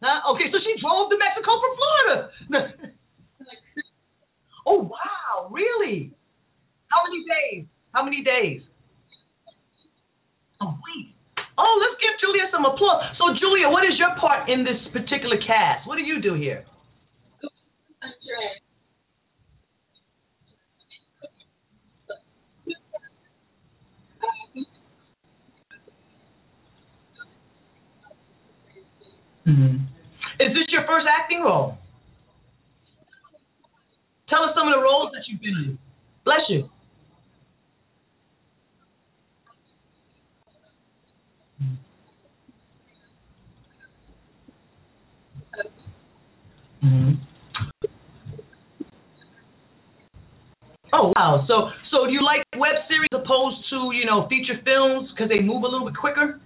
[0.00, 0.32] Huh?
[0.32, 2.16] Okay, so she drove to Mexico from Florida.
[4.68, 6.15] oh wow, really?
[6.88, 7.66] How many days?
[7.92, 8.62] How many days?
[10.60, 11.14] A week.
[11.58, 13.02] Oh, let's give Julia some applause.
[13.18, 15.86] So, Julia, what is your part in this particular cast?
[15.86, 16.64] What do you do here?
[29.46, 29.76] Mm-hmm.
[30.40, 31.78] Is this your first acting role?
[34.28, 35.78] Tell us some of the roles that you've been in.
[36.24, 36.68] Bless you.
[46.82, 47.12] Mm-hmm.
[50.92, 51.44] Oh wow!
[51.46, 55.40] So so do you like web series opposed to you know feature films because they
[55.40, 56.40] move a little bit quicker?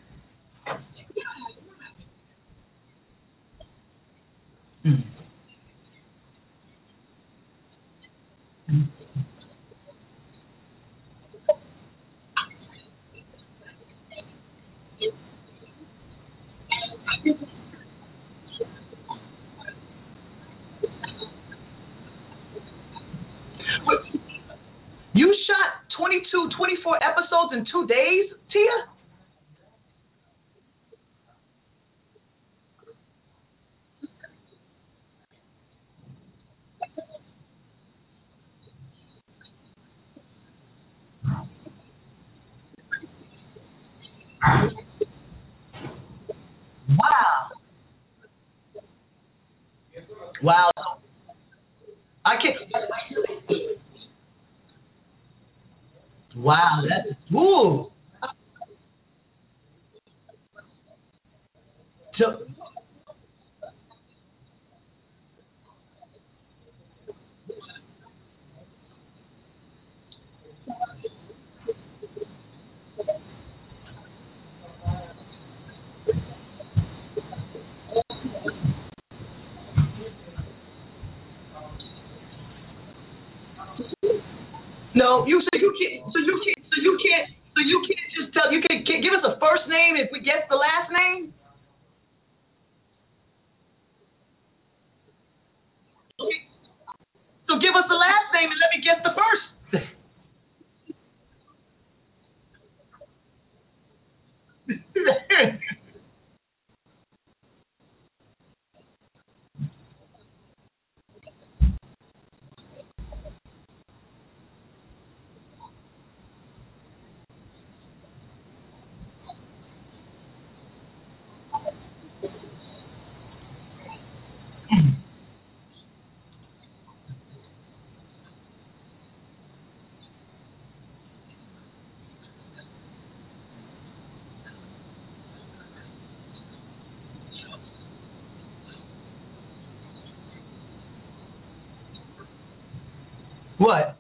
[143.61, 143.99] What?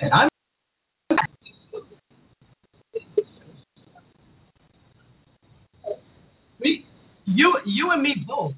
[0.00, 0.28] And I'm
[6.60, 6.86] me,
[7.34, 8.54] you, you and me both.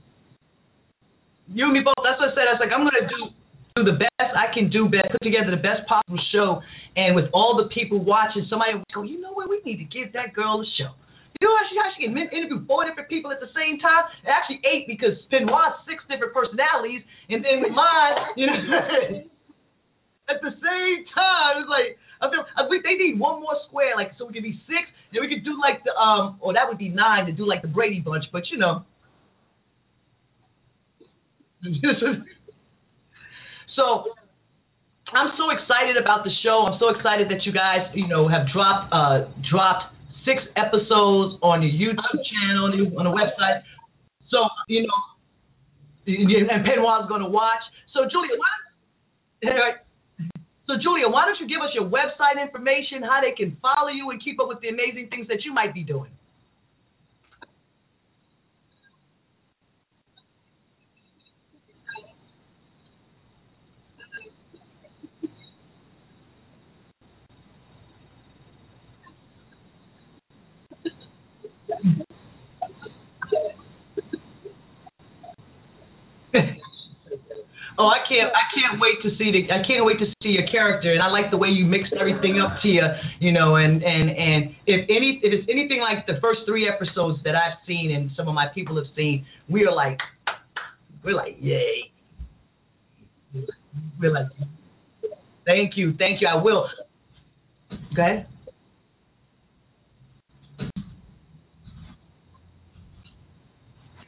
[1.49, 1.99] You and me both.
[2.03, 2.49] That's what I said.
[2.49, 3.35] I was like, I'm gonna do
[3.75, 6.63] do the best I can do, best put together the best possible show,
[6.95, 9.51] and with all the people watching, somebody will go, you know what?
[9.51, 10.95] We need to give that girl a show.
[11.43, 14.07] You know how she, how she can interview four different people at the same time?
[14.23, 18.63] Actually, eight because Penwa's six different personalities, and then with mine, you know,
[20.31, 23.99] at the same time, it's like I feel, I think they need one more square,
[23.99, 26.69] like so we could be six, and we could do like the um, or that
[26.69, 28.85] would be nine to do like the Brady Bunch, but you know.
[33.75, 34.05] so
[35.15, 36.67] I'm so excited about the show.
[36.69, 41.63] I'm so excited that you guys, you know, have dropped uh dropped six episodes on
[41.63, 43.63] your YouTube channel, on the website.
[44.29, 44.39] So,
[44.69, 44.99] you know,
[46.07, 47.63] and Penwa's going to watch.
[47.93, 49.84] So, Julia, why,
[50.67, 54.11] so Julia, why don't you give us your website information, how they can follow you
[54.11, 56.13] and keep up with the amazing things that you might be doing?
[77.77, 78.31] Oh, I can't!
[78.31, 79.53] I can't wait to see the.
[79.53, 82.41] I can't wait to see your character, and I like the way you mixed everything
[82.41, 83.01] up, Tia.
[83.21, 87.19] You know, and and and if any, if it's anything like the first three episodes
[87.25, 89.99] that I've seen and some of my people have seen, we are like,
[91.05, 91.91] we're like, yay.
[94.01, 94.27] We're like,
[95.45, 96.29] thank you, thank you.
[96.29, 96.69] I will.
[97.95, 98.27] Go ahead.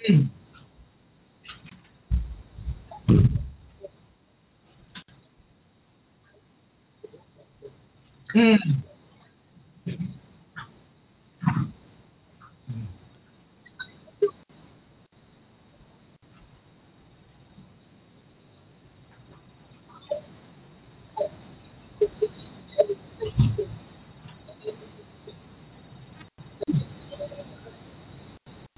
[0.07, 0.23] Hmm.
[8.37, 8.59] Mm.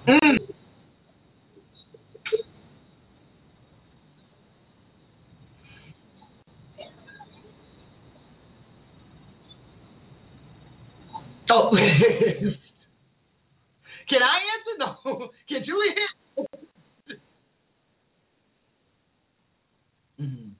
[0.07, 0.37] Mm.
[14.11, 14.73] Oh, can I answer?
[14.79, 15.29] No.
[15.47, 15.93] Can Julie
[16.37, 16.49] answer?
[20.19, 20.55] Mhm.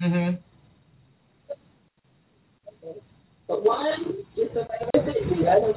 [0.00, 0.38] Mhm.
[3.48, 5.74] But one is the favorite, the other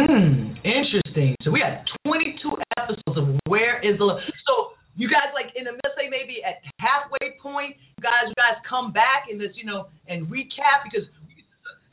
[0.00, 1.36] Hmm, interesting.
[1.44, 4.20] So we had 22 episodes of Where is the Love.
[4.46, 8.34] So you guys like in the let's say maybe at halfway point, you guys you
[8.34, 11.06] guys come back and just you know and recap because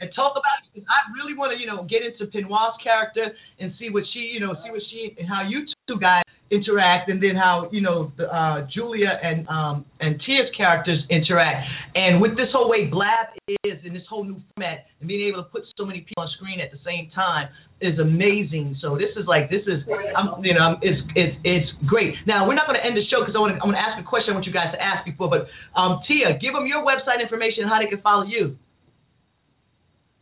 [0.02, 3.32] and talk about it because I really want to you know get into Penwa's character
[3.60, 6.26] and see what she you know see what she and how you two guys
[6.72, 11.68] interact and then how you know the, uh, Julia and um and Tia's characters interact
[11.95, 15.43] and with this whole way Blab is in this whole new format and being able
[15.43, 17.49] to put so many people on screen at the same time
[17.81, 18.77] is amazing.
[18.80, 19.81] So this is like this is
[20.15, 22.14] I'm you know it's it's it's great.
[22.27, 23.81] Now we're not going to end the show because I want to I want to
[23.81, 25.30] ask a question I want you guys to ask before.
[25.30, 25.48] But
[25.80, 28.57] um Tia, give them your website information how they can follow you.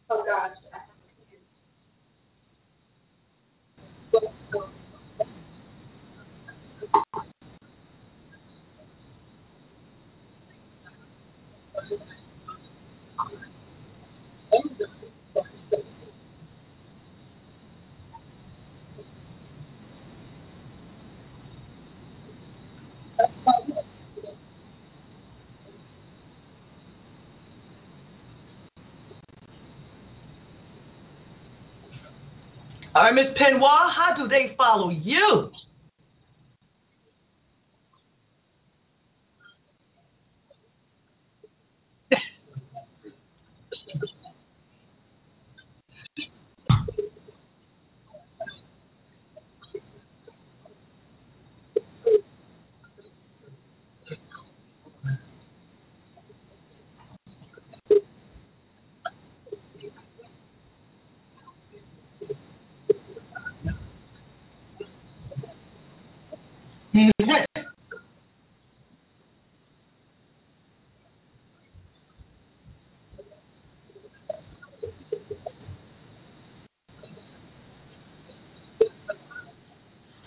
[0.09, 0.55] Oh gosh.
[33.13, 35.49] Miss Penwa, how do they follow you?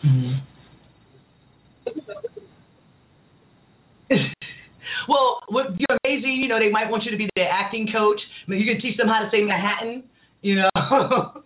[0.05, 0.43] Mhm.
[5.09, 6.41] well, what you're amazing.
[6.43, 8.21] You know, they might want you to be their acting coach.
[8.47, 10.05] I mean, you can teach them how to say Manhattan.
[10.43, 10.71] You know,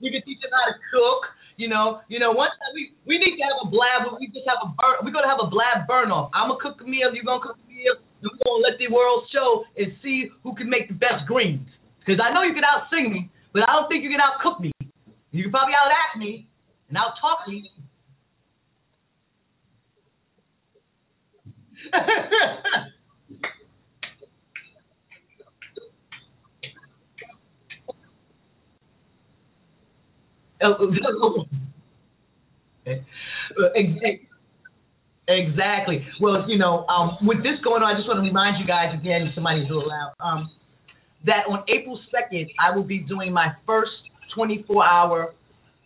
[0.00, 1.35] you can teach them how to cook.
[1.56, 2.32] You know, you know.
[2.32, 4.12] one time we we need to have a blab.
[4.20, 5.00] We just have a burn.
[5.04, 6.30] We're gonna have a blab burn off.
[6.34, 7.08] I'm gonna cook a meal.
[7.14, 7.96] You're gonna cook a meal.
[7.96, 11.64] and We're gonna let the world show and see who can make the best greens.
[12.00, 14.40] Because I know you can out sing me, but I don't think you can out
[14.44, 14.70] cook me.
[15.32, 16.46] You can probably out act me
[16.88, 17.70] and out talk me.
[27.82, 27.96] Oh, okay.
[27.96, 28.04] Uh,
[29.84, 30.45] ex- ex-
[35.28, 36.06] Exactly.
[36.20, 38.94] Well, you know, um, with this going on, I just want to remind you guys
[38.94, 40.50] again, somebody's a little loud, um,
[41.24, 43.90] that on April 2nd, I will be doing my first
[44.36, 45.34] 24-hour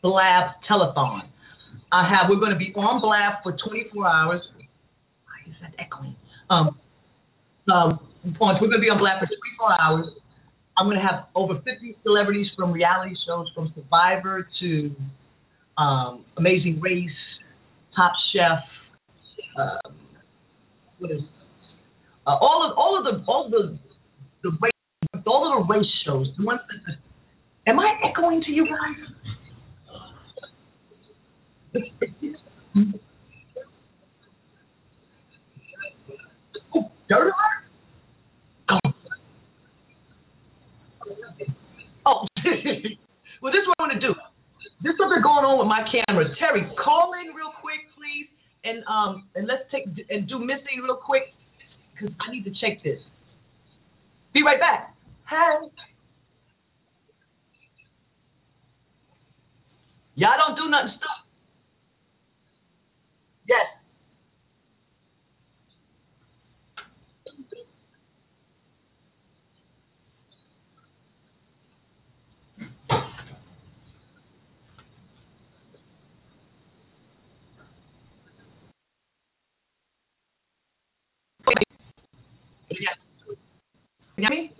[0.02, 1.22] Blab telethon.
[1.92, 4.42] I have, we're going to be on Blab for 24 hours.
[5.24, 6.14] Why is that echoing?
[6.50, 6.78] Um,
[7.72, 8.00] um,
[8.38, 10.06] we're going to be on Blab for 24 hours.
[10.80, 14.96] I'm going to have over 50 celebrities from reality shows, from Survivor to
[15.76, 17.10] um, Amazing Race,
[17.94, 18.60] Top Chef,
[19.58, 19.94] um,
[20.98, 21.20] what is
[22.26, 23.78] uh, all of all of the all of the
[24.42, 24.72] the race,
[25.26, 26.28] all of the race shows.
[26.38, 26.96] The ones that,
[27.66, 28.96] am I echoing to you guys?
[37.08, 37.34] dirt alert!
[38.70, 38.78] Oh.
[42.06, 42.26] Oh,
[43.40, 44.14] well, this is what I want to do.
[44.82, 46.28] This is something going on with my camera.
[46.36, 48.28] Terry, call in real quick, please,
[48.64, 51.32] and um, and let's take and do missing real quick,
[51.92, 53.00] because I need to check this.
[54.32, 54.94] Be right back.
[55.28, 55.68] Hey.
[60.16, 60.92] Y'all don't do nothing.
[60.98, 61.24] Stop.
[63.48, 63.79] Yes.
[84.20, 84.52] You hear me?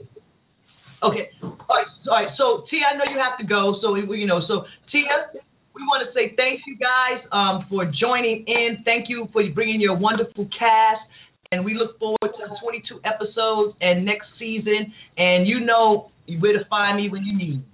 [1.03, 1.31] Okay.
[1.43, 1.87] All right.
[2.09, 2.29] All right.
[2.37, 3.77] So Tia, I know you have to go.
[3.83, 5.41] So we, you know, so Tia,
[5.75, 8.79] we want to say thank you guys um, for joining in.
[8.85, 11.01] Thank you for bringing your wonderful cast,
[11.53, 14.93] and we look forward to 22 episodes and next season.
[15.17, 17.59] And you know where to find me when you need.
[17.59, 17.65] me.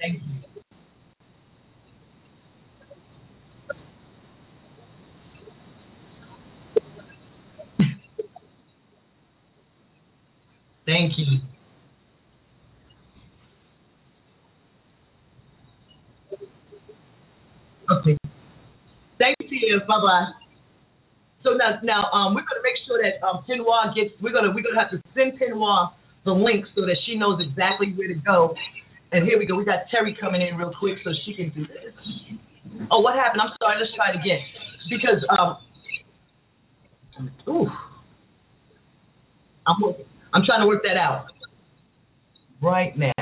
[0.00, 0.49] Thank you.
[10.86, 11.40] Thank you.
[17.90, 18.16] Okay.
[19.18, 19.80] Thank you.
[19.86, 20.26] Bye bye.
[21.42, 24.10] So now, now um, we're gonna make sure that um, Penwa gets.
[24.22, 25.92] We're gonna we're gonna have to send Penwa
[26.24, 28.54] the link so that she knows exactly where to go.
[29.12, 29.56] And here we go.
[29.56, 31.92] We got Terry coming in real quick so she can do this.
[32.90, 33.42] Oh, what happened?
[33.42, 33.76] I'm sorry.
[33.80, 34.38] Let's try it again.
[34.88, 35.58] Because um,
[37.48, 37.68] ooh,
[39.66, 40.06] I'm working.
[40.32, 41.26] I'm trying to work that out
[42.62, 43.12] right now.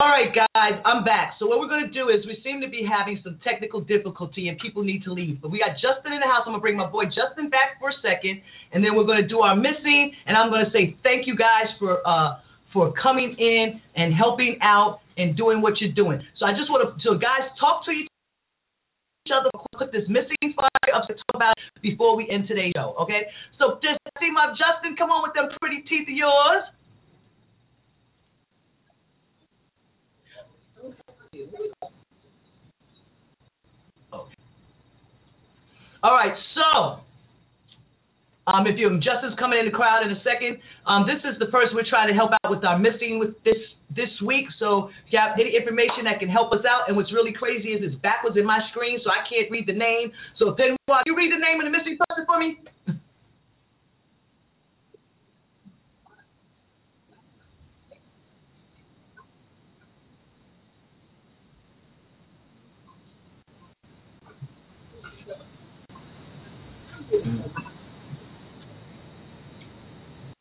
[0.00, 1.34] All right, guys, I'm back.
[1.38, 4.48] So what we're going to do is we seem to be having some technical difficulty
[4.48, 5.40] and people need to leave.
[5.40, 6.42] But we got Justin in the house.
[6.46, 8.42] I'm going to bring my boy Justin back for a second,
[8.72, 10.12] and then we're going to do our missing.
[10.26, 12.38] And I'm going to say thank you guys for uh,
[12.72, 16.22] for coming in and helping out and doing what you're doing.
[16.38, 18.06] So I just want to, so guys, talk to each
[19.34, 19.50] other.
[19.74, 22.94] Put this missing fire up to talk about before we end today's show.
[23.00, 23.26] Okay.
[23.58, 26.62] So just see my Justin, come on with them pretty teeth of yours.
[31.32, 31.46] Okay.
[36.02, 37.00] All right, so
[38.50, 41.46] um, if you Justin's coming in the crowd in a second, um, this is the
[41.46, 43.62] person we're trying to help out with our missing with this
[43.94, 44.46] this week.
[44.58, 47.78] So if you have any information that can help us out, and what's really crazy
[47.78, 50.10] is it's backwards in my screen, so I can't read the name.
[50.38, 52.58] So if why you read the name of the missing person for me.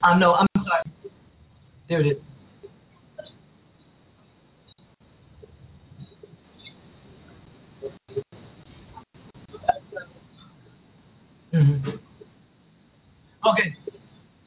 [0.01, 0.83] Um, no, I'm sorry.
[1.89, 2.17] There it is.
[11.53, 11.89] Mm-hmm.
[13.47, 13.75] Okay.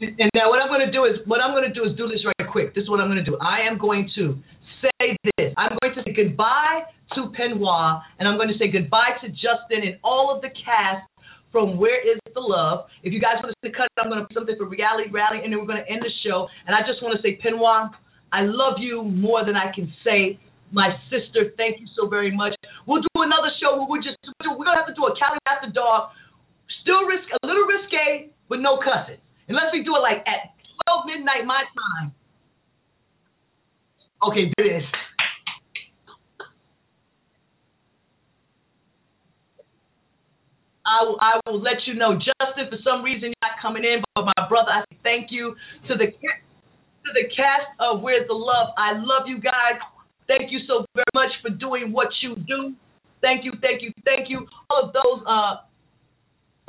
[0.00, 2.08] And now what I'm going to do is what I'm going to do is do
[2.08, 2.74] this right quick.
[2.74, 3.36] This is what I'm going to do.
[3.38, 4.38] I am going to
[4.80, 5.52] say this.
[5.56, 6.82] I'm going to say goodbye
[7.14, 11.06] to Penwa, and I'm going to say goodbye to Justin and all of the cast
[11.52, 12.88] from Where Is the Love.
[13.04, 15.60] If you guys want to cut I'm going to something for Reality Rally, and then
[15.60, 16.48] we're going to end the show.
[16.66, 17.92] And I just want to say, Penwa,
[18.32, 20.40] I love you more than I can say.
[20.72, 22.56] My sister, thank you so very much.
[22.88, 26.16] We'll do another show we're just we're gonna have to do a Cali After Dark,
[26.80, 29.20] still risk a little risque, but no cussing.
[29.48, 30.56] Unless we do it like at
[30.88, 32.12] 12 midnight my time.
[34.24, 34.84] Okay, do this.
[40.86, 42.18] I will, I will let you know.
[42.18, 45.54] Justin, for some reason you're not coming in, but my brother, I thank you
[45.88, 48.74] to the to the cast of Where's the Love.
[48.78, 49.78] I love you guys.
[50.26, 52.74] Thank you so very much for doing what you do.
[53.20, 54.46] Thank you, thank you, thank you.
[54.70, 55.54] All of those uh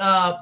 [0.01, 0.41] uh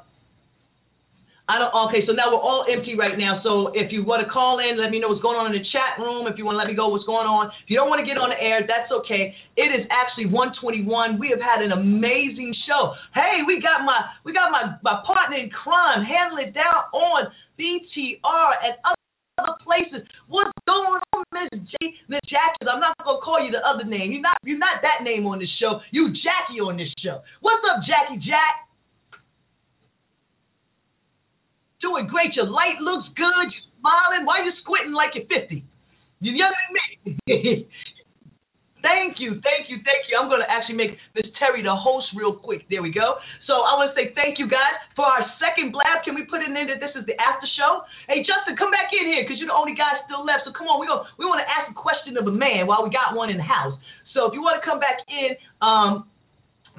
[1.51, 1.75] I don't.
[1.91, 3.43] Okay, so now we're all empty right now.
[3.43, 5.67] So if you want to call in, let me know what's going on in the
[5.75, 6.23] chat room.
[6.23, 7.51] If you want to let me go, what's going on.
[7.67, 9.35] If you don't want to get on the air, that's okay.
[9.59, 11.19] It is actually 121.
[11.19, 12.95] We have had an amazing show.
[13.11, 17.27] Hey, we got my we got my my partner in crime handling it down on
[17.59, 20.07] BTR and other places.
[20.31, 22.63] What's going on, Miss J, Miss Jackie?
[22.63, 24.15] I'm not gonna call you the other name.
[24.15, 25.83] You're not you're not that name on this show.
[25.91, 27.19] You Jackie on this show.
[27.43, 28.70] What's up, Jackie Jack?
[31.81, 32.33] Doing great.
[32.33, 33.45] Your light looks good.
[33.49, 34.25] You're smiling.
[34.25, 35.65] Why are you squinting like you're 50?
[36.21, 37.67] You're younger than me.
[38.85, 40.17] thank you, thank you, thank you.
[40.17, 42.69] I'm going to actually make Miss Terry the host real quick.
[42.69, 43.17] There we go.
[43.49, 46.05] So I want to say thank you guys for our second blab.
[46.05, 47.85] Can we put it in that this is the after show?
[48.05, 50.45] Hey, Justin, come back in here because you're the only guy still left.
[50.45, 51.09] So come on, we go.
[51.17, 53.47] We want to ask a question of a man while we got one in the
[53.47, 53.73] house.
[54.13, 55.33] So if you want to come back in,
[55.65, 56.05] um,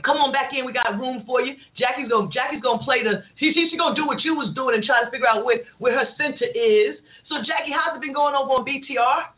[0.01, 0.65] Come on back in.
[0.65, 1.53] We got room for you.
[1.77, 3.23] Jackie's gonna Jackie's gonna play the.
[3.37, 5.93] She she's gonna do what you was doing and try to figure out where where
[5.93, 6.97] her center is.
[7.29, 9.31] So Jackie, how's it been going over on BTR?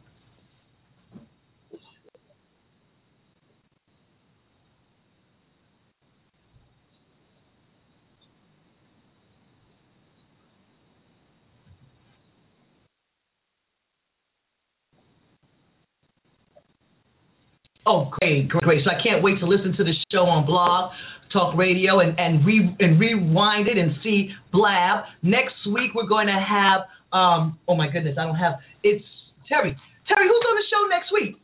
[17.86, 18.62] Oh, great, great.
[18.62, 18.84] great.
[18.84, 20.92] So I can't wait to listen to the show on Blog
[21.32, 25.04] Talk Radio and and re and rewind it and see Blab.
[25.22, 29.04] Next week we're going to have um oh my goodness, I don't have it's
[29.48, 29.76] Terry.
[30.08, 31.36] Terry, who's on the show next week?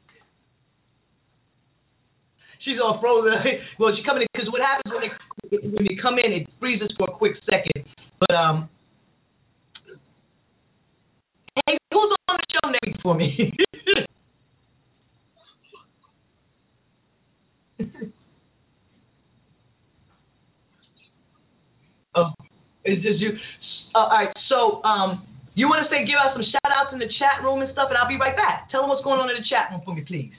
[2.65, 3.33] She's all frozen.
[3.78, 6.93] well, she's coming in because what happens when they when they come in, it freezes
[6.97, 7.85] for a quick second.
[8.20, 8.69] But um,
[11.67, 13.52] hey, who's on the show next week for me?
[22.15, 22.31] oh,
[22.85, 23.31] it's just you.
[23.95, 26.99] Uh, all right, so um, you want to say give out some shout outs in
[26.99, 28.71] the chat room and stuff, and I'll be right back.
[28.71, 30.33] Tell them what's going on in the chat room for me, please.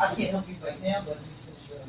[0.00, 1.80] I can't help you right now, but you can sure.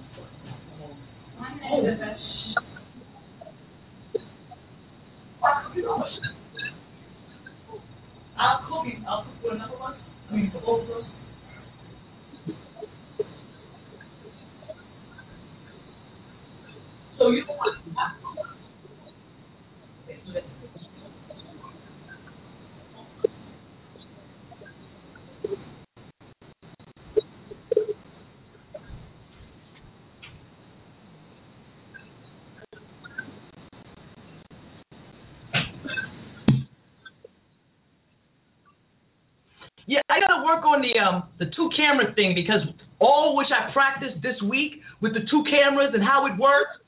[8.38, 9.00] I'll cook it.
[9.08, 9.96] I'll cook for another one.
[10.32, 11.12] I mean, for both of us.
[17.20, 17.78] So you don't want
[40.44, 42.62] work on the um the two camera thing because
[43.00, 46.82] all which I practiced this week with the two cameras and how it works.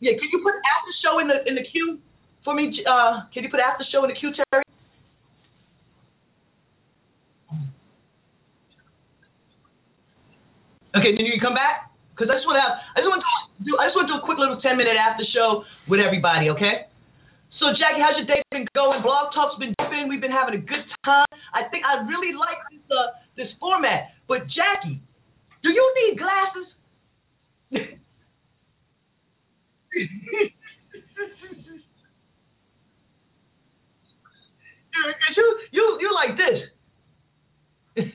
[0.00, 1.98] Yeah, can you put after show in the in the queue
[2.44, 2.72] for me?
[2.88, 4.64] Uh, can you put after show in the queue, Terry?
[10.96, 13.22] Okay, then you can come back because I just want to have I just want
[13.22, 13.30] to
[13.64, 16.50] do I just want to do a quick little ten minute after show with everybody.
[16.50, 16.90] Okay.
[17.60, 19.04] So Jackie, how's your day been going?
[19.04, 20.08] Blog Talk's been dipping.
[20.08, 21.28] We've been having a good time.
[21.52, 24.10] I think I really like this uh, this format.
[24.28, 25.00] But Jackie,
[25.62, 26.66] do you need glasses?
[35.36, 36.60] you you you like this.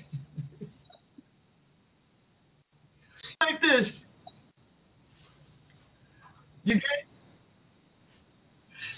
[3.41, 3.91] like this.
[6.64, 7.05] You get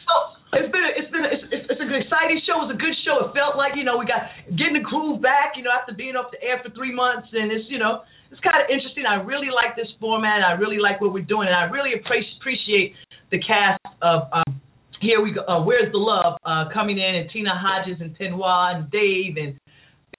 [0.07, 2.65] so it's been it's been it's, it's it's an exciting show.
[2.65, 3.29] It's a good show.
[3.29, 5.53] It felt like you know we got getting the groove back.
[5.55, 8.41] You know after being off the air for three months, and it's you know it's
[8.41, 9.05] kind of interesting.
[9.05, 10.41] I really like this format.
[10.41, 12.97] I really like what we're doing, and I really appreciate
[13.31, 14.27] the cast of.
[14.33, 14.61] Um,
[14.99, 15.45] here we go.
[15.45, 19.53] Uh, Where's the love uh, coming in, and Tina Hodges and Penwa and Dave and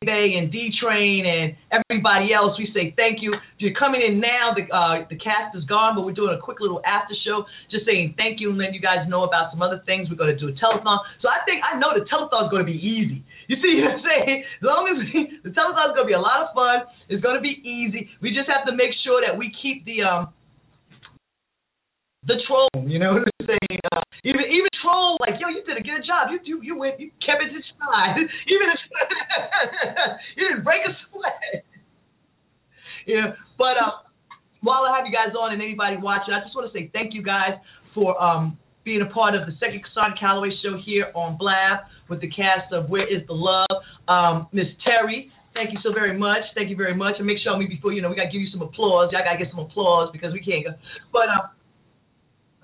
[0.06, 2.54] Bay and D Train and everybody else.
[2.54, 3.34] We say thank you.
[3.34, 6.38] If you're coming in now, the uh, the cast is gone, but we're doing a
[6.38, 9.58] quick little after show, just saying thank you and letting you guys know about some
[9.58, 10.06] other things.
[10.06, 11.02] We're going to do a telethon.
[11.18, 13.26] So I think I know the telethon is going to be easy.
[13.50, 14.44] You see what I'm saying?
[14.62, 16.86] As long as we, the telethon is going to be a lot of fun.
[17.10, 18.06] It's going to be easy.
[18.22, 20.30] We just have to make sure that we keep the um
[22.22, 22.70] the troll.
[22.86, 23.82] You know what I'm saying?
[23.90, 26.32] Uh, even even troll like yo, you did a good job.
[26.32, 28.16] You you you went you kept it to stride.
[28.48, 28.80] even if
[30.36, 31.64] you didn't break a sweat.
[33.08, 34.04] Yeah, but uh,
[34.60, 37.14] while I have you guys on and anybody watching, I just want to say thank
[37.14, 37.56] you guys
[37.94, 42.20] for um being a part of the second Cosandra Calloway show here on Blab with
[42.20, 43.72] the cast of Where Is the Love,
[44.12, 45.32] um, Miss Terry.
[45.54, 46.44] Thank you so very much.
[46.54, 47.14] Thank you very much.
[47.16, 49.08] And make sure I me before you know we gotta give you some applause.
[49.08, 50.76] Y'all gotta get some applause because we can't go.
[51.10, 51.48] But um.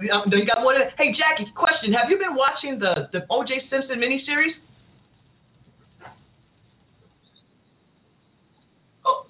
[0.01, 0.75] Um, you got more.
[0.99, 3.55] Hey, Jackie, question: Have you been watching the the O.J.
[3.71, 4.55] Simpson miniseries?
[9.07, 9.27] Oh.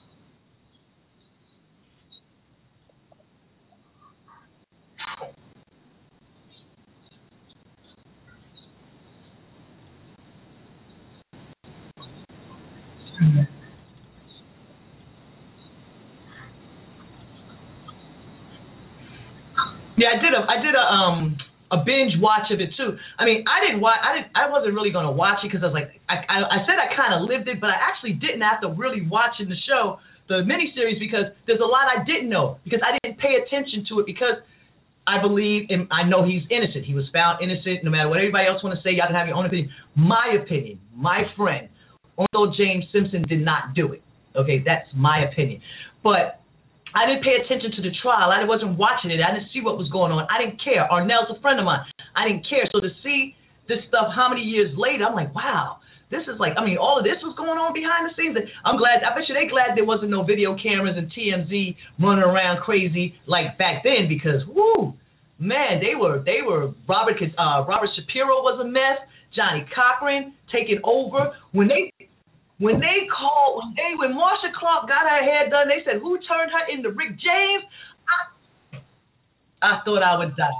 [20.05, 21.41] Yeah, I did a I did a um
[21.73, 23.01] a binge watch of it too.
[23.17, 23.97] I mean, I didn't watch.
[24.05, 24.37] I didn't.
[24.37, 26.77] I wasn't really going to watch it because I was like, I, I, I said
[26.77, 29.97] I kind of lived it, but I actually didn't after really watching the show,
[30.29, 34.05] the miniseries, because there's a lot I didn't know because I didn't pay attention to
[34.05, 34.45] it because
[35.09, 36.85] I believe and I know he's innocent.
[36.85, 37.81] He was found innocent.
[37.81, 39.73] No matter what everybody else want to say, y'all can have your own opinion.
[39.97, 41.73] My opinion, my friend,
[42.21, 44.05] although James Simpson did not do it.
[44.37, 45.65] Okay, that's my opinion,
[46.05, 46.44] but
[46.95, 48.31] I didn't pay attention to the trial.
[48.31, 49.19] I wasn't watching it.
[49.19, 50.27] I didn't see what was going on.
[50.31, 50.87] I didn't care.
[50.87, 51.83] Arnell's a friend of mine.
[52.15, 52.71] I didn't care.
[52.71, 53.35] So to see
[53.67, 55.83] this stuff how many years later, I'm like, wow,
[56.15, 58.39] this is like, I mean, all of this was going on behind the scenes.
[58.63, 62.23] I'm glad, I bet you they glad there wasn't no video cameras and TMZ running
[62.23, 64.95] around crazy like back then because, whoo,
[65.43, 69.03] man, they were, they were, Robert, uh, Robert Shapiro was a mess.
[69.35, 71.35] Johnnie Cochran taking over.
[71.51, 71.91] When they
[72.59, 76.19] when they called, when they, when Marcia Clark got her hair done, they said, "Who
[76.23, 77.65] turned her into Rick James?"
[78.07, 78.79] I,
[79.63, 80.51] I thought I would die.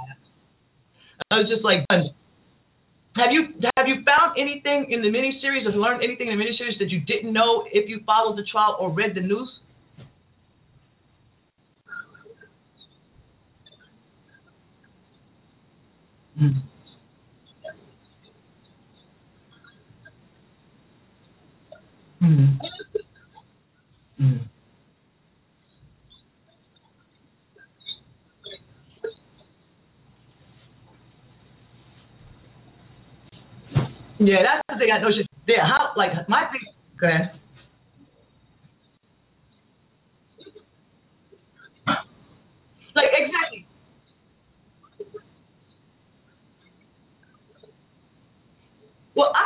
[1.31, 6.03] I was just like, have you have you found anything in the miniseries, or learned
[6.03, 9.15] anything in the miniseries that you didn't know if you followed the trial or read
[9.15, 9.49] the news?
[16.41, 16.61] Mm.
[22.21, 22.59] Mm.
[34.19, 34.99] Yeah, that's the thing I.
[35.11, 36.61] She's yeah, how like my thing.
[36.99, 37.31] Go ahead.
[42.95, 43.67] Like exactly.
[49.15, 49.43] Well, I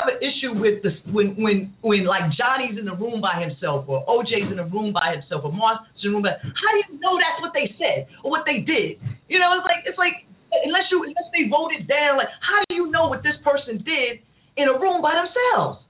[0.00, 3.84] have an issue with this when when when like Johnny's in the room by himself
[3.84, 6.80] or OJ's in the room by himself or Mark's in the room by how do
[6.88, 8.96] you know that's what they said or what they did?
[9.28, 10.24] You know, it's like it's like
[10.64, 14.24] unless you unless they voted down, like how do you know what this person did
[14.56, 15.84] in a room by themselves?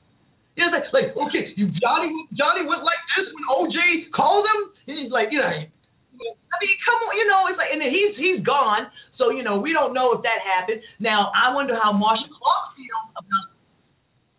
[0.59, 4.45] You know, it's like, like okay, you Johnny Johnny went like this when OJ called
[4.51, 4.61] him.
[4.91, 8.13] He's like, you know, I mean, come on, you know, it's like, and then he's
[8.19, 10.83] he's gone, so you know, we don't know if that happened.
[10.99, 13.50] Now, I wonder how Marcia Clark feels about.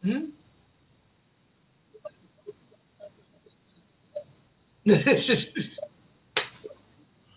[0.03, 0.33] Hmm?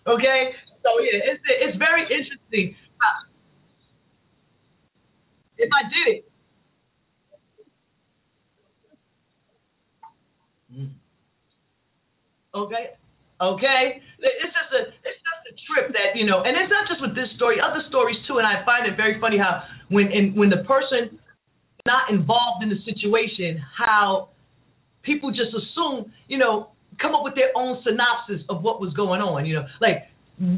[0.08, 0.40] okay,
[0.82, 2.74] so yeah, it's it's very interesting.
[5.58, 6.24] If I did it.
[10.72, 10.86] Hmm.
[12.54, 12.90] Okay.
[13.40, 14.00] Okay.
[14.18, 17.14] It's just a it's just a trip that, you know, and it's not just with
[17.14, 20.50] this story, other stories too, and I find it very funny how when in when
[20.50, 21.18] the person
[21.86, 24.30] not involved in the situation, how
[25.02, 29.20] people just assume, you know, come up with their own synopsis of what was going
[29.20, 29.66] on, you know.
[29.80, 30.08] Like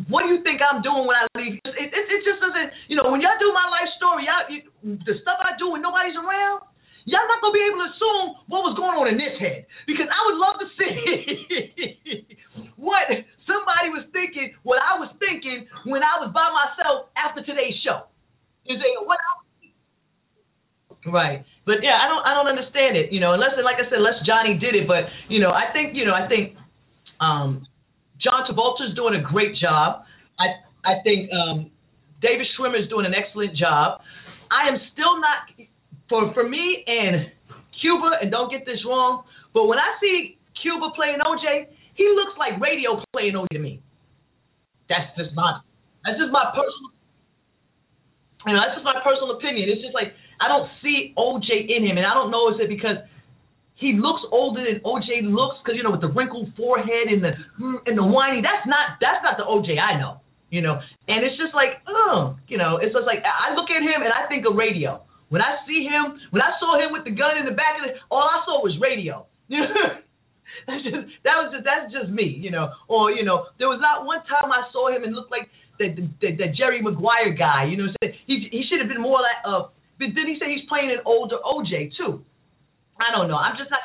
[0.09, 1.61] what do you think I'm doing when I leave?
[1.67, 4.65] It, it, it just doesn't, you know, when y'all do my life story, y'all, you,
[5.05, 6.65] the stuff I do when nobody's around,
[7.05, 10.09] y'all not gonna be able to assume what was going on in this head because
[10.09, 10.95] I would love to see
[12.81, 13.05] what
[13.45, 18.09] somebody was thinking, what I was thinking when I was by myself after today's show.
[18.67, 19.46] Is what I
[21.07, 21.45] Right.
[21.65, 24.19] But yeah, I don't I don't understand it, you know, unless like I said, unless
[24.27, 24.87] Johnny did it.
[24.87, 26.57] But, you know, I think, you know, I think
[27.21, 27.67] um
[28.23, 30.03] John Travolta's doing a great job.
[30.39, 31.71] I I think um,
[32.23, 34.01] David Schwimmer is doing an excellent job.
[34.51, 35.69] I am still not
[36.09, 37.31] for for me and
[37.81, 42.39] Cuba, and don't get this wrong, but when I see Cuba playing OJ, he looks
[42.39, 43.83] like radio playing OJ to me.
[44.89, 45.61] That's just my
[46.05, 46.97] that's just my personal
[48.47, 49.67] you know, that's just my personal opinion.
[49.69, 52.69] It's just like I don't see OJ in him, and I don't know is it
[52.69, 52.99] because
[53.77, 57.33] he looks older than OJ looks because you know with the wrinkled forehead and the
[57.85, 58.41] and the whiny.
[58.41, 60.21] That's not that's not the OJ I know.
[60.49, 63.83] You know, and it's just like oh, you know, it's just like I look at
[63.85, 65.03] him and I think of radio.
[65.29, 67.91] When I see him, when I saw him with the gun in the back of
[67.91, 69.27] it, all I saw was radio.
[69.51, 72.71] that's just that was just that's just me, you know.
[72.89, 75.93] Or you know, there was not one time I saw him and looked like the
[75.93, 77.67] the, the, Jerry Maguire guy.
[77.69, 79.69] You know, he he should have been more like uh.
[79.99, 82.25] But then he said he's playing an older OJ too.
[83.01, 83.37] I don't know.
[83.37, 83.81] I'm just not.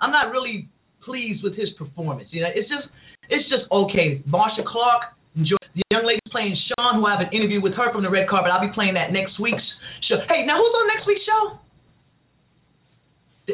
[0.00, 0.68] I'm not really
[1.04, 2.28] pleased with his performance.
[2.30, 2.86] You know, it's just
[3.30, 4.22] it's just okay.
[4.26, 5.56] Marcia Clark, enjoy.
[5.74, 8.28] The young lady playing Sean, who I have an interview with her from the red
[8.28, 8.50] carpet.
[8.50, 9.62] I'll be playing that next week's
[10.08, 10.16] show.
[10.28, 11.58] Hey, now who's on next week's show?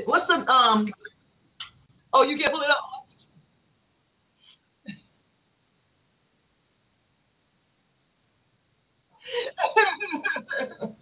[0.06, 0.88] What's the um?
[2.14, 2.92] Oh, you can't pull it up.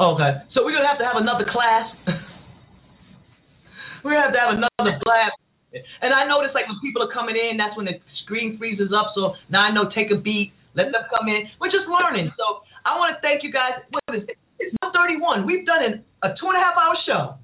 [0.00, 1.92] Oh, okay, so we're gonna have to have another class.
[4.04, 5.36] we're gonna have to have another class.
[6.00, 9.12] And I notice like when people are coming in, that's when the screen freezes up.
[9.14, 11.44] So now I know take a beat, let them come in.
[11.60, 12.32] We're just learning.
[12.32, 13.76] So I want to thank you guys.
[13.92, 14.40] What is it?
[14.58, 15.44] It's 131.
[15.44, 17.36] We've done an, a two and a half hour show.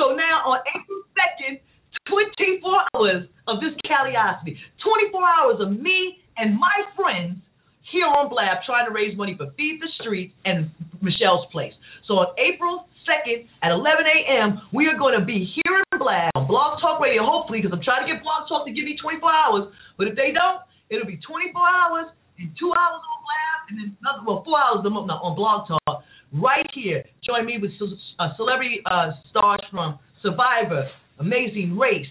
[0.00, 1.60] So now on April 2nd,
[2.08, 7.44] 24 hours of this curiosity, 24 hours of me and my friends
[7.92, 11.72] here on Blab trying to raise money for Feed the Streets and Michelle's Place.
[12.06, 16.32] So on April 2nd at 11 a.m., we are going to be here in Blab
[16.36, 18.96] on Blog Talk Radio, hopefully, because I'm trying to get Blog Talk to give me
[19.00, 19.72] 24 hours.
[19.96, 20.60] But if they don't,
[20.92, 22.06] it'll be 24 hours
[22.38, 26.66] and two hours on Blab, and then another, well, four hours on Blog Talk right
[26.74, 27.04] here.
[27.24, 32.06] Join me with uh, celebrity uh, stars from Survivor, Amazing Race,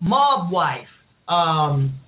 [0.00, 0.88] Mob Wife,
[1.28, 1.98] um,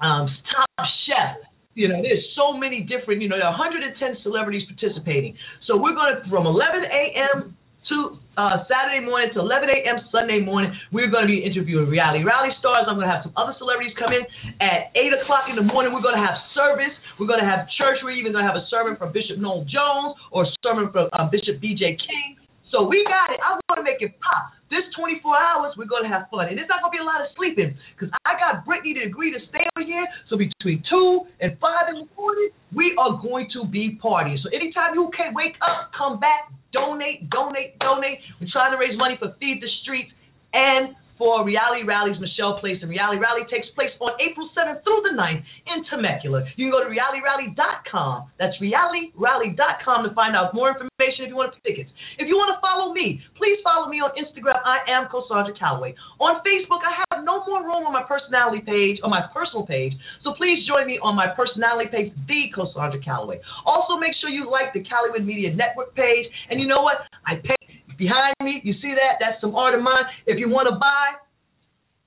[0.00, 1.42] um, Top Chef,
[1.74, 5.36] you know, there's so many different, you know, 110 celebrities participating.
[5.66, 7.56] So we're going to, from 11 a.m.
[7.88, 10.04] to uh, Saturday morning to 11 a.m.
[10.12, 12.84] Sunday morning, we're going to be interviewing reality rally stars.
[12.88, 14.24] I'm going to have some other celebrities come in
[14.60, 15.92] at 8 o'clock in the morning.
[15.92, 16.92] We're going to have service.
[17.16, 18.04] We're going to have church.
[18.04, 21.08] We're even going to have a sermon from Bishop Noel Jones or a sermon from
[21.12, 21.96] uh, Bishop B.J.
[21.96, 22.41] King.
[22.72, 23.38] So we got it.
[23.44, 24.56] I'm going to make it pop.
[24.72, 26.48] This 24 hours, we're going to have fun.
[26.48, 29.04] And it's not going to be a lot of sleeping because I got Brittany to
[29.04, 30.08] agree to stay over here.
[30.32, 34.40] So between 2 and 5 in the morning, we are going to be partying.
[34.40, 38.24] So anytime you can wake up, come back, donate, donate, donate.
[38.40, 40.08] We're trying to raise money for Feed the Streets
[40.56, 40.96] and
[41.44, 42.78] Reality Rallies Michelle Place.
[42.82, 46.44] And Reality Rally takes place on April 7th through the 9th in Temecula.
[46.56, 48.30] You can go to realityrally.com.
[48.38, 51.90] That's realityrally.com to find out more information if you want to tickets.
[52.18, 54.58] If you want to follow me, please follow me on Instagram.
[54.66, 55.94] I am Cosandra Calloway.
[56.18, 59.94] On Facebook, I have no more room on my personality page, on my personal page.
[60.26, 63.40] So please join me on my personality page, The Cosandra Calloway.
[63.66, 66.26] Also, make sure you like the Calloway Media Network page.
[66.50, 67.06] And you know what?
[67.26, 67.61] I pay
[67.98, 69.20] Behind me, you see that?
[69.20, 70.04] That's some art of mine.
[70.26, 71.20] If you want to buy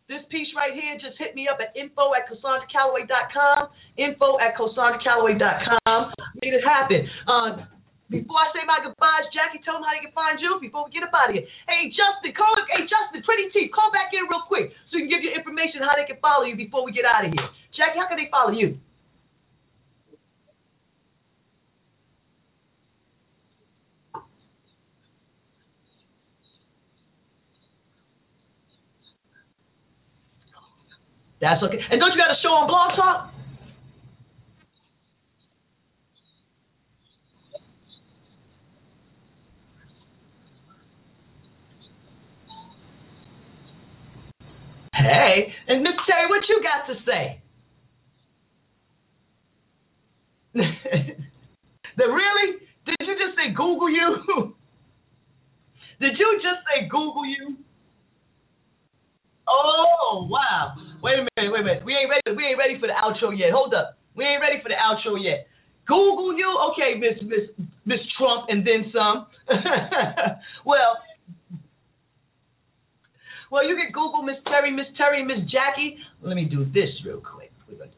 [0.08, 3.74] this piece right here, just hit me up at info at CosandraCalloway.com.
[3.98, 6.02] Info at CosandraCalloway.com.
[6.42, 7.10] Made it happen.
[7.26, 7.66] Uh,
[8.06, 10.94] before I say my goodbyes, Jackie, tell them how they can find you before we
[10.94, 11.50] get up out of here.
[11.66, 15.12] Hey, Justin, call Hey, Justin, Pretty T, call back in real quick so you can
[15.18, 17.50] give your information how they can follow you before we get out of here.
[17.74, 18.78] Jackie, how can they follow you?
[31.46, 31.78] That's okay.
[31.92, 33.32] And don't you got a show on Blog Talk?
[44.96, 47.42] Hey, and Miss Terry, what you got to say?
[50.56, 52.58] the really?
[52.88, 54.26] Did you just say Google you?
[56.00, 57.65] Did you just say Google you?
[59.48, 60.76] Oh wow!
[61.02, 61.86] Wait a minute, wait a minute.
[61.86, 62.36] We ain't ready.
[62.36, 63.52] We ain't ready for the outro yet.
[63.52, 63.98] Hold up.
[64.16, 65.48] We ain't ready for the outro yet.
[65.88, 67.46] Google you, okay, Miss Miss
[67.86, 69.28] Miss Trump, and then some.
[70.66, 70.98] well,
[73.52, 75.98] well, you can Google Miss Terry, Miss Terry, Miss Jackie.
[76.22, 77.54] Let me do this real quick.
[77.70, 77.94] We're do this.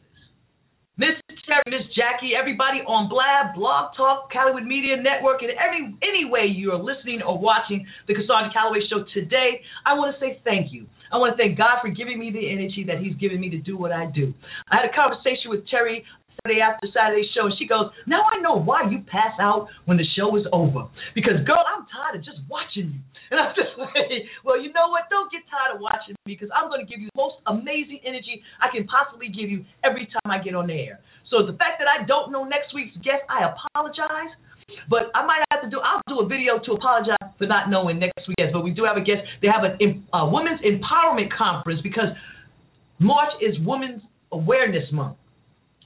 [0.97, 1.15] Miss
[1.47, 6.51] Terry, Miss Jackie, everybody on Blab, Blog Talk, Calloway Media Network, and every any way
[6.51, 10.73] you are listening or watching the Cosandra Calloway Show today, I want to say thank
[10.73, 10.87] you.
[11.11, 13.57] I want to thank God for giving me the energy that He's given me to
[13.57, 14.33] do what I do.
[14.71, 16.03] I had a conversation with Terry
[16.43, 19.97] Saturday after Saturday show, and she goes, "Now I know why you pass out when
[19.97, 20.87] the show is over.
[21.15, 24.87] Because girl, I'm tired of just watching you." And I'm just like, "Well, you know
[24.87, 25.11] what?
[25.11, 27.99] Don't get tired of watching me because I'm going to give you the most amazing
[28.07, 31.51] energy I can possibly give you every time I get on the air." So the
[31.59, 34.31] fact that I don't know next week's guest, I apologize.
[34.89, 35.79] But I might have to do.
[35.79, 38.51] I'll do a video to apologize for not knowing next guest.
[38.51, 39.23] But we do have a guest.
[39.41, 39.75] They have a,
[40.15, 42.15] a women's empowerment conference because
[42.99, 45.17] March is Women's Awareness Month.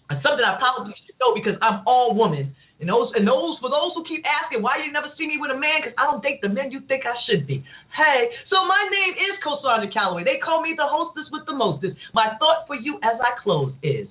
[0.10, 2.54] It's something I probably should know because I'm all woman.
[2.82, 5.54] And those and those for those who keep asking why you never see me with
[5.54, 7.64] a man because I don't date the men you think I should be.
[7.94, 10.26] Hey, so my name is Cosandra Calloway.
[10.26, 11.94] They call me the hostess with the mostest.
[12.14, 14.10] My thought for you as I close is,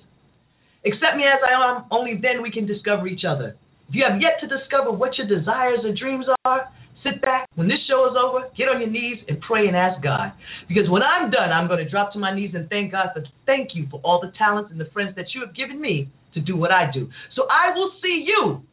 [0.87, 1.83] accept me as I am.
[1.91, 3.59] Only then we can discover each other.
[3.91, 6.71] If you have yet to discover what your desires or dreams are,
[7.03, 7.45] sit back.
[7.55, 10.31] When this show is over, get on your knees and pray and ask God.
[10.69, 13.21] Because when I'm done, I'm going to drop to my knees and thank God for
[13.45, 16.39] thank you for all the talents and the friends that you have given me to
[16.39, 17.09] do what I do.
[17.35, 18.63] So I will see you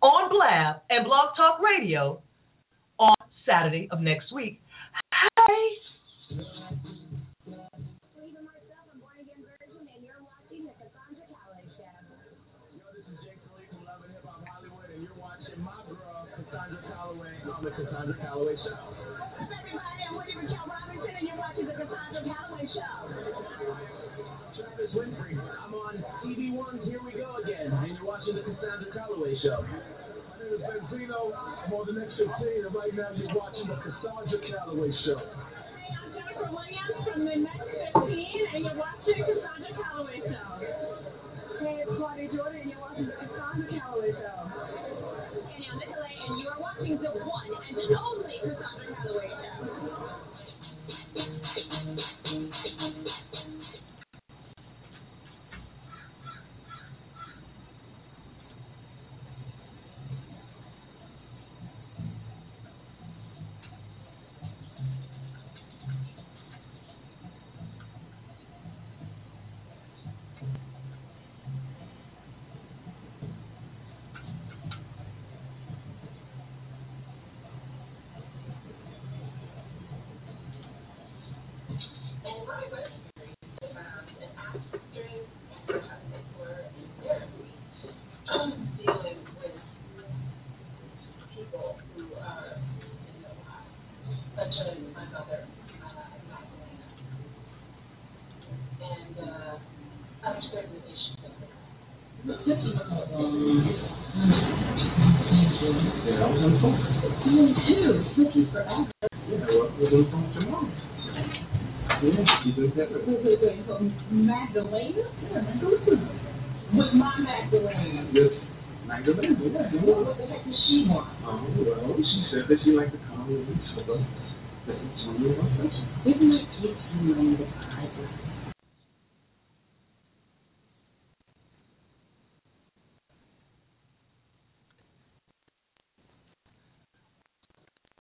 [0.00, 2.22] on Blab and Blog Talk Radio
[3.00, 4.60] on Saturday of next week.
[5.48, 5.87] Hey.
[17.68, 18.80] The Cosandra Calloway Show.
[18.80, 20.08] What's up, everybody?
[20.08, 23.12] I'm Robinson, and you're watching the Cosandra Calloway Show.
[24.96, 25.36] Winfrey.
[25.36, 26.80] I'm on TV One.
[26.88, 29.68] Here we go again, and you're watching the Cosandra Calloway Show.
[29.68, 29.76] My
[30.40, 35.20] name is the next 15, and right now you're watching the Cosandra Calloway Show.
[35.20, 39.28] Hey, I'm Jennifer Williams from the next 15, and you're watching